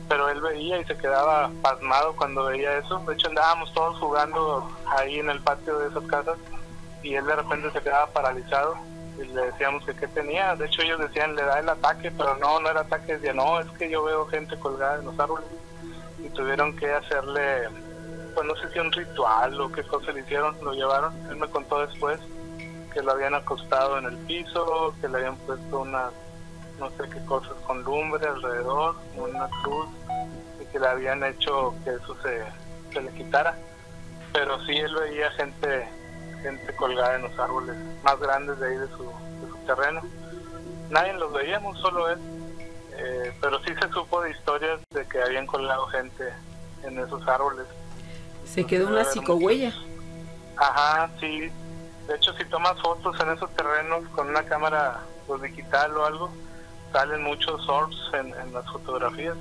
pero 0.09 0.27
él 0.29 0.41
veía 0.41 0.79
y 0.79 0.85
se 0.85 0.97
quedaba 0.97 1.49
pasmado 1.61 2.15
cuando 2.17 2.45
veía 2.45 2.77
eso, 2.77 2.99
de 3.07 3.13
hecho 3.13 3.29
andábamos 3.29 3.73
todos 3.73 3.97
jugando 3.99 4.69
ahí 4.97 5.19
en 5.19 5.29
el 5.29 5.41
patio 5.41 5.79
de 5.79 5.87
esas 5.87 6.03
casas 6.03 6.37
y 7.01 7.15
él 7.15 7.25
de 7.25 7.35
repente 7.35 7.71
se 7.71 7.81
quedaba 7.81 8.07
paralizado 8.07 8.75
y 9.17 9.25
le 9.25 9.45
decíamos 9.45 9.85
que 9.85 9.95
qué 9.95 10.07
tenía, 10.07 10.55
de 10.55 10.65
hecho 10.65 10.81
ellos 10.81 10.99
decían 10.99 11.35
le 11.35 11.43
da 11.43 11.59
el 11.59 11.69
ataque, 11.69 12.11
pero 12.11 12.35
no, 12.37 12.59
no 12.59 12.69
era 12.69 12.81
ataque, 12.81 13.13
decía 13.13 13.33
no, 13.33 13.59
es 13.59 13.67
que 13.77 13.89
yo 13.89 14.03
veo 14.03 14.25
gente 14.27 14.57
colgada 14.57 14.99
en 14.99 15.05
los 15.05 15.19
árboles 15.19 15.47
y 16.23 16.29
tuvieron 16.29 16.75
que 16.75 16.91
hacerle 16.91 17.69
pues 18.33 18.47
no 18.47 18.55
sé 18.55 18.69
si 18.71 18.79
un 18.79 18.91
ritual 18.91 19.59
o 19.61 19.71
qué 19.71 19.83
cosa 19.83 20.11
le 20.11 20.21
hicieron, 20.21 20.55
lo 20.63 20.73
llevaron. 20.73 21.13
Él 21.29 21.37
me 21.37 21.47
contó 21.47 21.85
después 21.85 22.19
que 22.93 23.01
lo 23.01 23.11
habían 23.11 23.33
acostado 23.33 23.97
en 23.97 24.05
el 24.05 24.17
piso, 24.17 24.93
que 25.01 25.07
le 25.07 25.17
habían 25.17 25.37
puesto 25.37 25.81
unas, 25.81 26.11
no 26.79 26.89
sé 26.91 27.09
qué 27.11 27.23
cosas 27.25 27.53
con 27.65 27.83
lumbre 27.83 28.25
alrededor, 28.27 28.95
una 29.15 29.49
cruz, 29.63 29.87
y 30.61 30.65
que 30.65 30.79
le 30.79 30.87
habían 30.87 31.23
hecho 31.23 31.73
que 31.83 31.91
eso 31.91 32.15
se, 32.21 32.43
se 32.93 33.01
le 33.01 33.11
quitara. 33.11 33.57
Pero 34.31 34.63
sí 34.65 34.77
él 34.77 34.93
veía 34.95 35.31
gente 35.31 35.87
gente 36.43 36.75
colgada 36.75 37.15
en 37.15 37.23
los 37.23 37.39
árboles 37.39 37.75
más 38.03 38.19
grandes 38.19 38.59
de 38.59 38.67
ahí 38.67 38.77
de 38.77 38.87
su, 38.89 39.03
de 39.03 39.49
su 39.49 39.57
terreno. 39.65 40.01
Nadie 40.91 41.13
los 41.13 41.33
veíamos, 41.33 41.79
solo 41.79 42.09
él. 42.11 42.19
Eh, 42.95 43.33
pero 43.41 43.59
sí 43.63 43.73
se 43.81 43.89
supo 43.89 44.21
de 44.21 44.29
historias 44.29 44.79
de 44.91 45.07
que 45.07 45.19
habían 45.19 45.47
colgado 45.47 45.87
gente 45.87 46.31
en 46.83 46.99
esos 46.99 47.27
árboles 47.27 47.65
se 48.45 48.65
quedó 48.65 48.87
una 48.87 49.03
psicohuella. 49.03 49.73
Ajá, 50.57 51.09
sí. 51.19 51.49
De 52.07 52.15
hecho, 52.15 52.33
si 52.33 52.45
tomas 52.45 52.79
fotos 52.81 53.19
en 53.19 53.31
esos 53.31 53.49
terrenos 53.51 54.03
con 54.09 54.29
una 54.29 54.43
cámara 54.43 55.01
pues, 55.25 55.41
digital 55.41 55.95
o 55.97 56.05
algo, 56.05 56.29
salen 56.91 57.23
muchos 57.23 57.67
orbs 57.67 57.97
en, 58.13 58.53
las 58.53 58.65
fotografías. 58.71 59.35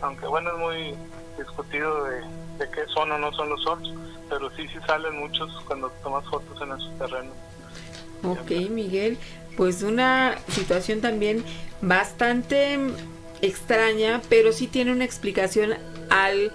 Aunque 0.00 0.26
bueno, 0.26 0.50
es 0.52 0.58
muy 0.58 0.94
discutido 1.36 2.04
de, 2.04 2.20
de 2.58 2.70
qué 2.70 2.86
son 2.88 3.10
o 3.12 3.18
no 3.18 3.32
son 3.32 3.48
los 3.48 3.66
orbs, 3.66 3.92
pero 4.28 4.50
sí, 4.56 4.66
sí 4.68 4.78
salen 4.86 5.18
muchos 5.18 5.50
cuando 5.66 5.90
tomas 6.02 6.24
fotos 6.26 6.60
en 6.60 6.72
esos 6.72 6.98
terrenos. 6.98 7.34
Ok, 8.22 8.50
Miguel, 8.70 9.18
pues 9.56 9.82
una 9.82 10.38
situación 10.48 11.00
también 11.00 11.44
bastante 11.82 12.78
extraña, 13.42 14.22
pero 14.28 14.52
sí 14.52 14.66
tiene 14.66 14.92
una 14.92 15.04
explicación 15.04 15.74
al 16.10 16.52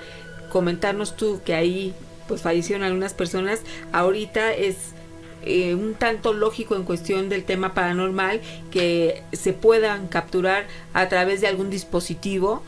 comentarnos 0.49 1.15
tú 1.15 1.41
que 1.45 1.53
ahí 1.53 1.93
pues 2.27 2.41
fallecieron 2.41 2.83
algunas 2.83 3.13
personas, 3.13 3.61
ahorita 3.91 4.53
es 4.53 4.93
eh, 5.43 5.73
un 5.73 5.95
tanto 5.95 6.33
lógico 6.33 6.75
en 6.75 6.83
cuestión 6.83 7.29
del 7.29 7.43
tema 7.43 7.73
paranormal 7.73 8.41
que 8.71 9.23
se 9.31 9.53
puedan 9.53 10.07
capturar 10.07 10.67
a 10.93 11.07
través 11.09 11.41
de 11.41 11.47
algún 11.47 11.69
dispositivo 11.69 12.61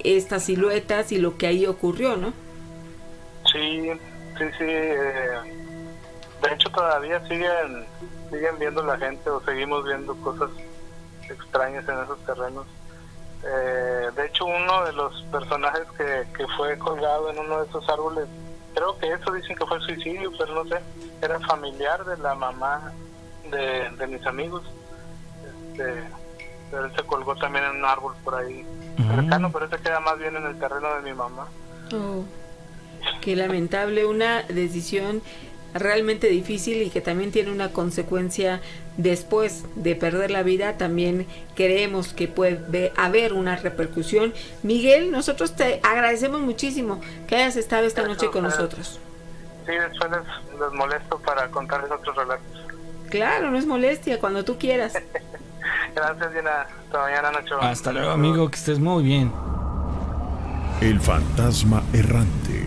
estas 0.00 0.44
siluetas 0.44 1.12
y 1.12 1.18
lo 1.18 1.38
que 1.38 1.46
ahí 1.46 1.66
ocurrió, 1.66 2.16
¿no? 2.16 2.32
Sí, 3.50 3.90
sí, 4.38 4.44
sí. 4.58 4.64
Eh, 4.66 5.38
de 6.42 6.54
hecho 6.54 6.70
todavía 6.70 7.26
siguen 7.26 7.86
siguen 8.30 8.58
viendo 8.58 8.82
la 8.82 8.98
gente 8.98 9.30
o 9.30 9.40
seguimos 9.42 9.84
viendo 9.84 10.14
cosas 10.16 10.50
extrañas 11.28 11.88
en 11.88 11.98
esos 12.00 12.18
terrenos. 12.24 12.66
Eh, 13.46 14.10
de 14.16 14.26
hecho, 14.26 14.46
uno 14.46 14.84
de 14.84 14.92
los 14.92 15.22
personajes 15.30 15.86
que, 15.96 16.26
que 16.36 16.46
fue 16.56 16.78
colgado 16.78 17.30
en 17.30 17.38
uno 17.38 17.60
de 17.60 17.68
esos 17.68 17.86
árboles, 17.88 18.26
creo 18.74 18.98
que 18.98 19.12
eso 19.12 19.32
dicen 19.32 19.56
que 19.56 19.66
fue 19.66 19.80
suicidio, 19.80 20.32
pero 20.38 20.54
no 20.54 20.68
sé, 20.68 20.80
era 21.20 21.38
familiar 21.40 22.04
de 22.04 22.16
la 22.18 22.34
mamá 22.34 22.92
de, 23.50 24.06
mis 24.06 24.26
amigos. 24.26 24.62
Este, 25.72 26.04
pero 26.70 26.86
él 26.86 26.92
se 26.96 27.02
colgó 27.04 27.36
también 27.36 27.64
en 27.64 27.76
un 27.76 27.84
árbol 27.84 28.14
por 28.24 28.34
ahí 28.34 28.66
cercano, 28.96 29.52
pero 29.52 29.66
ese 29.66 29.78
queda 29.78 30.00
más 30.00 30.18
bien 30.18 30.36
en 30.36 30.46
el 30.46 30.58
terreno 30.58 30.94
de 30.94 31.02
mi 31.02 31.12
mamá. 31.12 31.46
Oh, 31.92 32.24
qué 33.20 33.36
lamentable, 33.36 34.06
una 34.06 34.42
decisión 34.42 35.22
realmente 35.74 36.28
difícil 36.28 36.82
y 36.82 36.90
que 36.90 37.00
también 37.00 37.32
tiene 37.32 37.50
una 37.50 37.72
consecuencia 37.72 38.60
después 38.96 39.64
de 39.74 39.96
perder 39.96 40.30
la 40.30 40.44
vida, 40.44 40.78
también 40.78 41.26
creemos 41.56 42.12
que 42.12 42.28
puede 42.28 42.92
haber 42.96 43.32
una 43.32 43.56
repercusión. 43.56 44.32
Miguel, 44.62 45.10
nosotros 45.10 45.56
te 45.56 45.80
agradecemos 45.82 46.40
muchísimo 46.40 47.00
que 47.26 47.36
hayas 47.36 47.56
estado 47.56 47.86
esta 47.86 48.06
noche 48.06 48.30
con 48.30 48.44
nosotros. 48.44 49.00
Sí, 49.66 49.72
después 49.72 50.10
les, 50.10 50.72
molesto 50.72 51.18
para 51.18 51.48
contarles 51.48 51.90
otros 51.90 52.14
relatos. 52.16 52.46
Claro, 53.10 53.50
no 53.50 53.58
es 53.58 53.66
molestia, 53.66 54.18
cuando 54.20 54.44
tú 54.44 54.58
quieras. 54.58 54.94
Gracias, 55.94 56.32
Diana. 56.32 56.66
Hasta 56.84 56.98
mañana, 56.98 57.30
Nacho. 57.32 57.60
Hasta 57.60 57.92
luego, 57.92 58.10
amigo, 58.10 58.50
que 58.50 58.56
estés 58.56 58.78
muy 58.78 59.02
bien. 59.02 59.32
El 60.80 61.00
fantasma 61.00 61.82
errante 61.92 62.63